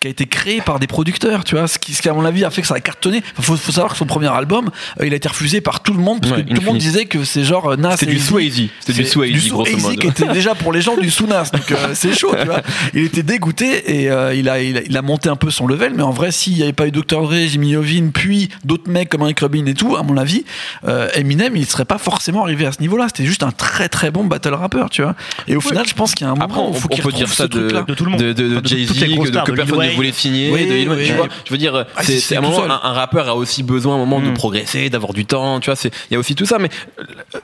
qui 0.00 0.06
a 0.06 0.10
été 0.10 0.26
créé 0.26 0.60
par 0.60 0.78
des 0.78 0.86
producteurs, 0.86 1.42
tu 1.44 1.56
vois, 1.56 1.66
ce 1.66 1.78
qui, 1.78 1.92
ce 1.92 2.02
qui 2.02 2.08
à 2.08 2.12
mon 2.12 2.24
avis 2.24 2.44
a 2.44 2.50
fait 2.50 2.62
que 2.62 2.68
ça 2.68 2.74
a 2.74 2.80
cartonné. 2.80 3.18
Enfin, 3.32 3.42
faut, 3.42 3.56
faut 3.56 3.72
savoir 3.72 3.92
que 3.92 3.98
son 3.98 4.06
premier 4.06 4.28
album, 4.28 4.70
euh, 5.00 5.06
il 5.06 5.12
a 5.12 5.16
été 5.16 5.28
refusé 5.28 5.60
par 5.60 5.82
tout 5.82 5.92
le 5.92 5.98
monde 6.00 6.20
parce 6.20 6.32
Ouais, 6.34 6.44
que 6.44 6.48
tout 6.54 6.60
le 6.60 6.66
monde 6.66 6.78
disait 6.78 7.06
que 7.06 7.24
c'est 7.24 7.42
genre 7.42 7.72
euh, 7.72 7.76
Nas. 7.76 7.96
C'était 7.96 8.12
du. 8.12 8.18
Swayze. 8.20 8.68
C'était 8.80 9.02
du 9.02 9.08
Swayze, 9.08 9.48
grosso 9.48 9.64
Swayze 9.70 9.82
modo. 9.82 9.96
qui 10.00 10.06
était 10.06 10.28
déjà 10.32 10.54
pour 10.54 10.72
les 10.72 10.80
gens 10.82 10.96
du 10.96 11.10
sous-nas, 11.10 11.50
donc 11.52 11.70
euh, 11.72 11.76
c'est 11.94 12.16
chaud, 12.16 12.32
tu 12.40 12.46
vois. 12.46 12.62
Il 12.94 13.02
était 13.04 13.22
dégoûté 13.24 14.02
et 14.02 14.10
euh, 14.10 14.34
il, 14.34 14.48
a, 14.48 14.60
il, 14.62 14.76
a, 14.78 14.82
il 14.82 14.96
a 14.96 15.02
monté 15.02 15.28
un 15.28 15.36
peu 15.36 15.50
son 15.50 15.66
level, 15.66 15.94
mais 15.96 16.02
en 16.04 16.10
vrai, 16.12 16.30
s'il 16.30 16.54
n'y 16.54 16.62
avait 16.62 16.72
pas 16.72 16.86
eu 16.86 16.92
Dr. 16.92 17.22
Dre, 17.22 17.34
Jimmy 17.48 17.70
Iovine, 17.70 18.12
puis 18.12 18.50
d'autres 18.64 18.88
mecs 18.90 19.08
comme 19.08 19.22
Rick 19.22 19.40
Rubin 19.40 19.66
et 19.66 19.74
tout, 19.74 19.96
à 19.96 20.02
mon 20.04 20.16
avis, 20.16 20.44
euh, 20.86 21.08
Eminem, 21.14 21.56
il 21.56 21.66
serait 21.66 21.84
pas 21.84 21.98
forcément 21.98 22.42
arrivé 22.44 22.66
à 22.66 22.72
ce 22.72 22.80
niveau-là. 22.80 23.06
C'était 23.08 23.26
juste 23.26 23.42
un 23.42 23.50
très 23.50 23.88
très 23.88 24.10
bon 24.12 24.24
battle 24.24 24.54
rappeur, 24.54 24.90
tu 24.90 25.02
vois. 25.02 25.16
Et 25.48 25.56
au 25.56 25.60
final, 25.60 25.86
je 25.88 25.94
pense 25.94 26.14
qu'il 26.14 26.24
y 26.26 26.28
a 26.28 26.32
un 26.32 26.36
moment 26.36 26.44
Après, 26.44 26.60
où 26.60 26.64
on, 26.66 26.72
il 26.72 26.78
faut 26.80 26.88
on 26.90 26.94
qu'il 26.94 27.02
peut 27.02 27.10
dire 27.12 27.28
retrouve 27.28 27.34
ça 27.34 27.48
de, 27.48 27.94
tout 27.94 28.04
le 28.04 28.10
monde. 28.12 28.20
de, 28.20 28.32
de- 28.32 28.48
de 28.48 28.52
Enfin, 28.58 28.60
de 28.60 28.68
toutes 28.86 28.96
Jay-Z, 28.96 29.00
les 29.00 29.14
grosses 29.14 29.26
que, 29.26 29.32
stars, 29.32 29.44
que 29.44 29.52
de 29.88 29.92
Wayne. 29.92 29.96
voulait 29.96 30.12
signer. 30.12 30.50
Oui, 30.52 30.66
de 30.66 30.72
Lil 30.74 30.88
Wayne, 30.88 30.98
oui, 31.00 31.06
tu 31.06 31.12
oui. 31.12 31.16
vois. 31.18 31.28
Je 31.44 31.50
veux 31.50 31.58
dire, 31.58 31.86
Ah, 31.96 32.02
c'est 32.02 32.36
un 32.36 32.40
moment, 32.40 32.64
un, 32.64 32.80
un 32.82 32.92
rappeur 32.92 33.28
a 33.28 33.34
aussi 33.36 33.62
besoin 33.62 33.94
à 33.94 33.96
un 33.96 34.00
moment 34.00 34.20
de 34.20 34.30
Mm. 34.30 34.34
progresser, 34.34 34.90
d'avoir 34.90 35.12
du 35.12 35.24
temps, 35.26 35.60
tu 35.60 35.66
vois. 35.66 35.76
c'est- 35.76 35.92
Il 36.10 36.14
y 36.14 36.16
a 36.16 36.18
aussi 36.18 36.34
tout 36.34 36.46
ça, 36.46 36.58
mais 36.58 36.68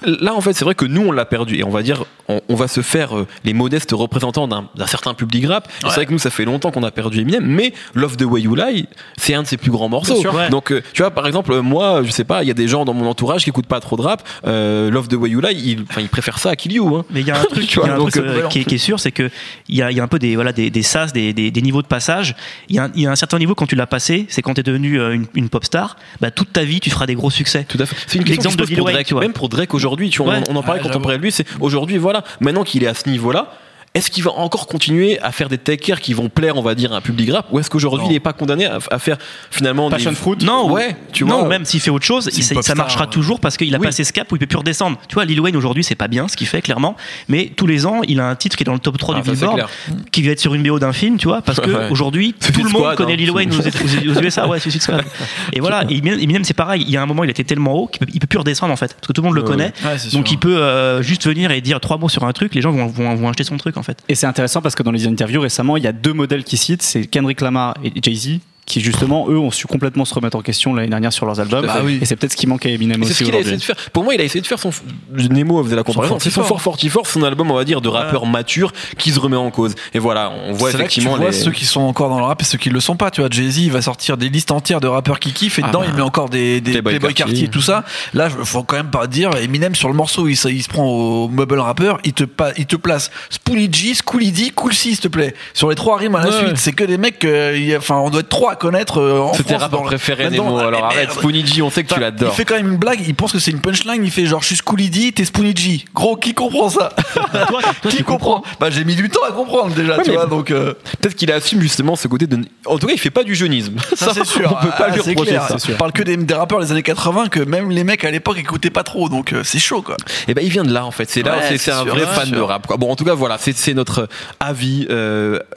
là, 0.07 0.35
en 0.35 0.41
fait, 0.41 0.53
c'est 0.53 0.65
vrai 0.65 0.75
que 0.75 0.85
nous, 0.85 1.03
on 1.09 1.13
l'a 1.13 1.25
perdu. 1.25 1.57
Et 1.59 1.65
on 1.65 1.71
va 1.71 1.83
dire, 1.83 2.05
on, 2.29 2.41
on 2.49 2.55
va 2.55 2.69
se 2.69 2.81
faire 2.81 3.17
euh, 3.17 3.27
les 3.45 3.53
modestes 3.53 3.93
représentants 3.93 4.49
d'un 4.49 4.69
d'un 4.75 4.87
certain 4.87 5.15
public 5.15 5.47
rap. 5.47 5.67
Ouais. 5.67 5.73
C'est 5.89 5.95
vrai 5.97 6.07
que 6.07 6.13
nous, 6.13 6.19
ça 6.19 6.31
fait 6.31 6.45
longtemps 6.45 6.71
qu'on 6.71 6.83
a 6.83 6.91
perdu 6.91 7.21
Eminem, 7.21 7.45
mais 7.45 7.73
Love 7.95 8.17
the 8.17 8.23
Way 8.23 8.43
You 8.43 8.55
Lie, 8.55 8.87
c'est 9.17 9.35
un 9.35 9.43
de 9.43 9.47
ses 9.47 9.57
plus 9.57 9.71
grands 9.71 9.89
morceaux. 9.89 10.15
Bien 10.15 10.21
sûr, 10.23 10.35
ouais. 10.35 10.49
Donc, 10.51 10.73
euh, 10.73 10.83
tu 10.93 11.03
vois, 11.03 11.11
par 11.11 11.27
exemple, 11.27 11.53
euh, 11.53 11.63
moi, 11.63 12.03
je 12.05 12.11
sais 12.11 12.25
pas, 12.25 12.43
il 12.43 12.49
y 12.49 12.51
a 12.51 12.55
des 12.55 12.69
gens 12.69 12.85
dans 12.85 12.95
mon 12.95 13.07
entourage 13.07 13.45
qui 13.45 13.51
écoutent 13.51 13.67
pas 13.67 13.81
trop 13.81 13.97
de 13.97 14.03
rap. 14.03 14.23
euh, 14.47 14.91
Love 14.91 15.09
the 15.09 15.15
Way 15.15 15.31
You 15.31 15.41
Lie, 15.41 15.55
ils, 15.55 15.83
enfin, 15.89 16.01
ils 16.01 16.09
préfèrent 16.09 16.39
ça 16.39 16.51
à 16.51 16.57
Kill 16.57 16.73
You. 16.73 16.95
Hein. 16.97 17.05
Mais 17.11 17.21
il 17.21 17.27
y 17.27 17.31
a 17.31 17.39
un 17.41 17.45
truc, 17.51 17.67
Tu 17.67 17.77
vois, 17.79 17.87
il 17.87 17.89
y 17.89 17.93
a 17.93 17.95
un 17.95 17.99
donc, 17.99 18.11
truc, 18.11 18.25
qui, 18.51 18.61
est, 18.61 18.65
qui 18.65 18.75
est 18.75 18.79
sûr, 18.79 18.99
c'est 19.01 19.13
que 19.13 19.31
il 19.69 19.77
y 19.77 19.83
a, 19.83 19.91
il 19.91 19.97
y 19.97 20.01
a 20.01 20.03
un 20.03 20.09
peu 20.09 20.19
des 20.19 20.35
voilà 20.35 20.53
des, 20.53 20.71
des 20.71 20.83
sas, 20.83 21.13
des, 21.13 21.33
des, 21.33 21.51
des 21.51 21.63
niveaux 21.63 21.83
de 21.83 21.87
passage. 21.87 22.34
Il 22.69 22.77
y, 22.77 22.79
a 22.79 22.85
un, 22.85 22.91
il 22.95 23.03
y 23.03 23.07
a 23.07 23.11
un 23.11 23.17
certain 23.17 23.39
niveau 23.39 23.55
quand 23.55 23.67
tu 23.67 23.75
l'as 23.77 23.87
passé, 23.87 24.27
c'est 24.29 24.43
quand 24.43 24.55
tu 24.55 24.61
es 24.61 24.63
devenu 24.65 25.01
euh, 25.01 25.13
une, 25.15 25.27
une 25.35 25.49
pop 25.49 25.65
star. 25.65 25.97
Bah, 26.21 26.31
toute 26.31 26.53
ta 26.53 26.65
vie, 26.65 26.81
tu 26.81 26.91
feras 26.91 27.07
des 27.07 27.15
gros 27.15 27.31
succès. 27.31 27.65
Tout 27.69 27.79
à 27.81 27.87
fait. 27.87 27.97
C'est 28.07 28.19
une 28.19 28.25
question 28.25 28.51
L'exemple 28.51 28.65
que 28.65 28.71
je 28.71 28.75
de 28.75 28.81
Drake. 28.93 29.07
tu 29.07 29.15
vois. 29.15 29.23
Même 29.23 29.33
pour 29.33 29.49
Drake 29.49 29.75
aujourd'hui, 29.75 30.11
tu 30.11 30.23
vois, 30.23 30.35
Ouais. 30.35 30.41
on, 30.49 30.53
on 30.53 30.57
en 30.57 30.63
parlait 30.63 30.81
Ouais, 30.83 30.89
quand 30.89 30.97
on 30.97 31.01
parlait 31.03 31.19
de 31.19 31.23
lui, 31.23 31.33
c'est 31.33 31.47
aujourd'hui, 31.61 31.99
voilà, 31.99 32.25
maintenant 32.41 32.65
qu'il 32.65 32.83
est 32.85 32.87
à 32.89 32.95
ce 32.95 33.09
niveau-là, 33.09 33.53
est-ce 33.95 34.11
qu'il 34.11 34.25
va 34.25 34.33
encore 34.33 34.67
continuer 34.67 35.21
à 35.21 35.31
faire 35.31 35.49
des 35.49 35.57
takers 35.59 36.01
qui 36.01 36.15
vont 36.15 36.29
plaire, 36.29 36.57
on 36.57 36.63
va 36.63 36.75
dire, 36.75 36.93
à 36.93 36.97
un 36.97 37.01
public 37.01 37.31
rap 37.31 37.47
Ou 37.53 37.61
est-ce 37.61 37.71
qu'aujourd'hui 37.71 38.07
il 38.09 38.13
n'est 38.13 38.21
pas 38.21 38.33
condamné 38.33 38.67
à, 38.67 38.79
à 38.91 38.99
faire 38.99 39.17
finalement 39.51 39.89
Passion 39.89 40.11
des... 40.11 40.17
fruit. 40.17 40.37
Non, 40.43 40.71
Ouais, 40.73 40.97
tu 41.13 41.25
non, 41.25 41.41
vois. 41.41 41.49
même 41.49 41.65
s'il 41.65 41.81
fait 41.81 41.91
autre 41.91 42.05
chose, 42.05 42.29
il- 42.37 42.43
ça, 42.43 42.75
marchera 42.75 43.05
ouais. 43.05 43.11
toujours 43.11 43.39
parce 43.39 43.57
qu'il 43.57 43.73
a 43.75 43.79
Oui. 43.79 43.87
passé 43.87 44.03
ce 44.03 44.13
cap 44.13 44.31
où 44.33 44.37
il 44.37 44.39
peut 44.41 44.47
plus 44.47 44.59
redescendre. 44.59 44.99
Tu 45.09 45.15
vois, 45.15 45.25
Lil 45.25 45.41
Wayne 45.41 45.57
aujourd'hui, 45.57 45.85
c'est 45.85 45.95
pas 45.95 46.09
bien 46.09 46.27
ce 46.29 46.37
qu'il 46.37 46.47
fait, 46.49 46.61
clairement. 46.61 46.97
Mais 47.29 47.53
tous 47.57 47.67
les 47.67 47.87
ans, 47.87 48.01
il 48.09 48.19
a 48.21 48.29
un 48.29 48.35
titre 48.35 48.57
qui 48.57 48.65
est 48.65 48.67
dans 48.67 48.73
le 48.73 48.79
top 48.81 48.99
3 48.99 49.15
Ah, 49.17 49.21
du 49.21 49.31
Billboard, 49.31 49.67
qui 50.11 50.23
va 50.23 50.33
être 50.33 50.41
sur 50.41 50.55
une 50.55 50.63
BO 50.65 50.79
d'un 50.81 50.93
film, 50.93 51.17
tu 51.17 51.29
vois, 51.29 51.41
parce 51.43 51.61
que 51.61 51.71
Ouais. 51.75 51.89
aujourd'hui, 51.91 52.35
tout 52.35 52.53
le 52.63 52.71
monde 52.71 52.83
Squad, 52.83 52.97
connaît 52.97 53.13
hein. 53.13 53.17
Lil 53.17 53.31
Wayne 53.31 53.53
aux, 53.53 53.61
aux- 53.61 54.19
aux 54.19 54.23
USA. 54.23 54.49
Ouais, 54.49 54.59
Suicide 54.59 54.83
Squad. 54.83 55.05
Et 55.53 55.61
voilà, 55.61 55.85
et 55.89 55.97
Eminem, 55.99 56.43
c'est 56.45 56.55
pareil. 56.55 56.83
Il 56.87 56.91
y 56.91 56.97
a 56.97 57.03
un 57.03 57.07
moment, 57.07 57.23
il 57.25 57.31
était 57.31 57.45
tellement 57.45 57.75
haut 57.75 57.87
qu'il 57.87 58.05
peut, 58.05 58.13
peut 58.19 58.27
plus 58.27 58.39
redescendre 58.39 58.73
en 58.73 58.77
fait, 58.77 58.93
parce 58.95 59.07
que 59.07 59.13
tout 59.13 59.21
le 59.23 59.27
monde 59.27 59.37
le 59.37 59.43
connaît. 59.43 59.73
Donc 60.13 60.33
il 60.33 60.39
peut 60.39 60.57
euh, 60.57 61.01
juste 61.03 61.27
venir 61.27 61.53
et 61.53 61.61
dire 61.61 61.79
trois 61.81 61.97
mots 61.97 62.09
sur 62.09 62.25
un 62.25 62.33
truc, 62.33 62.55
les 62.57 62.61
gens 62.61 62.73
vont 62.73 63.29
acheter 63.29 63.45
son 63.45 63.57
truc 63.57 63.77
Et 64.09 64.15
c'est 64.15 64.27
intéressant 64.27 64.63
parce 64.63 64.75
que 64.75 64.83
dans 64.83 64.93
les 64.93 65.07
interviews 65.07 65.41
récemment, 65.41 65.77
il 65.77 65.85
y 65.85 65.87
a 65.87 65.93
deux 65.93 66.13
modèles 66.13 66.45
qui 66.45 66.57
citent, 66.57 66.83
c'est 66.83 67.07
Kendrick 67.07 67.41
Lamar 67.41 67.75
et 67.83 67.93
Jay-Z, 68.01 68.41
qui 68.67 68.81
justement, 68.81 69.29
eux, 69.29 69.39
ont 69.39 69.51
su 69.51 69.67
complètement 69.67 70.05
se 70.05 70.15
remettre 70.15 70.37
en 70.37 70.41
question 70.43 70.75
l'année 70.75 70.89
dernière 70.89 71.13
sur 71.13 71.27
leurs 71.27 71.39
albums. 71.41 71.67
Bah 71.67 71.81
oui. 71.85 71.99
Et 72.01 72.07
c'est 72.07 72.17
peut-être 72.17 72.33
ce 72.33 72.37
qui 72.37 72.47
manque 72.47 72.65
à 72.65 72.71
Eminem 72.71 73.03
aussi 73.03 73.13
ce 73.13 73.25
qu'il 73.25 73.35
a 73.35 73.39
essayé 73.41 73.57
aujourd'hui. 73.57 73.59
de 73.75 73.75
faire. 73.81 73.91
Pour 73.93 74.05
moi, 74.05 74.15
il 74.15 74.21
a 74.21 74.25
essayé 74.25 74.41
de 74.41 74.47
faire 74.47 74.59
son. 74.59 74.71
Nemo 75.13 75.63
faisait 75.63 75.77
la 75.77 75.83
comparaison. 75.83 76.19
C'est 76.19 76.31
son 76.31 76.41
44, 76.41 76.49
fort 76.49 76.61
fortifort, 76.63 77.07
son 77.07 77.23
album, 77.25 77.51
on 77.51 77.55
va 77.55 77.65
dire, 77.65 77.81
de 77.81 77.89
rappeur 77.89 78.27
mature 78.27 78.73
qui 78.99 79.11
se 79.11 79.21
remet 79.21 79.37
en 79.37 79.51
cause. 79.51 79.75
Et 79.93 79.99
voilà, 79.99 80.33
on 80.47 80.53
voit 80.53 80.71
C'est 80.71 80.79
là 80.79 80.85
que 80.85 80.89
tu 80.91 81.01
effectivement 81.01 81.17
vois 81.17 81.27
les. 81.31 81.33
ceux 81.37 81.51
qui 81.53 81.65
sont 81.67 81.83
encore 81.83 82.09
dans 82.09 82.19
le 82.19 82.25
rap 82.25 82.41
et 82.41 82.45
ceux 82.45 82.59
qui 82.59 82.71
le 82.71 82.81
sont 82.81 82.97
pas. 82.97 83.11
Tu 83.11 83.21
vois, 83.21 83.29
Jay-Z 83.31 83.59
il 83.59 83.71
va 83.73 83.83
sortir 83.83 84.17
des 84.17 84.29
listes 84.29 84.51
entières 84.51 84.81
de 84.81 84.89
rappeurs 84.89 85.21
qui 85.21 85.33
kiffent 85.33 85.59
et 85.59 85.63
Ah 85.65 85.69
dedans 85.69 85.81
bah. 85.81 85.87
il 85.89 85.95
met 85.95 86.01
encore 86.03 86.29
des, 86.31 86.61
des 86.61 86.73
Playboy 86.73 86.93
Playboy 86.99 87.15
Cartier. 87.15 87.45
Et 87.45 87.49
tout 87.49 87.61
ça. 87.63 87.85
Là, 88.15 88.29
je 88.29 88.37
faut 88.45 88.63
quand 88.63 88.77
même 88.77 88.91
pas 88.91 89.07
dire 89.07 89.37
Eminem 89.37 89.75
sur 89.75 89.89
le 89.89 89.95
morceau, 89.95 90.27
il, 90.29 90.37
se- 90.37 90.49
il 90.49 90.63
se 90.63 90.69
prend 90.69 90.87
au 90.87 91.29
mobile 91.29 91.59
rappeur, 91.59 91.99
il 92.05 92.13
te 92.15 92.25
pa- 92.25 92.53
il 92.57 92.67
te 92.67 92.77
place 92.77 93.11
Spoonie 93.31 93.69
G, 93.73 93.93
Schooly 93.95 94.33
D, 94.33 94.51
Cool 94.55 94.73
C, 94.73 94.89
s'il 94.91 94.99
te 95.01 95.09
plaît. 95.09 95.35
Sur 95.53 95.69
les 95.69 95.75
trois 95.77 95.97
rimes 95.99 96.15
à 96.15 96.23
la 96.25 96.31
Ouais. 96.31 96.47
suite, 96.47 96.57
c'est 96.57 96.73
que 96.73 96.85
des 96.85 96.97
mecs, 96.99 97.25
euh, 97.25 97.77
enfin, 97.77 97.97
on 97.97 98.09
doit 98.11 98.21
être 98.21 98.29
trois 98.29 98.54
à 98.55 98.57
connaître 98.57 98.99
euh, 99.01 99.21
en 99.21 99.33
C'était 99.35 99.51
France. 99.55 99.63
rappeur 99.63 99.79
dans 99.81 99.85
le- 99.85 99.89
préféré. 99.91 100.31
Nemo, 100.31 100.59
Ah, 100.59 100.67
alors 100.69 100.89
mais 100.91 101.03
arrête. 101.07 101.47
G, 101.47 101.63
on 101.63 101.71
sait 101.71 101.85
que 101.85 101.93
tu 101.93 102.01
l'adores. 102.01 102.33
Il 102.33 102.37
fait 102.37 102.45
quand 102.45 102.55
même 102.55 102.71
une 102.71 102.79
blague, 102.79 103.01
il 103.07 103.15
pense 103.15 103.33
que 103.33 103.39
c'est 103.39 103.51
une 103.51 103.61
punchline, 103.61 104.05
il 104.05 104.11
fait 104.11 104.27
genre 104.27 104.41
je 104.43 104.47
suis 104.49 104.57
Schooly 104.57 104.91
D, 104.91 105.13
t'es 105.13 105.25
Spoonie 105.25 105.55
G. 105.57 105.85
Gros, 105.95 106.17
qui 106.17 106.35
comprend 106.35 106.69
ça? 106.69 106.91
Toi, 107.15 107.61
toi, 107.61 107.61
Qui 107.91 108.03
comprend? 108.03 108.43
Bah 108.61 108.71
j'ai 108.71 108.85
mis 108.85 108.95
du 108.97 109.09
temps 109.11 109.25
à 109.29 109.33
comprendre 109.33 109.75
déjà, 109.75 109.97
Ouais, 109.99 110.03
tu 110.05 110.11
vois, 110.13 110.27
donc. 110.27 110.51
euh, 110.51 110.75
Peut-être 111.01 111.15
qu'il 111.17 111.31
assume 111.33 111.61
justement 111.61 111.97
ce 111.97 112.09
côté 112.09 112.27
de. 112.27 112.39
En 112.67 112.79
tout 112.79 112.87
cas, 112.87 112.93
il 112.95 112.99
fait 112.99 113.11
pas 113.11 113.25
du 113.25 113.35
jeunisme. 113.35 113.75
Ça, 113.95 114.13
c'est 114.15 114.25
sûr. 114.35 114.51
On 114.59 114.63
peut 114.63 114.71
pas 114.71 114.87
Ah, 114.91 114.95
lui 114.95 115.01
reprocher 115.01 115.39
ça. 115.49 115.57
On 115.71 115.77
parle 115.77 115.93
que 115.93 116.03
des, 116.03 116.17
des 116.17 116.35
rappeurs 116.35 116.61
des 116.61 116.71
années 116.73 116.83
80 116.83 117.29
que 117.29 117.41
même 117.41 117.71
les 117.71 117.85
mecs 117.85 118.05
à 118.05 118.11
l'époque 118.11 118.39
écoutaient 118.39 118.71
pas 118.71 118.83
trop, 118.85 119.09
donc 119.09 119.33
euh, 119.33 119.43
c'est 119.45 119.59
chaud 119.59 119.83
quoi. 119.83 119.97
Et 120.29 120.35
ben 120.35 120.45
il 120.45 120.51
vient 120.51 120.65
de 120.65 120.73
là 120.73 120.85
en 120.87 120.91
fait. 120.91 121.09
C'est 121.11 121.23
là, 121.23 121.37
Ouais, 121.39 121.59
c'est 121.59 121.73
un 121.73 121.85
vrai 121.85 122.07
fan 122.07 122.31
de 122.31 122.41
rap. 122.41 122.67
Quoi. 122.67 122.77
Bon, 122.77 122.91
en 122.91 122.97
tout 122.97 123.05
cas, 123.05 123.15
voilà, 123.15 123.37
c'est 123.39 123.75
notre 123.75 124.09
avis. 124.41 124.87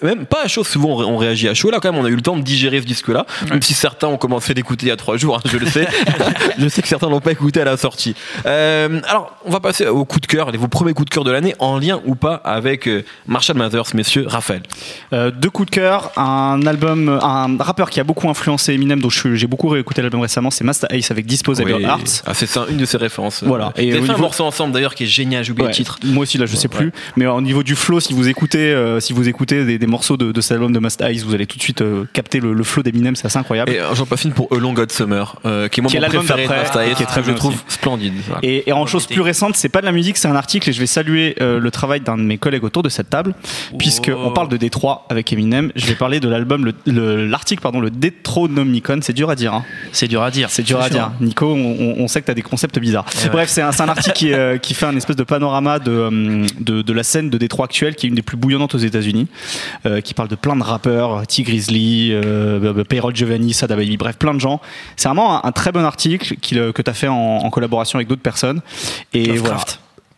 même 0.01 0.25
pas 0.29 0.43
à 0.43 0.47
chaud. 0.47 0.63
Souvent, 0.63 0.89
on 1.01 1.17
réagit 1.17 1.47
à 1.47 1.53
chaud. 1.53 1.69
Là, 1.71 1.79
quand 1.81 1.91
même, 1.91 2.01
on 2.01 2.05
a 2.05 2.09
eu 2.09 2.15
le 2.15 2.21
temps 2.21 2.35
de 2.37 2.41
digérer 2.41 2.79
ce 2.87 2.93
disque-là. 2.93 3.25
Même 3.49 3.61
si 3.61 3.73
certains 3.73 4.07
ont 4.07 4.17
commencé 4.17 4.51
à 4.51 4.55
l'écouter 4.55 4.85
il 4.85 4.89
y 4.89 4.91
a 4.91 4.95
trois 4.95 5.17
jours, 5.17 5.37
hein, 5.37 5.41
je 5.51 5.57
le 5.57 5.65
sais. 5.67 5.87
je 6.57 6.67
sais 6.69 6.81
que 6.81 6.87
certains 6.87 7.09
l'ont 7.09 7.19
pas 7.19 7.31
écouté 7.31 7.61
à 7.61 7.65
la 7.65 7.77
sortie. 7.77 8.15
Euh, 8.45 9.01
alors, 9.07 9.35
on 9.45 9.51
va 9.51 9.59
passer 9.59 9.85
au 9.87 10.05
coup 10.05 10.19
de 10.19 10.25
cœur, 10.25 10.51
les 10.51 10.57
vos 10.57 10.67
premiers 10.67 10.93
coups 10.93 11.09
de 11.09 11.13
cœur 11.13 11.23
de 11.23 11.31
l'année, 11.31 11.55
en 11.59 11.77
lien 11.79 12.01
ou 12.05 12.15
pas 12.15 12.35
avec 12.35 12.87
euh, 12.87 13.03
Marshall 13.27 13.57
Mathers, 13.57 13.93
messieurs. 13.93 14.25
Raphaël. 14.27 14.61
Euh, 15.13 15.31
deux 15.31 15.49
coups 15.49 15.69
de 15.69 15.75
cœur, 15.75 16.11
un 16.17 16.65
album, 16.65 17.09
un 17.21 17.57
rappeur 17.61 17.89
qui 17.89 17.99
a 17.99 18.03
beaucoup 18.03 18.29
influencé 18.29 18.73
Eminem, 18.73 18.99
dont 19.01 19.09
j'ai 19.09 19.47
beaucoup 19.47 19.67
réécouté 19.67 20.01
l'album 20.01 20.21
récemment, 20.21 20.51
c'est 20.51 20.63
Master 20.63 20.89
Ace 20.91 21.11
avec 21.11 21.25
Disposable 21.25 21.73
Oui. 21.73 21.85
Arts. 21.85 21.99
Ah, 22.25 22.33
c'est 22.33 22.45
ça, 22.47 22.65
une 22.69 22.77
de 22.77 22.85
ses 22.85 22.97
références. 22.97 23.43
Voilà. 23.43 23.73
Et 23.75 23.91
fait 23.91 23.97
un 23.97 24.01
niveau- 24.01 24.17
morceau 24.17 24.43
ensemble 24.45 24.73
d'ailleurs 24.73 24.95
qui 24.95 25.03
est 25.03 25.07
génial. 25.07 25.43
J'ai 25.43 25.51
oublié 25.51 25.65
Ouais, 25.67 25.71
le 25.71 25.75
titre. 25.75 25.99
Moi 26.03 26.23
aussi 26.23 26.37
là 26.37 26.45
je 26.45 26.55
sais 26.55 26.67
plus, 26.67 26.91
mais 27.15 27.25
au 27.25 27.41
niveau 27.41 27.63
du 27.63 27.75
flow, 27.75 27.99
si 27.99 28.13
vous 28.13 28.27
écoutez, 28.27 28.71
euh, 28.73 28.99
si 28.99 29.13
vous 29.13 29.27
écoutez 29.27 29.65
des, 29.65 29.77
des 29.77 29.87
morceaux 29.87 30.17
de, 30.17 30.31
de 30.31 30.41
cet 30.41 30.53
album 30.53 30.71
de 30.73 30.79
Master 30.79 31.07
Ace, 31.09 31.23
vous 31.23 31.33
allez 31.33 31.45
tout 31.47 31.57
de 31.57 31.61
suite 31.63 31.83
capter 32.13 32.39
le, 32.39 32.53
le 32.53 32.63
flow 32.63 32.76
flow 32.77 32.83
d'Eminem, 32.83 33.15
c'est 33.15 33.25
assez 33.25 33.37
incroyable. 33.39 33.71
Et 33.71 33.79
euh, 33.79 33.95
j'en 33.95 34.05
passe 34.05 34.23
une 34.25 34.31
pour 34.33 34.47
A 34.51 34.57
Long 34.59 34.73
God 34.73 34.91
Summer, 34.91 35.35
euh, 35.45 35.67
qui 35.67 35.79
est 35.79 35.83
mon 35.83 35.89
Qui 35.89 35.97
est 35.97 35.99
préféré 36.01 36.47
d'après, 36.47 36.93
qui 36.93 37.03
est 37.03 37.05
très 37.05 37.21
je 37.21 37.25
bien 37.27 37.33
trouve 37.35 37.53
aussi. 37.53 37.63
splendide. 37.67 38.13
Voilà. 38.27 38.39
Et, 38.43 38.69
et 38.69 38.73
en 38.73 38.85
chose 38.85 39.07
plus 39.07 39.21
récente, 39.21 39.55
c'est 39.55 39.69
pas 39.69 39.81
de 39.81 39.85
la 39.85 39.91
musique, 39.91 40.17
c'est 40.17 40.27
un 40.27 40.35
article 40.35 40.69
et 40.69 40.73
je 40.73 40.79
vais 40.79 40.85
saluer 40.87 41.35
euh, 41.41 41.59
le 41.59 41.71
travail 41.71 42.01
d'un 42.01 42.17
de 42.17 42.21
mes 42.23 42.37
collègues 42.37 42.63
autour 42.63 42.83
de 42.83 42.89
cette 42.89 43.09
table, 43.09 43.33
puisque 43.79 44.11
on 44.15 44.31
parle 44.31 44.49
de 44.49 44.57
Détroit 44.57 45.05
avec 45.09 45.31
Eminem. 45.33 45.71
Je 45.75 45.85
vais 45.87 45.95
parler 45.95 46.19
de 46.19 46.27
l'album, 46.29 46.65
le- 46.65 46.73
le- 46.85 47.25
l'article 47.25 47.61
pardon, 47.61 47.79
le 47.79 47.89
Detronomicon. 47.89 48.99
C'est 49.01 49.13
dur 49.13 49.29
à 49.29 49.35
dire. 49.35 49.53
hein. 49.53 49.63
C'est 49.91 50.07
dur 50.07 50.21
à 50.21 50.31
dire. 50.31 50.49
C'est 50.49 50.63
dur 50.63 50.79
à 50.81 50.89
dire. 50.89 51.11
Nico, 51.21 51.45
on, 51.53 51.95
on 51.99 52.07
sait 52.07 52.21
que 52.21 52.25
tu 52.25 52.31
as 52.31 52.35
des 52.35 52.41
concepts 52.41 52.77
bizarres. 52.79 53.05
ouais. 53.23 53.29
Bref, 53.29 53.49
c'est 53.49 53.61
un, 53.61 53.71
c'est 53.71 53.83
un 53.83 53.89
article 53.89 54.15
qui, 54.15 54.33
euh, 54.33 54.57
qui 54.57 54.73
fait 54.73 54.85
un 54.85 54.95
espèce 54.95 55.15
de 55.15 55.23
panorama 55.23 55.79
de, 55.79 56.45
de, 56.59 56.81
de 56.81 56.93
la 56.93 57.03
scène 57.03 57.29
de 57.29 57.37
Détroit 57.37 57.65
actuelle, 57.65 57.95
qui 57.95 58.05
est 58.05 58.09
une 58.09 58.15
des 58.15 58.21
plus 58.21 58.37
bouillonnantes 58.37 58.75
aux 58.75 58.79
États-Unis, 58.79 59.27
euh, 59.85 60.01
qui 60.01 60.13
parle 60.13 60.27
de 60.29 60.35
plein 60.35 60.55
de 60.55 60.63
rappeurs, 60.63 61.25
T. 61.27 61.43
Grizzly, 61.43 62.11
euh, 62.11 62.59
Payroll 62.83 63.15
Giovanni, 63.15 63.53
Sada 63.53 63.75
Baby, 63.75 63.97
bref, 63.97 64.17
plein 64.17 64.33
de 64.33 64.39
gens. 64.39 64.61
C'est 64.95 65.07
vraiment 65.07 65.43
un, 65.43 65.47
un 65.47 65.51
très 65.51 65.71
bon 65.71 65.83
article 65.83 66.35
euh, 66.53 66.71
que 66.71 66.81
tu 66.81 66.89
as 66.89 66.93
fait 66.93 67.07
en, 67.07 67.15
en 67.15 67.49
collaboration 67.49 67.97
avec 67.97 68.07
d'autres 68.07 68.21
personnes. 68.21 68.61
Et 69.13 69.37
voilà. 69.37 69.57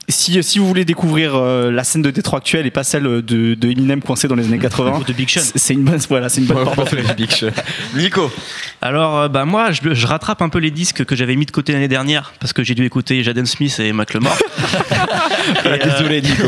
Si, 0.10 0.42
si 0.44 0.60
vous 0.60 0.66
voulez 0.68 0.86
découvrir 0.86 1.36
euh, 1.36 1.72
la 1.72 1.84
scène 1.84 2.02
de 2.02 2.10
Détroit 2.12 2.40
actuelle 2.40 2.66
et 2.66 2.72
pas 2.72 2.84
celle 2.84 3.04
de, 3.04 3.22
de 3.54 3.70
Eminem 3.70 4.02
coincé 4.02 4.28
dans 4.28 4.36
les 4.36 4.46
années 4.46 4.58
80, 4.60 5.02
De 5.08 5.14
Big 5.14 5.30
Sean. 5.30 5.42
c'est 5.56 5.74
une 5.74 5.84
bonne, 5.84 6.00
voilà, 6.10 6.30
c'est 6.30 6.42
une 6.42 6.48
bonne 6.48 6.58
Ouais, 6.68 6.76
porte. 6.76 6.94
Nico, 7.96 8.32
Alors, 8.82 9.18
euh, 9.18 9.28
bah, 9.30 9.46
moi, 9.46 9.72
je, 9.72 9.94
je 9.94 10.08
rattrape 10.08 10.42
un 10.42 10.50
peu 10.50 10.60
les 10.60 10.72
disques 10.72 11.06
que 11.06 11.16
j'avais 11.16 11.36
mis 11.36 11.46
de 11.46 11.52
côté 11.52 11.74
l'année 11.74 11.88
dernière 11.88 12.34
parce 12.40 12.54
que 12.54 12.64
j'ai 12.64 12.76
dû 12.76 12.84
écouter 12.86 13.24
Jaden 13.24 13.46
Smith 13.46 13.80
et 13.80 13.94
Macklemore. 13.94 14.36
Et, 15.66 15.68
euh, 15.68 15.78
désolé 15.84 16.22
Nico, 16.22 16.44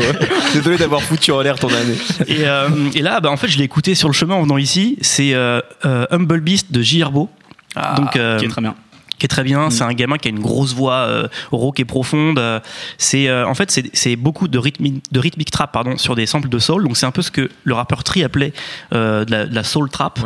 désolé 0.54 0.76
d'avoir 0.76 1.02
foutu 1.02 1.30
en 1.32 1.40
l'air 1.40 1.58
ton 1.58 1.68
année. 1.68 1.96
et, 2.28 2.46
euh, 2.46 2.68
et 2.94 3.00
là, 3.02 3.20
bah, 3.20 3.30
en 3.30 3.36
fait, 3.36 3.48
je 3.48 3.58
l'ai 3.58 3.64
écouté 3.64 3.94
sur 3.94 4.08
le 4.08 4.14
chemin 4.14 4.34
en 4.34 4.42
venant 4.42 4.58
ici. 4.58 4.96
C'est 5.00 5.34
euh, 5.34 5.60
euh, 5.84 6.06
Humble 6.10 6.40
Beast 6.40 6.72
de 6.72 6.82
J. 6.82 7.00
Herbo. 7.00 7.28
Ah, 7.74 7.94
Donc, 7.96 8.16
euh, 8.16 8.38
qui 8.38 8.44
est 8.44 8.48
très 8.48 8.60
bien. 8.60 8.74
Qui 9.22 9.26
est 9.26 9.28
très 9.28 9.44
bien. 9.44 9.70
C'est 9.70 9.84
un 9.84 9.92
gamin 9.94 10.18
qui 10.18 10.26
a 10.26 10.30
une 10.32 10.40
grosse 10.40 10.74
voix 10.74 10.94
euh, 11.06 11.28
rauque 11.52 11.78
et 11.78 11.84
profonde. 11.84 12.40
Euh, 12.40 12.58
C'est 12.98 13.28
euh, 13.28 13.46
en 13.46 13.54
fait 13.54 13.70
c'est- 13.70 14.16
beaucoup 14.16 14.48
de 14.48 14.58
rythmique 14.58 15.00
de 15.12 15.44
trap 15.50 15.72
pardon 15.72 15.96
sur 15.96 16.16
des 16.16 16.26
samples 16.26 16.48
de 16.48 16.58
soul. 16.58 16.82
Donc 16.84 16.96
c'est 16.96 17.06
un 17.06 17.12
peu 17.12 17.22
ce 17.22 17.30
que 17.30 17.48
le 17.62 17.74
rappeur 17.74 18.02
Tri 18.02 18.24
appelait 18.24 18.52
euh, 18.92 19.24
de, 19.24 19.30
la, 19.30 19.46
de 19.46 19.54
la 19.54 19.62
soul 19.64 19.88
trap. 19.90 20.18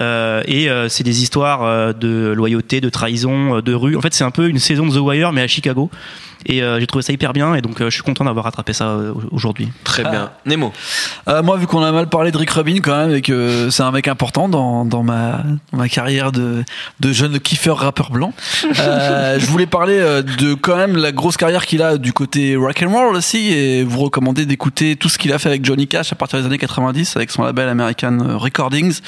Euh, 0.00 0.42
et 0.46 0.70
euh, 0.70 0.88
c'est 0.88 1.02
des 1.04 1.22
histoires 1.22 1.64
euh, 1.64 1.92
de 1.92 2.32
loyauté, 2.36 2.80
de 2.80 2.88
trahison, 2.88 3.60
de 3.60 3.74
rue. 3.74 3.96
En 3.96 4.00
fait, 4.00 4.14
c'est 4.14 4.24
un 4.24 4.30
peu 4.30 4.48
une 4.48 4.58
saison 4.60 4.86
de 4.86 4.92
The 4.94 5.00
Wire, 5.00 5.32
mais 5.32 5.42
à 5.42 5.48
Chicago. 5.48 5.90
Et 6.46 6.62
euh, 6.62 6.80
j'ai 6.80 6.86
trouvé 6.86 7.02
ça 7.02 7.12
hyper 7.12 7.32
bien. 7.32 7.54
Et 7.54 7.60
donc, 7.60 7.80
euh, 7.80 7.90
je 7.90 7.94
suis 7.94 8.02
content 8.02 8.24
d'avoir 8.24 8.44
rattrapé 8.46 8.72
ça 8.72 8.88
euh, 8.88 9.12
aujourd'hui. 9.30 9.68
Très 9.84 10.02
bien. 10.02 10.30
Nemo. 10.46 10.72
Euh, 11.28 11.42
moi, 11.42 11.56
vu 11.56 11.66
qu'on 11.66 11.82
a 11.82 11.92
mal 11.92 12.08
parlé 12.08 12.30
de 12.32 12.38
Rick 12.38 12.50
Rubin 12.50 12.78
quand 12.82 12.96
même, 12.96 13.14
et 13.14 13.22
que 13.22 13.68
c'est 13.70 13.82
un 13.82 13.90
mec 13.90 14.08
important 14.08 14.48
dans, 14.48 14.84
dans, 14.84 15.02
ma, 15.02 15.42
dans 15.72 15.78
ma 15.78 15.88
carrière 15.88 16.32
de, 16.32 16.64
de 17.00 17.12
jeune 17.12 17.38
kiffer 17.38 17.70
rappeur 17.70 18.10
blanc, 18.10 18.32
euh, 18.78 19.38
je 19.38 19.46
voulais 19.46 19.66
parler 19.66 19.98
de 19.98 20.54
quand 20.54 20.76
même 20.76 20.96
la 20.96 21.12
grosse 21.12 21.36
carrière 21.36 21.66
qu'il 21.66 21.82
a 21.82 21.98
du 21.98 22.12
côté 22.12 22.56
rock 22.56 22.82
and 22.82 22.90
roll 22.90 23.16
aussi, 23.16 23.52
et 23.52 23.84
vous 23.84 24.00
recommander 24.00 24.46
d'écouter 24.46 24.96
tout 24.96 25.08
ce 25.08 25.18
qu'il 25.18 25.32
a 25.32 25.38
fait 25.38 25.48
avec 25.48 25.64
Johnny 25.64 25.86
Cash 25.86 26.12
à 26.12 26.16
partir 26.16 26.38
des 26.38 26.46
années 26.46 26.58
90 26.58 27.16
avec 27.16 27.30
son 27.30 27.42
label 27.42 27.68
American 27.68 28.38
Recordings, 28.38 29.00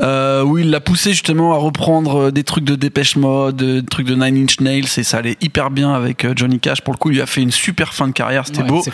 euh, 0.00 0.42
où 0.42 0.58
il 0.58 0.70
l'a 0.70 0.80
poussé 0.80 1.10
justement 1.10 1.54
à 1.54 1.58
reprendre 1.58 2.30
des 2.30 2.44
trucs 2.44 2.64
de 2.64 2.74
Dépêche 2.74 3.16
Mode, 3.16 3.56
des 3.56 3.84
trucs 3.84 4.06
de 4.06 4.14
Nine 4.14 4.44
Inch 4.44 4.60
Nails, 4.60 4.86
et 4.96 5.02
ça 5.02 5.18
allait 5.18 5.36
hyper 5.40 5.70
bien 5.70 5.92
avec 5.94 6.26
Johnny 6.36 6.58
Cash. 6.58 6.65
Pour 6.84 6.92
le 6.94 6.98
coup, 6.98 7.10
il 7.10 7.20
a 7.20 7.26
fait 7.26 7.40
une 7.42 7.50
super 7.52 7.94
fin 7.94 8.08
de 8.08 8.12
carrière, 8.12 8.44
c'était 8.46 8.62
Ouais, 8.62 8.68
beau. 8.68 8.84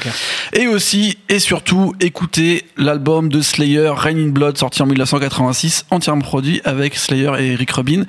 Et 0.53 0.67
aussi, 0.67 1.19
et 1.29 1.39
surtout, 1.39 1.95
écoutez 2.01 2.65
l'album 2.77 3.29
de 3.29 3.41
Slayer, 3.41 3.93
Rain 3.97 4.17
in 4.17 4.29
Blood, 4.29 4.59
sorti 4.59 4.83
en 4.83 4.87
1986, 4.87 5.87
entièrement 5.91 6.23
produit 6.23 6.61
avec 6.65 6.95
Slayer 6.97 7.31
et 7.39 7.55
Rick 7.55 7.71
Rubin. 7.73 8.03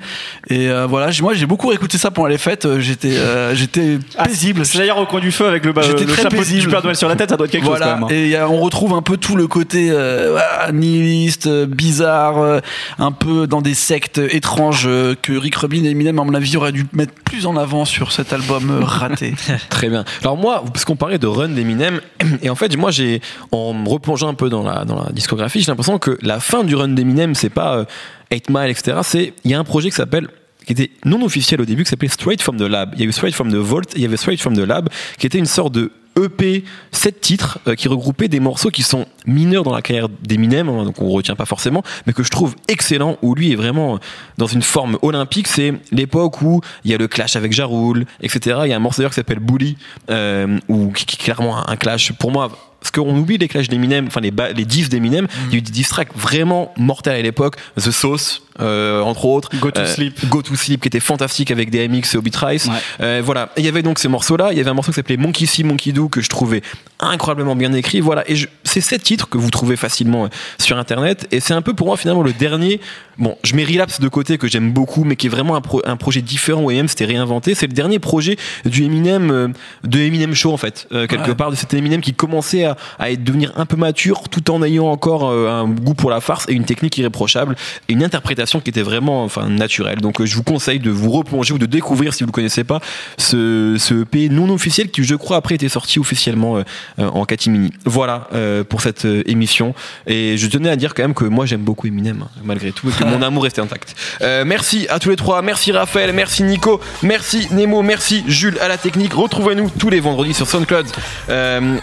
Et 0.50 0.68
euh, 0.68 0.86
voilà, 0.86 1.10
moi 1.22 1.34
j'ai 1.34 1.46
beaucoup 1.46 1.72
écouté 1.72 1.98
ça 1.98 2.10
pendant 2.10 2.28
les 2.28 2.38
fêtes, 2.38 2.66
euh, 2.66 2.80
j'étais 2.80 3.16
euh, 3.16 3.54
j'étais 3.54 3.98
Ah, 4.18 4.24
paisible. 4.24 4.64
Slayer 4.66 4.92
au 4.92 5.06
coin 5.06 5.20
du 5.20 5.32
feu 5.32 5.46
avec 5.46 5.64
le, 5.64 5.72
le 5.72 6.06
très 6.06 6.22
chapeau 6.22 6.36
paisible. 6.36 6.60
du 6.62 6.68
Père 6.68 6.82
Noël 6.82 6.96
sur 6.96 7.08
la 7.08 7.16
tête, 7.16 7.30
ça 7.30 7.36
doit 7.36 7.46
être 7.46 7.52
quelque 7.52 7.64
chose 7.66 7.76
voilà, 7.78 7.98
quand 8.00 8.08
même. 8.08 8.18
hein. 8.18 8.28
et 8.30 8.36
a- 8.36 8.48
on 8.48 8.60
retrouve 8.60 8.92
un 8.94 9.02
peu 9.02 9.16
tout 9.16 9.36
le 9.36 9.46
côté 9.46 9.88
euh, 9.90 10.38
nihiliste, 10.72 11.46
euh, 11.46 11.66
bizarre, 11.66 12.38
euh, 12.38 12.60
un 12.98 13.12
peu 13.12 13.46
dans 13.46 13.62
des 13.62 13.74
sectes 13.74 14.18
étranges 14.18 14.84
euh, 14.86 15.14
que 15.20 15.32
Rick 15.32 15.56
Rubin 15.56 15.84
et 15.84 15.90
Eminem, 15.90 16.18
à 16.18 16.24
mon 16.24 16.34
avis, 16.34 16.56
auraient 16.56 16.72
dû 16.72 16.86
mettre 16.92 17.12
plus 17.24 17.46
en 17.46 17.56
avant 17.56 17.84
sur 17.84 18.12
cet 18.12 18.32
album 18.32 18.70
euh, 18.70 18.84
raté. 18.84 19.34
Très 19.68 19.88
bien. 19.88 20.04
Alors 20.20 20.36
moi, 20.36 20.64
parce 20.72 20.84
qu'on 20.84 20.96
parlait 20.96 21.18
de 21.18 21.26
run 21.26 21.48
d'Eminem, 21.50 22.00
et 22.42 22.50
en 22.50 22.54
fait, 22.54 22.76
moi, 22.76 22.90
j'ai, 22.90 23.20
en 23.52 23.72
me 23.72 23.88
replongeant 23.88 24.28
un 24.28 24.34
peu 24.34 24.48
dans 24.48 24.62
la, 24.62 24.84
dans 24.84 25.02
la 25.02 25.12
discographie, 25.12 25.60
j'ai 25.60 25.70
l'impression 25.70 25.98
que 25.98 26.18
la 26.22 26.40
fin 26.40 26.64
du 26.64 26.74
run 26.74 26.88
d'Eminem, 26.88 27.34
c'est 27.34 27.50
pas 27.50 27.76
euh, 27.76 27.84
8 28.32 28.50
Mile, 28.50 28.70
etc. 28.70 28.98
C'est, 29.02 29.34
il 29.44 29.50
y 29.50 29.54
a 29.54 29.58
un 29.58 29.64
projet 29.64 29.90
qui 29.90 29.96
s'appelle 29.96 30.28
qui 30.66 30.72
était 30.72 30.90
non 31.04 31.22
officiel 31.22 31.60
au 31.60 31.64
début, 31.64 31.84
qui 31.84 31.90
s'appelait 31.90 32.08
Straight 32.08 32.40
from 32.40 32.56
the 32.56 32.62
Lab. 32.62 32.92
Il 32.94 33.00
y 33.00 33.02
avait 33.02 33.12
Straight 33.12 33.34
from 33.34 33.52
the 33.52 33.56
Vault, 33.56 33.82
il 33.96 34.02
y 34.02 34.04
avait 34.06 34.16
Straight 34.16 34.40
from 34.40 34.56
the 34.56 34.66
Lab, 34.66 34.88
qui 35.18 35.26
était 35.26 35.38
une 35.38 35.46
sorte 35.46 35.74
de 35.74 35.92
EP, 36.22 36.64
7 36.92 37.20
titres, 37.20 37.58
euh, 37.66 37.74
qui 37.74 37.88
regroupaient 37.88 38.28
des 38.28 38.40
morceaux 38.40 38.70
qui 38.70 38.82
sont 38.82 39.06
mineurs 39.26 39.64
dans 39.64 39.74
la 39.74 39.82
carrière 39.82 40.08
d'Eminem, 40.08 40.68
hein, 40.68 40.84
donc 40.84 41.00
on 41.00 41.08
retient 41.08 41.36
pas 41.36 41.46
forcément, 41.46 41.82
mais 42.06 42.12
que 42.12 42.22
je 42.22 42.30
trouve 42.30 42.54
excellent, 42.68 43.18
où 43.22 43.34
lui 43.34 43.52
est 43.52 43.56
vraiment 43.56 43.98
dans 44.38 44.46
une 44.46 44.62
forme 44.62 44.98
olympique. 45.02 45.48
C'est 45.48 45.74
l'époque 45.90 46.42
où 46.42 46.60
il 46.84 46.90
y 46.90 46.94
a 46.94 46.98
le 46.98 47.08
clash 47.08 47.36
avec 47.36 47.52
Ja 47.52 47.66
Rule, 47.66 48.06
etc. 48.20 48.60
Il 48.64 48.70
y 48.70 48.72
a 48.72 48.76
un 48.76 48.80
morceau 48.80 49.02
d'ailleurs 49.02 49.10
qui 49.10 49.16
s'appelle 49.16 49.40
Bully, 49.40 49.76
euh, 50.10 50.58
ou 50.68 50.90
qui, 50.92 51.06
qui 51.06 51.16
est 51.16 51.24
clairement 51.24 51.58
un, 51.58 51.72
un 51.72 51.76
clash 51.76 52.12
pour 52.12 52.30
moi. 52.30 52.50
Parce 52.84 52.90
qu'on 52.90 53.16
oublie 53.16 53.38
les 53.38 53.48
clashs 53.48 53.68
d'Eminem, 53.68 54.08
enfin 54.08 54.20
les, 54.20 54.30
les 54.54 54.64
diffs 54.66 54.90
d'Eminem, 54.90 55.26
il 55.46 55.52
y 55.52 55.54
a 55.54 55.58
eu 55.58 55.62
des 55.62 55.72
diss 55.72 55.88
tracks 55.88 56.14
vraiment 56.14 56.70
mortels 56.76 57.16
à 57.16 57.22
l'époque. 57.22 57.56
The 57.76 57.90
Sauce, 57.90 58.42
euh, 58.60 59.00
entre 59.02 59.24
autres. 59.24 59.48
Go 59.58 59.70
to 59.70 59.80
Euh, 59.80 59.86
Sleep. 59.86 60.28
Go 60.28 60.42
to 60.42 60.54
Sleep, 60.54 60.80
qui 60.82 60.88
était 60.88 61.00
fantastique 61.00 61.50
avec 61.50 61.70
DMX 61.70 62.14
et 62.14 62.16
Obi 62.16 62.30
Trice. 62.30 62.66
Ouais. 62.66 62.72
Euh, 63.00 63.22
voilà. 63.24 63.50
Il 63.56 63.64
y 63.64 63.68
avait 63.68 63.82
donc 63.82 63.98
ces 63.98 64.08
morceaux-là. 64.08 64.48
Il 64.52 64.58
y 64.58 64.60
avait 64.60 64.70
un 64.70 64.74
morceau 64.74 64.92
qui 64.92 64.96
s'appelait 64.96 65.16
Monkey 65.16 65.46
See, 65.46 65.64
Monkey 65.64 65.92
Do, 65.92 66.08
que 66.08 66.20
je 66.20 66.28
trouvais 66.28 66.62
incroyablement 67.00 67.56
bien 67.56 67.72
écrit. 67.72 68.00
Voilà. 68.00 68.28
Et 68.30 68.36
c'est 68.64 68.80
sept 68.80 69.02
titres 69.02 69.28
que 69.28 69.38
vous 69.38 69.50
trouvez 69.50 69.76
facilement 69.76 70.24
euh, 70.26 70.28
sur 70.58 70.78
Internet. 70.78 71.26
Et 71.32 71.40
c'est 71.40 71.54
un 71.54 71.62
peu 71.62 71.74
pour 71.74 71.86
moi 71.88 71.96
finalement 71.96 72.22
le 72.22 72.32
dernier. 72.32 72.80
Bon, 73.18 73.36
je 73.44 73.54
mets 73.54 73.64
Relapse 73.64 74.00
de 74.00 74.08
côté 74.08 74.38
que 74.38 74.48
j'aime 74.48 74.72
beaucoup, 74.72 75.04
mais 75.04 75.14
qui 75.16 75.26
est 75.26 75.30
vraiment 75.30 75.54
un, 75.56 75.60
pro- 75.60 75.82
un 75.84 75.96
projet 75.96 76.20
différent 76.22 76.62
où 76.62 76.70
Eminem 76.70 76.88
s'était 76.88 77.04
réinventé. 77.04 77.54
C'est 77.54 77.66
le 77.68 77.72
dernier 77.72 77.98
projet 78.00 78.36
du 78.64 78.84
Eminem, 78.84 79.52
de 79.84 79.98
Eminem 80.00 80.34
Show 80.34 80.52
en 80.52 80.56
fait, 80.56 80.86
quelque 80.90 81.28
Ouais. 81.28 81.34
part 81.34 81.50
de 81.50 81.56
cet 81.56 81.72
Eminem 81.74 82.00
qui 82.00 82.12
commençait 82.12 82.64
à, 82.64 82.76
à 82.98 83.10
être, 83.10 83.22
devenir 83.24 83.52
un 83.56 83.66
peu 83.66 83.76
mature, 83.76 84.28
tout 84.28 84.50
en 84.50 84.62
ayant 84.62 84.86
encore 84.88 85.30
un 85.30 85.66
goût 85.68 85.94
pour 85.94 86.10
la 86.10 86.20
farce 86.20 86.46
et 86.48 86.52
une 86.52 86.64
technique 86.64 86.98
irréprochable 86.98 87.54
et 87.88 87.92
une 87.92 88.02
interprétation 88.02 88.43
qui 88.44 88.70
était 88.70 88.82
vraiment, 88.82 89.24
enfin, 89.24 89.48
naturelle. 89.48 90.00
Donc, 90.00 90.20
euh, 90.20 90.26
je 90.26 90.36
vous 90.36 90.42
conseille 90.42 90.78
de 90.78 90.90
vous 90.90 91.10
replonger 91.10 91.54
ou 91.54 91.58
de 91.58 91.66
découvrir, 91.66 92.14
si 92.14 92.20
vous 92.20 92.26
ne 92.26 92.30
le 92.30 92.34
connaissez 92.34 92.64
pas, 92.64 92.80
ce, 93.18 93.76
ce 93.78 94.02
EP 94.02 94.28
non 94.28 94.48
officiel 94.50 94.90
qui, 94.90 95.04
je 95.04 95.14
crois, 95.14 95.36
après 95.36 95.54
était 95.54 95.68
sorti 95.68 95.98
officiellement 95.98 96.58
euh, 96.58 96.62
euh, 96.98 97.08
en 97.08 97.24
catimini. 97.24 97.72
Voilà 97.84 98.28
pour 98.68 98.80
cette 98.80 99.06
émission. 99.26 99.74
Et 100.06 100.36
je 100.36 100.46
tenais 100.46 100.68
à 100.68 100.76
dire 100.76 100.94
quand 100.94 101.02
même 101.02 101.14
que 101.14 101.24
moi, 101.24 101.46
j'aime 101.46 101.62
beaucoup 101.62 101.86
Eminem, 101.86 102.22
hein, 102.22 102.28
malgré 102.42 102.72
tout, 102.72 102.88
et 102.88 102.92
que 102.92 103.04
mon 103.04 103.22
amour 103.22 103.44
restait 103.44 103.60
intact. 103.60 103.94
Merci 104.20 104.86
à 104.88 104.98
tous 104.98 105.10
les 105.10 105.16
trois. 105.16 105.42
Merci 105.42 105.72
Raphaël, 105.72 106.12
merci 106.12 106.42
Nico, 106.42 106.80
merci 107.02 107.48
Nemo, 107.50 107.82
merci 107.82 108.24
Jules 108.26 108.58
à 108.60 108.68
la 108.68 108.76
technique. 108.76 109.14
Retrouvez-nous 109.14 109.70
tous 109.78 109.90
les 109.90 110.00
vendredis 110.00 110.34
sur 110.34 110.48
SoundCloud 110.48 110.86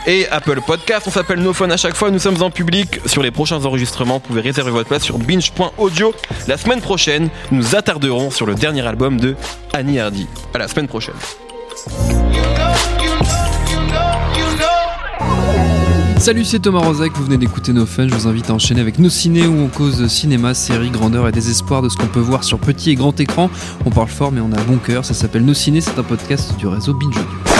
et 0.07 0.27
Apple 0.29 0.61
Podcast. 0.65 1.05
On 1.07 1.11
s'appelle 1.11 1.39
No 1.39 1.53
Fun 1.53 1.69
à 1.69 1.77
chaque 1.77 1.95
fois. 1.95 2.11
Nous 2.11 2.19
sommes 2.19 2.41
en 2.41 2.49
public 2.49 2.99
sur 3.05 3.23
les 3.23 3.31
prochains 3.31 3.63
enregistrements. 3.65 4.15
Vous 4.15 4.27
pouvez 4.27 4.41
réserver 4.41 4.71
votre 4.71 4.89
place 4.89 5.03
sur 5.03 5.17
binge.audio. 5.17 6.13
La 6.51 6.57
semaine 6.57 6.81
prochaine, 6.81 7.29
nous 7.51 7.77
attarderons 7.77 8.29
sur 8.29 8.45
le 8.45 8.55
dernier 8.55 8.85
album 8.85 9.17
de 9.21 9.37
Annie 9.71 9.99
Hardy. 9.99 10.27
À 10.53 10.57
la 10.57 10.67
semaine 10.67 10.89
prochaine. 10.89 11.15
Salut, 16.17 16.43
c'est 16.43 16.59
Thomas 16.59 16.79
Rozek, 16.79 17.13
vous 17.15 17.23
venez 17.23 17.37
d'écouter 17.37 17.71
nos 17.71 17.85
fun. 17.85 18.09
Je 18.09 18.13
vous 18.13 18.27
invite 18.27 18.49
à 18.49 18.53
enchaîner 18.53 18.81
avec 18.81 18.99
nos 18.99 19.09
ciné 19.09 19.47
où 19.47 19.61
on 19.61 19.69
cause 19.69 20.05
cinéma, 20.07 20.53
série, 20.53 20.89
grandeur 20.89 21.25
et 21.25 21.31
désespoir 21.31 21.81
de 21.81 21.87
ce 21.87 21.95
qu'on 21.95 22.07
peut 22.07 22.19
voir 22.19 22.43
sur 22.43 22.59
petit 22.59 22.89
et 22.89 22.95
grand 22.95 23.17
écran. 23.21 23.49
On 23.85 23.89
parle 23.89 24.09
fort 24.09 24.33
mais 24.33 24.41
on 24.41 24.51
a 24.51 24.61
bon 24.63 24.75
cœur. 24.75 25.05
Ça 25.05 25.13
s'appelle 25.13 25.45
Nos 25.45 25.53
ciné, 25.53 25.79
c'est 25.79 25.97
un 25.97 26.03
podcast 26.03 26.57
du 26.57 26.67
réseau 26.67 26.93
Binge. 26.93 27.50